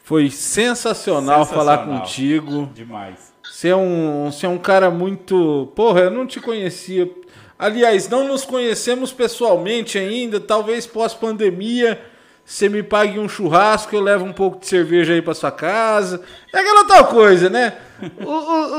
[0.03, 1.45] foi sensacional, sensacional.
[1.45, 2.69] falar contigo.
[2.75, 3.33] Demais.
[3.41, 5.71] Você é, um, você é um cara muito.
[5.73, 7.09] Porra, eu não te conhecia.
[7.57, 10.37] Aliás, não nos conhecemos pessoalmente ainda.
[10.37, 11.97] Talvez pós-pandemia
[12.43, 16.21] você me pague um churrasco, eu levo um pouco de cerveja aí para sua casa.
[16.53, 17.77] É aquela tal coisa, né?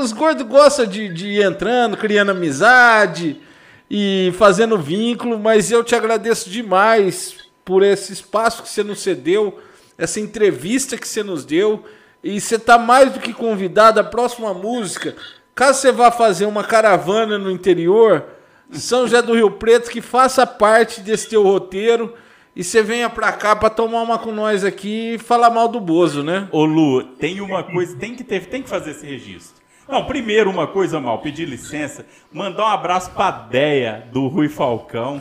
[0.03, 3.41] os gordos gostam de, de ir entrando, criando amizade
[3.91, 9.59] e fazendo vínculo, mas eu te agradeço demais por esse espaço que você nos cedeu,
[9.99, 11.85] essa entrevista que você nos deu.
[12.23, 15.17] E você está mais do que convidado à próxima música.
[15.55, 18.25] Caso você vá fazer uma caravana no interior,
[18.71, 22.15] São José do Rio Preto, que faça parte desse teu roteiro
[22.55, 25.81] e você venha pra cá pra tomar uma com nós aqui e falar mal do
[25.81, 26.49] Bozo, né?
[26.51, 29.60] Ô Lu, tem uma coisa, tem que ter, tem que fazer esse registro.
[29.91, 35.21] Não, primeiro uma coisa mal, pedir licença, mandar um abraço pra Deia do Rui Falcão,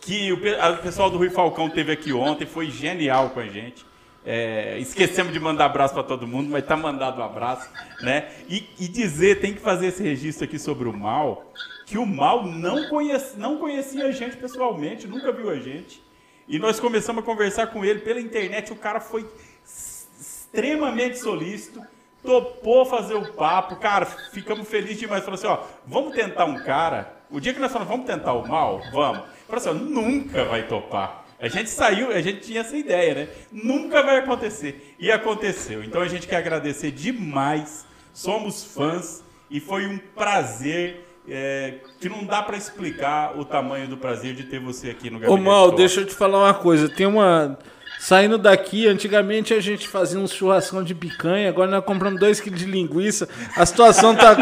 [0.00, 3.84] que o, o pessoal do Rui Falcão teve aqui ontem, foi genial com a gente.
[4.24, 7.68] É, esquecemos de mandar abraço para todo mundo, mas tá mandado um abraço,
[8.00, 8.30] né?
[8.48, 11.52] E, e, dizer, tem que fazer esse registro aqui sobre o mal,
[11.84, 16.02] que o mal não, conhece, não conhecia a gente pessoalmente, nunca viu a gente.
[16.48, 19.28] E nós começamos a conversar com ele pela internet, o cara foi
[19.62, 21.82] extremamente solícito
[22.22, 25.24] topou fazer o papo, cara, ficamos felizes demais.
[25.24, 27.14] Falou assim, ó, vamos tentar um cara.
[27.30, 29.22] O dia que nós falamos, vamos tentar o mal, vamos.
[29.46, 31.24] Falou assim, ó, nunca vai topar.
[31.40, 33.28] A gente saiu, a gente tinha essa ideia, né?
[33.50, 34.94] Nunca vai acontecer.
[34.98, 35.82] E aconteceu.
[35.82, 37.86] Então a gente quer agradecer demais.
[38.12, 43.96] Somos fãs e foi um prazer é, que não dá para explicar o tamanho do
[43.96, 45.40] prazer de ter você aqui no gabinete.
[45.40, 46.90] Ô Mal, deixa eu te falar uma coisa.
[46.90, 47.58] Tem uma
[48.00, 52.56] Saindo daqui, antigamente a gente fazia um churrascão de picanha, agora nós compramos 2 kg
[52.56, 53.28] de linguiça.
[53.54, 54.34] A situação tá,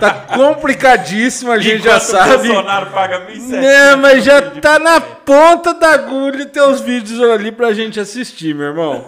[0.00, 2.48] tá complicadíssima, a gente Enquanto já sabe.
[2.48, 3.48] O Bolsonaro paga 1.700.
[3.50, 8.68] Né, mas já tá na ponta da agulha teus vídeos ali pra gente assistir, meu
[8.68, 9.04] irmão.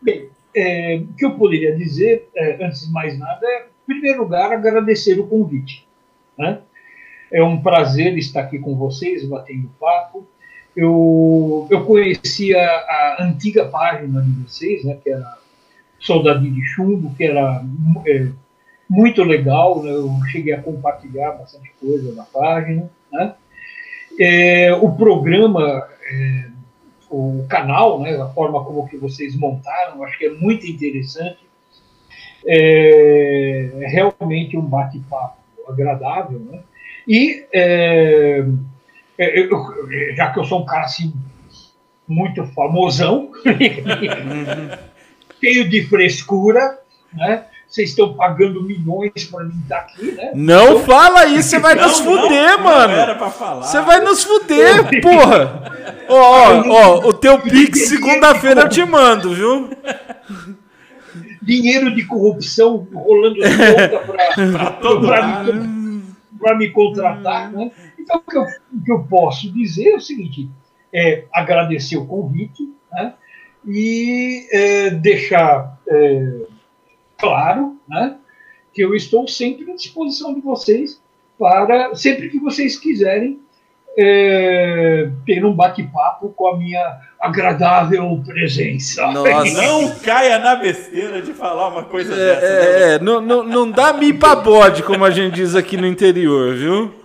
[0.00, 4.22] Bem, é, o que eu poderia dizer, é, antes de mais nada, é, em primeiro
[4.22, 5.88] lugar, agradecer o convite.
[6.38, 6.60] Né?
[7.32, 10.24] É um prazer estar aqui com vocês, batendo papo
[10.76, 15.38] eu, eu conhecia a antiga página de vocês, né, que era
[15.98, 17.62] Soldadinho de Chumbo, que era
[18.06, 18.28] é,
[18.88, 22.90] muito legal, né, eu cheguei a compartilhar bastante coisa na página.
[23.12, 23.34] Né.
[24.18, 26.44] É, o programa, é,
[27.10, 31.38] o canal, né, a forma como que vocês montaram, acho que é muito interessante.
[32.46, 35.36] É, é realmente um bate-papo
[35.68, 36.38] agradável.
[36.38, 36.60] Né.
[37.06, 37.44] E
[39.20, 39.50] é, é, eu,
[40.16, 41.12] já que eu sou um cara assim
[42.08, 43.30] muito famosão,
[45.38, 46.78] cheio de frescura,
[47.12, 47.44] né?
[47.68, 50.32] Vocês estão pagando milhões para mim estar aqui, né?
[50.34, 52.94] Não então, fala isso, você vai não, nos fuder, não, mano.
[52.94, 53.62] Não era pra falar.
[53.62, 55.70] Você vai nos fuder, porra.
[56.08, 59.70] Ó, ó, ó, o teu Pix segunda-feira eu te mando, viu?
[61.42, 63.36] Dinheiro de corrupção rolando
[66.40, 67.70] para me, me contratar, né?
[68.10, 70.48] Então, o que eu, o que eu posso dizer é o seguinte:
[70.92, 73.14] é agradecer o convite né,
[73.66, 76.32] e é, deixar é,
[77.16, 78.16] claro né,
[78.74, 81.00] que eu estou sempre à disposição de vocês
[81.38, 83.38] para, sempre que vocês quiserem
[83.96, 89.06] é, ter um bate-papo com a minha agradável presença.
[89.10, 89.62] Nossa.
[89.62, 92.46] Não caia na besteira de falar uma coisa é, dessa.
[92.46, 92.94] É, né?
[92.94, 96.54] é, não, não, não dá mi pra bode, como a gente diz aqui no interior,
[96.54, 96.99] viu?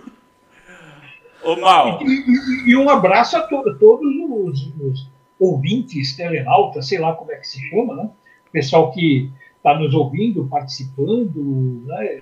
[1.46, 2.00] Ô, Mal.
[2.02, 7.30] E, e, e um abraço a to todos os, os, ouvintes, telenautas, sei lá como
[7.30, 8.10] é que se chama, né?
[8.50, 12.20] Pessoal que está nos ouvindo, participando, né?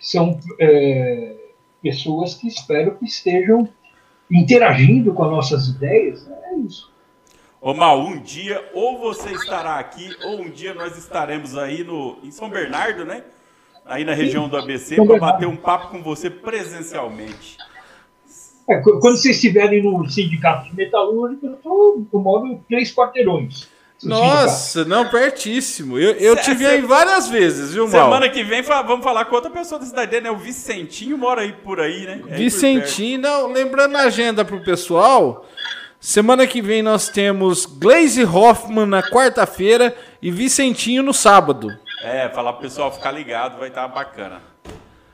[0.00, 1.36] São é,
[1.82, 3.68] pessoas que espero que estejam
[4.30, 6.26] interagindo com as nossas ideias.
[6.26, 6.36] Né?
[6.52, 6.90] É isso.
[7.60, 12.18] Ô Mal, um dia ou você estará aqui, ou um dia nós estaremos aí no,
[12.24, 13.22] em São Bernardo, né?
[13.84, 17.58] Aí na região do ABC, para bater um papo com você presencialmente.
[18.68, 23.68] É, quando vocês estiverem no sindicato de metalúrgica, eu, tô, eu moro três quarteirões.
[24.02, 25.98] Nossa, não, pertíssimo.
[25.98, 28.04] Eu, eu cê, tive cê, aí várias vezes, viu, Mal?
[28.04, 30.30] Semana que vem vamos falar com outra pessoa da cidade dele, né?
[30.30, 32.22] O Vicentinho mora aí por aí, né?
[32.28, 35.46] É Vicentinho, não, lembrando a agenda pro pessoal,
[35.98, 41.68] semana que vem nós temos Glaze Hoffman na quarta-feira e Vicentinho no sábado.
[42.02, 44.49] É, falar pro pessoal ficar ligado, vai estar tá bacana.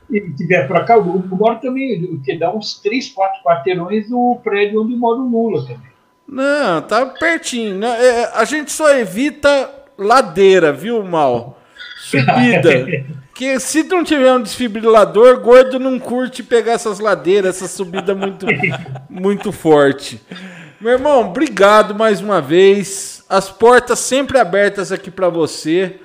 [0.09, 4.81] E tiver para cá, eu moro também, que dá uns 3, 4 quarteirões no prédio
[4.81, 5.97] onde mora o Lula também.
[6.27, 7.83] Não, tá pertinho.
[7.85, 11.57] É, a gente só evita ladeira, viu, Mal?
[11.99, 12.85] Subida.
[13.37, 18.47] que se não tiver um desfibrilador, gordo não curte pegar essas ladeiras, essa subida muito,
[19.07, 20.19] muito forte.
[20.81, 23.23] Meu irmão, obrigado mais uma vez.
[23.29, 25.99] As portas sempre abertas aqui para você.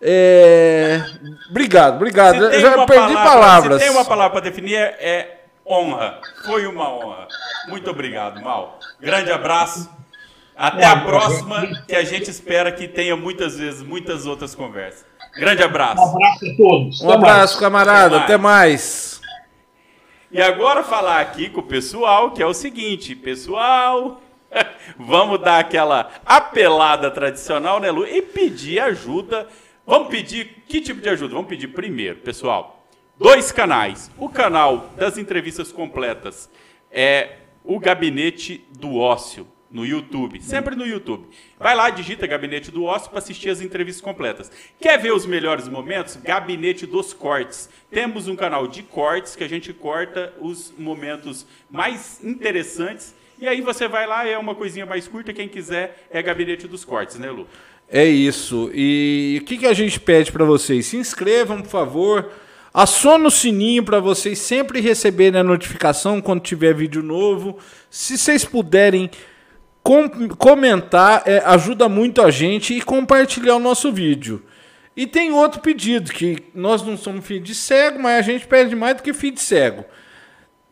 [0.00, 1.02] É...
[1.50, 2.44] Obrigado, obrigado.
[2.44, 3.82] Eu já perdi palavra, palavras.
[3.82, 6.20] Se tem uma palavra para definir, é, honra.
[6.44, 7.28] Foi uma honra.
[7.68, 8.78] Muito obrigado, Mal.
[9.00, 9.90] Grande abraço.
[10.56, 15.06] Até a próxima, que a gente espera que tenha muitas vezes muitas outras conversas.
[15.36, 16.02] Grande abraço.
[16.02, 17.00] Um abraço a todos.
[17.00, 18.16] Um abraço, camarada.
[18.18, 19.18] Até mais.
[19.18, 19.18] Até mais.
[20.30, 24.20] E agora falar aqui com o pessoal, que é o seguinte, pessoal,
[24.98, 28.06] vamos dar aquela apelada tradicional, né, Lu?
[28.06, 29.46] E pedir ajuda.
[29.88, 31.32] Vamos pedir que tipo de ajuda?
[31.32, 32.86] Vamos pedir primeiro, pessoal,
[33.18, 34.10] dois canais.
[34.18, 36.50] O canal das entrevistas completas
[36.90, 41.26] é o Gabinete do Ócio no YouTube, sempre no YouTube.
[41.58, 44.52] Vai lá, digita Gabinete do Ócio para assistir as entrevistas completas.
[44.78, 46.16] Quer ver os melhores momentos?
[46.16, 47.70] Gabinete dos Cortes.
[47.90, 53.14] Temos um canal de cortes que a gente corta os momentos mais interessantes.
[53.40, 56.84] E aí você vai lá, é uma coisinha mais curta, quem quiser é Gabinete dos
[56.84, 57.48] Cortes, né, Lu?
[57.90, 58.70] É isso.
[58.74, 60.86] E o que, que a gente pede para vocês?
[60.86, 62.30] Se inscrevam, por favor
[62.72, 67.58] Aciona o sininho para vocês sempre receberem a notificação quando tiver vídeo novo.
[67.90, 69.10] Se vocês puderem
[69.82, 74.44] com comentar, é, ajuda muito a gente e compartilhar o nosso vídeo.
[74.96, 78.76] E tem outro pedido, que nós não somos filho de cego, mas a gente pede
[78.76, 79.84] mais do que filho de cego.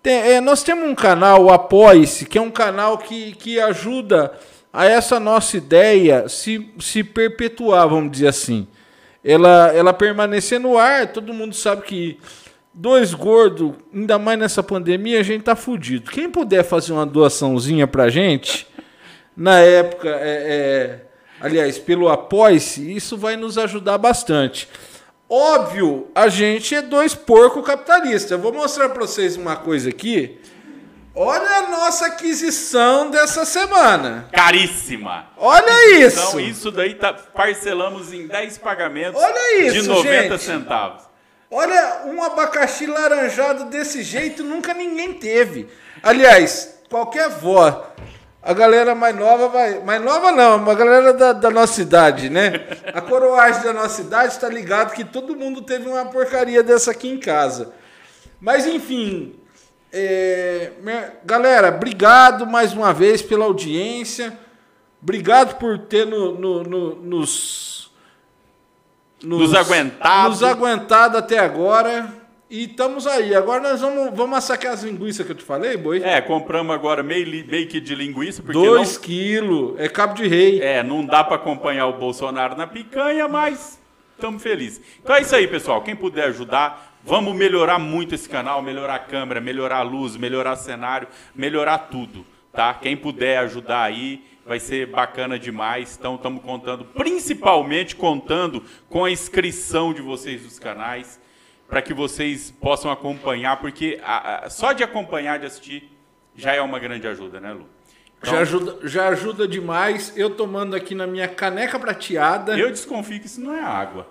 [0.03, 4.33] Tem, é, nós temos um canal, o Apoie-se, que é um canal que, que ajuda
[4.77, 8.69] a essa nossa ideia se, se perpetuar, vamos dizer assim
[9.27, 11.09] ela, ela permanecer no ar.
[11.09, 12.19] Todo mundo sabe que
[12.73, 16.11] dois gordos, ainda mais nessa pandemia, a gente tá fudido.
[16.13, 18.69] Quem puder fazer uma doaçãozinha pra gente,
[19.37, 21.01] na época, é, é,
[21.41, 24.69] aliás, pelo apoie-se, isso vai nos ajudar bastante.
[25.29, 28.35] Óbvio, a gente é dois porco capitalista.
[28.35, 30.39] Eu vou mostrar para vocês uma coisa aqui
[31.19, 34.29] Olha a nossa aquisição dessa semana.
[34.31, 35.29] Caríssima.
[35.39, 36.29] Olha isso.
[36.29, 40.43] Então, isso daí tá, parcelamos em 10 pagamentos Olha isso, de 90 gente.
[40.43, 41.05] centavos.
[41.51, 45.69] Olha, um abacaxi laranjado desse jeito nunca ninguém teve.
[46.03, 47.95] Aliás, qualquer vó,
[48.43, 49.81] a galera mais nova vai.
[49.81, 52.67] Mais nova não, a galera da, da nossa idade, né?
[52.93, 57.09] A coroagem da nossa idade está ligado que todo mundo teve uma porcaria dessa aqui
[57.09, 57.73] em casa.
[58.39, 59.35] Mas enfim,
[59.93, 60.73] é,
[61.25, 64.39] galera, obrigado mais uma vez pela audiência.
[65.03, 67.93] Obrigado por ter no, no, no, nos,
[69.23, 70.31] nos, nos aguentado.
[70.31, 72.13] Nos aguentado até agora.
[72.49, 73.35] E estamos aí.
[73.35, 76.01] Agora nós vamos, vamos assacar as linguiças que eu te falei, boi?
[76.03, 78.41] É, compramos agora meio, meio que de linguiça.
[78.41, 79.01] Porque Dois não...
[79.01, 79.75] quilos.
[79.79, 80.61] É cabo de rei.
[80.61, 83.81] É, não dá para acompanhar o Bolsonaro na picanha, mas
[84.15, 84.81] estamos felizes.
[85.03, 85.83] Então é isso aí, pessoal.
[85.83, 90.55] Quem puder ajudar, Vamos melhorar muito esse canal, melhorar a câmera, melhorar a luz, melhorar
[90.55, 92.75] o cenário, melhorar tudo, tá?
[92.75, 95.97] Quem puder ajudar aí, vai ser bacana demais.
[95.97, 101.21] Então estamos contando, principalmente contando com a inscrição de vocês nos canais,
[101.69, 105.89] para que vocês possam acompanhar, porque a, a, só de acompanhar, de assistir,
[106.35, 107.69] já é uma grande ajuda, né, Lu?
[108.19, 110.13] Então, já, ajuda, já ajuda demais.
[110.17, 112.59] Eu tomando aqui na minha caneca prateada.
[112.59, 114.09] Eu desconfio que isso não é água.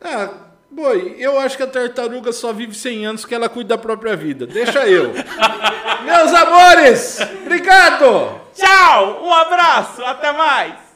[0.00, 3.78] Ah, Boi, eu acho que a tartaruga só vive 100 anos que ela cuida da
[3.78, 4.46] própria vida.
[4.46, 5.12] Deixa eu.
[6.02, 8.40] Meus amores, obrigado!
[8.54, 10.91] Tchau, um abraço, até mais!